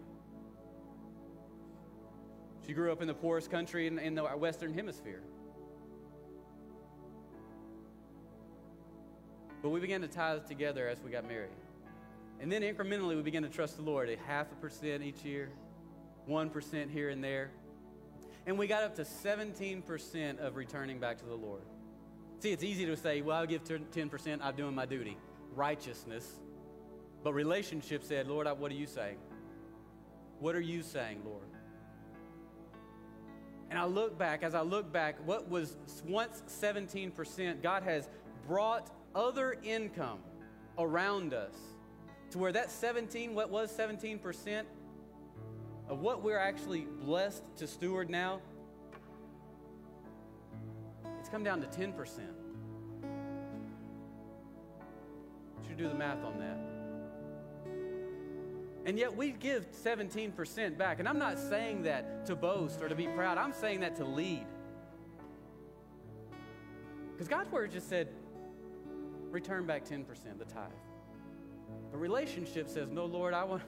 She 2.66 2.74
grew 2.74 2.92
up 2.92 3.02
in 3.02 3.08
the 3.08 3.14
poorest 3.14 3.50
country 3.50 3.88
in, 3.88 4.00
in 4.00 4.16
the 4.16 4.24
Western 4.24 4.74
Hemisphere. 4.74 5.24
But 9.62 9.70
we 9.70 9.80
began 9.80 10.02
to 10.02 10.08
tithe 10.08 10.46
together 10.46 10.88
as 10.88 11.02
we 11.02 11.12
got 11.12 11.28
married. 11.28 11.50
And 12.42 12.52
then 12.52 12.64
incrementally, 12.64 13.16
we 13.16 13.22
began 13.22 13.44
to 13.44 13.50
trust 13.50 13.78
the 13.78 13.84
Lord 13.84 14.10
a 14.10 14.18
half 14.28 14.52
a 14.52 14.56
percent 14.56 15.04
each 15.04 15.24
year, 15.24 15.52
1% 16.28 16.90
here 16.90 17.10
and 17.10 17.24
there. 17.24 17.52
And 18.48 18.58
we 18.58 18.66
got 18.66 18.84
up 18.84 18.96
to 18.96 19.04
17% 19.04 20.40
of 20.40 20.56
returning 20.56 21.00
back 21.00 21.20
to 21.20 21.26
the 21.26 21.36
Lord. 21.36 21.62
See, 22.40 22.52
it's 22.52 22.64
easy 22.64 22.88
to 22.88 22.98
say, 22.98 23.22
well, 23.22 23.38
I'll 23.38 23.46
give 23.46 23.64
10%, 23.64 24.40
I'm 24.42 24.56
doing 24.56 24.74
my 24.74 24.88
duty. 24.88 25.18
Righteousness. 25.56 26.40
But 27.24 27.34
relationship 27.34 28.04
said, 28.04 28.28
Lord, 28.28 28.48
what 28.58 28.72
are 28.72 28.76
you 28.76 28.88
saying? 28.88 29.18
What 30.40 30.56
are 30.56 30.62
you 30.62 30.82
saying, 30.82 31.22
Lord? 31.24 31.46
And 33.70 33.78
I 33.78 33.86
look 33.86 34.18
back, 34.18 34.42
as 34.42 34.56
I 34.56 34.62
look 34.62 34.92
back, 34.92 35.16
what 35.28 35.48
was 35.48 35.78
once 36.08 36.42
17%, 36.48 37.62
God 37.62 37.84
has 37.84 38.10
brought 38.48 38.90
other 39.14 39.58
income 39.64 40.18
around 40.80 41.36
us 41.36 41.54
to 42.32 42.38
where 42.38 42.52
that 42.52 42.72
17, 42.72 43.36
what 43.36 43.50
was 43.50 43.72
17% 43.78 44.64
of 45.90 46.00
what 46.00 46.24
we're 46.24 46.40
actually 46.40 46.88
blessed 47.02 47.44
to 47.58 47.68
steward 47.68 48.10
now, 48.10 48.40
it's 51.20 51.30
come 51.30 51.44
down 51.44 51.62
to 51.62 51.68
10%. 51.68 52.20
You 55.60 55.68
should 55.68 55.78
do 55.78 55.90
the 55.90 55.94
math 55.94 56.24
on 56.24 56.40
that. 56.40 56.58
And 58.86 58.98
yet 58.98 59.16
we 59.16 59.32
give 59.32 59.70
17% 59.72 60.78
back. 60.78 61.00
And 61.00 61.08
I'm 61.08 61.20
not 61.20 61.38
saying 61.38 61.84
that 61.84 62.26
to 62.26 62.36
boast 62.36 62.82
or 62.82 62.88
to 62.90 62.96
be 62.96 63.08
proud, 63.08 63.38
I'm 63.38 63.54
saying 63.54 63.82
that 63.82 63.98
to 63.98 64.06
lead. 64.06 64.46
Because 67.12 67.28
God's 67.28 67.52
word 67.52 67.72
just 67.72 67.90
said, 67.90 68.08
return 69.30 69.66
back 69.66 69.86
10%, 69.86 70.06
the 70.40 70.46
tithe. 70.46 70.72
But 71.92 72.00
relationship 72.00 72.70
says, 72.70 72.90
no, 72.90 73.06
Lord, 73.06 73.34
I 73.34 73.44
want, 73.44 73.64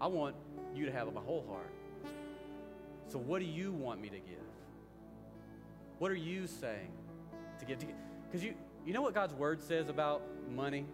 I 0.00 0.06
want 0.06 0.36
you 0.74 0.86
to 0.86 0.92
have 0.92 1.12
my 1.12 1.20
whole 1.20 1.44
heart. 1.48 1.70
So 3.08 3.18
what 3.18 3.40
do 3.40 3.44
you 3.44 3.72
want 3.72 4.00
me 4.00 4.08
to 4.08 4.18
give? 4.18 4.38
What 5.98 6.10
are 6.10 6.16
you 6.16 6.46
saying 6.46 6.90
to 7.58 7.64
give? 7.64 7.78
To 7.78 7.86
give? 7.86 7.96
Because 8.26 8.44
you, 8.44 8.54
you 8.84 8.92
know 8.92 9.02
what 9.02 9.14
God's 9.14 9.34
word 9.34 9.62
says 9.62 9.88
about 9.88 10.22
money? 10.54 10.86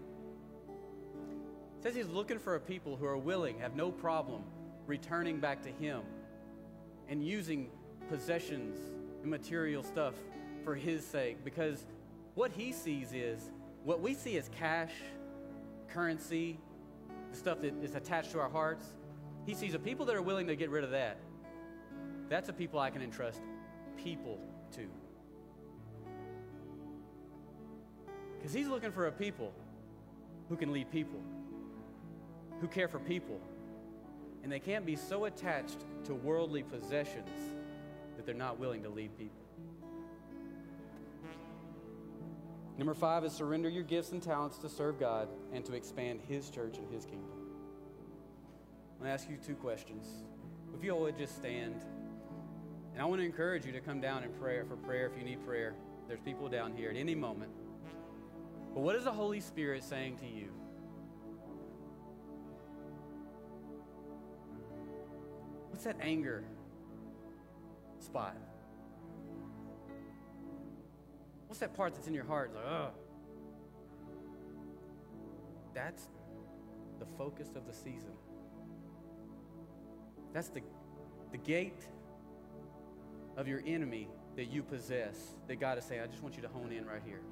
It 1.78 1.82
says 1.82 1.94
he's 1.94 2.08
looking 2.08 2.38
for 2.38 2.56
a 2.56 2.60
people 2.60 2.96
who 2.96 3.06
are 3.06 3.16
willing, 3.16 3.58
have 3.60 3.74
no 3.74 3.90
problem 3.90 4.42
returning 4.86 5.40
back 5.40 5.62
to 5.62 5.70
him 5.70 6.02
and 7.08 7.24
using 7.24 7.70
possessions 8.08 8.78
and 9.22 9.30
material 9.30 9.82
stuff 9.82 10.14
for 10.64 10.74
his 10.74 11.06
sake 11.06 11.42
because 11.44 11.86
what 12.34 12.50
he 12.52 12.72
sees 12.72 13.12
is 13.12 13.50
what 13.84 14.00
we 14.00 14.14
see 14.14 14.36
as 14.36 14.50
cash, 14.58 14.92
currency, 15.93 16.59
the 17.30 17.36
stuff 17.36 17.61
that 17.61 17.74
is 17.82 17.95
attached 17.95 18.32
to 18.32 18.41
our 18.41 18.49
hearts. 18.49 18.86
He 19.47 19.55
sees 19.55 19.74
a 19.74 19.78
people 19.78 20.07
that 20.07 20.14
are 20.14 20.22
willing 20.22 20.47
to 20.47 20.57
get 20.57 20.70
rid 20.70 20.84
of 20.84 20.91
that. 20.91 21.18
That's 22.28 22.49
a 22.49 22.53
people 22.53 22.78
I 22.78 22.91
can 22.91 23.03
entrust 23.03 23.41
people 23.97 24.38
to. 24.72 24.86
Because 28.38 28.53
he's 28.53 28.68
looking 28.68 28.93
for 28.93 29.07
a 29.07 29.12
people 29.12 29.53
who 30.49 30.57
can 30.57 30.72
lead 30.72 30.91
people 30.91 31.20
who 32.61 32.68
care 32.68 32.88
for 32.88 32.99
people. 32.99 33.41
And 34.43 34.53
they 34.53 34.61
can't 34.61 34.86
be 34.86 34.97
so 34.97 35.24
attached 35.24 35.84
to 36.05 36.14
worldly 36.14 36.62
possessions 36.62 37.28
that 38.16 38.24
they're 38.24 38.34
not 38.34 38.59
willing 38.59 38.82
to 38.82 38.88
lead 38.88 39.16
people. 39.18 39.39
Number 42.80 42.94
five 42.94 43.26
is 43.26 43.34
surrender 43.34 43.68
your 43.68 43.82
gifts 43.82 44.12
and 44.12 44.22
talents 44.22 44.56
to 44.56 44.68
serve 44.70 44.98
God 44.98 45.28
and 45.52 45.62
to 45.66 45.74
expand 45.74 46.22
His 46.26 46.48
church 46.48 46.78
and 46.78 46.90
His 46.90 47.04
kingdom. 47.04 47.28
I'm 48.94 49.00
going 49.00 49.08
to 49.08 49.12
ask 49.12 49.28
you 49.28 49.36
two 49.36 49.54
questions. 49.54 50.06
If 50.74 50.82
you 50.82 50.92
all 50.92 51.02
would 51.02 51.18
just 51.18 51.36
stand. 51.36 51.74
And 52.94 53.02
I 53.02 53.04
want 53.04 53.20
to 53.20 53.26
encourage 53.26 53.66
you 53.66 53.72
to 53.72 53.80
come 53.80 54.00
down 54.00 54.22
and 54.22 54.34
pray 54.40 54.62
for 54.62 54.76
prayer 54.76 55.04
if 55.04 55.18
you 55.18 55.22
need 55.22 55.44
prayer. 55.44 55.74
There's 56.08 56.20
people 56.20 56.48
down 56.48 56.72
here 56.74 56.88
at 56.88 56.96
any 56.96 57.14
moment. 57.14 57.50
But 58.72 58.80
what 58.80 58.96
is 58.96 59.04
the 59.04 59.12
Holy 59.12 59.40
Spirit 59.40 59.84
saying 59.84 60.16
to 60.20 60.26
you? 60.26 60.48
What's 65.68 65.84
that 65.84 65.96
anger 66.00 66.44
spot? 67.98 68.38
What's 71.51 71.59
that 71.59 71.74
part 71.74 71.96
that's 71.96 72.07
in 72.07 72.14
your 72.14 72.22
heart? 72.22 72.53
Like, 72.55 72.64
ugh. 72.64 72.92
That's 75.74 76.07
the 77.01 77.07
focus 77.18 77.48
of 77.57 77.66
the 77.66 77.74
season. 77.74 78.12
That's 80.32 80.46
the, 80.46 80.61
the 81.32 81.38
gate 81.38 81.82
of 83.36 83.48
your 83.48 83.62
enemy 83.66 84.07
that 84.36 84.44
you 84.44 84.62
possess 84.62 85.16
that 85.48 85.59
God 85.59 85.76
is 85.76 85.82
saying, 85.82 86.01
I 86.01 86.07
just 86.07 86.22
want 86.22 86.36
you 86.36 86.42
to 86.42 86.48
hone 86.48 86.70
in 86.70 86.86
right 86.86 87.03
here. 87.05 87.22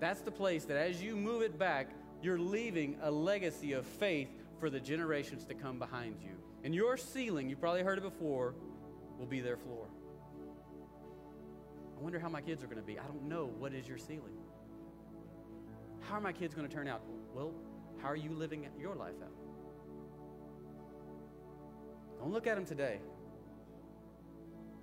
That's 0.00 0.22
the 0.22 0.30
place 0.30 0.64
that 0.64 0.78
as 0.78 1.02
you 1.02 1.14
move 1.14 1.42
it 1.42 1.58
back, 1.58 1.90
you're 2.22 2.38
leaving 2.38 2.96
a 3.02 3.10
legacy 3.10 3.74
of 3.74 3.84
faith 3.84 4.30
for 4.58 4.70
the 4.70 4.80
generations 4.80 5.44
to 5.44 5.52
come 5.52 5.78
behind 5.78 6.16
you. 6.22 6.38
And 6.64 6.74
your 6.74 6.96
ceiling, 6.96 7.50
you 7.50 7.56
probably 7.56 7.82
heard 7.82 7.98
it 7.98 8.04
before, 8.04 8.54
will 9.18 9.26
be 9.26 9.40
their 9.40 9.58
floor. 9.58 9.88
I 12.00 12.02
wonder 12.02 12.18
how 12.18 12.30
my 12.30 12.40
kids 12.40 12.64
are 12.64 12.66
going 12.66 12.78
to 12.78 12.82
be. 12.82 12.98
I 12.98 13.02
don't 13.02 13.28
know. 13.28 13.50
What 13.58 13.74
is 13.74 13.86
your 13.86 13.98
ceiling? 13.98 14.38
How 16.00 16.14
are 16.14 16.20
my 16.20 16.32
kids 16.32 16.54
going 16.54 16.66
to 16.66 16.74
turn 16.74 16.88
out? 16.88 17.02
Well, 17.34 17.52
how 18.00 18.08
are 18.08 18.16
you 18.16 18.30
living 18.30 18.66
your 18.80 18.94
life 18.94 19.16
out? 19.22 19.32
Don't 22.18 22.32
look 22.32 22.46
at 22.46 22.56
them 22.56 22.64
today. 22.64 23.00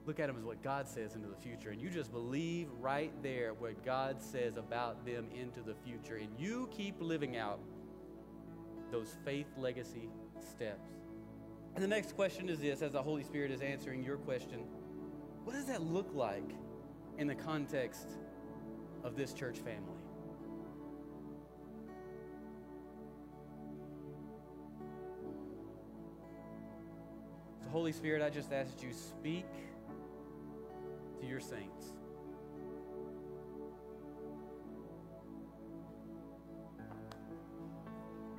Look 0.05 0.19
at 0.19 0.27
them 0.27 0.37
as 0.37 0.43
what 0.43 0.61
God 0.61 0.87
says 0.87 1.15
into 1.15 1.27
the 1.27 1.35
future. 1.35 1.71
And 1.71 1.81
you 1.81 1.89
just 1.89 2.11
believe 2.11 2.67
right 2.79 3.11
there 3.23 3.55
what 3.55 3.83
God 3.83 4.21
says 4.21 4.55
about 4.55 5.03
them 5.03 5.27
into 5.33 5.61
the 5.61 5.73
future. 5.73 6.17
And 6.17 6.29
you 6.37 6.69
keep 6.71 7.01
living 7.01 7.35
out 7.35 7.59
those 8.91 9.17
faith 9.25 9.47
legacy 9.57 10.09
steps. 10.39 10.91
And 11.73 11.83
the 11.83 11.87
next 11.87 12.15
question 12.15 12.47
is 12.47 12.59
this 12.59 12.83
as 12.83 12.91
the 12.91 13.01
Holy 13.01 13.23
Spirit 13.23 13.51
is 13.51 13.61
answering 13.61 14.03
your 14.03 14.17
question 14.17 14.59
what 15.43 15.55
does 15.55 15.65
that 15.67 15.81
look 15.81 16.09
like 16.13 16.51
in 17.17 17.27
the 17.27 17.35
context 17.35 18.07
of 19.03 19.15
this 19.15 19.33
church 19.33 19.57
family? 19.57 20.01
So, 27.61 27.69
Holy 27.71 27.91
Spirit, 27.91 28.21
I 28.21 28.29
just 28.29 28.53
ask 28.53 28.81
you 28.81 28.93
speak 28.93 29.45
to 31.19 31.27
your 31.27 31.39
saints. 31.39 31.93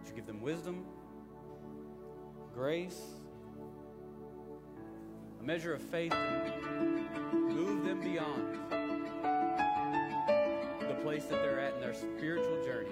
You 0.07 0.15
give 0.15 0.27
them 0.27 0.41
wisdom, 0.41 0.87
grace, 2.55 3.01
a 5.39 5.43
measure 5.45 5.75
of 5.75 5.83
faith, 5.83 6.15
them 7.89 8.01
beyond 8.03 8.55
the 10.81 10.95
place 11.03 11.25
that 11.25 11.41
they're 11.41 11.59
at 11.59 11.73
in 11.75 11.81
their 11.81 11.95
spiritual 11.95 12.63
journey. 12.63 12.91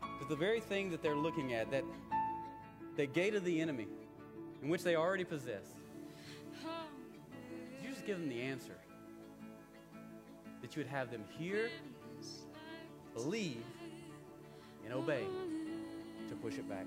Because 0.00 0.28
the 0.28 0.36
very 0.36 0.60
thing 0.60 0.90
that 0.90 1.02
they're 1.02 1.14
looking 1.14 1.52
at, 1.52 1.70
that, 1.70 1.84
that 2.96 3.12
gate 3.12 3.34
of 3.34 3.44
the 3.44 3.60
enemy, 3.60 3.88
in 4.62 4.70
which 4.70 4.82
they 4.82 4.96
already 4.96 5.24
possess, 5.24 5.66
you 7.82 7.90
just 7.90 8.06
give 8.06 8.18
them 8.18 8.30
the 8.30 8.40
answer 8.40 8.78
that 10.62 10.74
you 10.74 10.82
would 10.82 10.90
have 10.90 11.10
them 11.10 11.24
hear, 11.38 11.68
believe, 13.12 13.62
and 14.82 14.94
obey 14.94 15.24
to 16.30 16.34
push 16.36 16.54
it 16.54 16.66
back. 16.66 16.86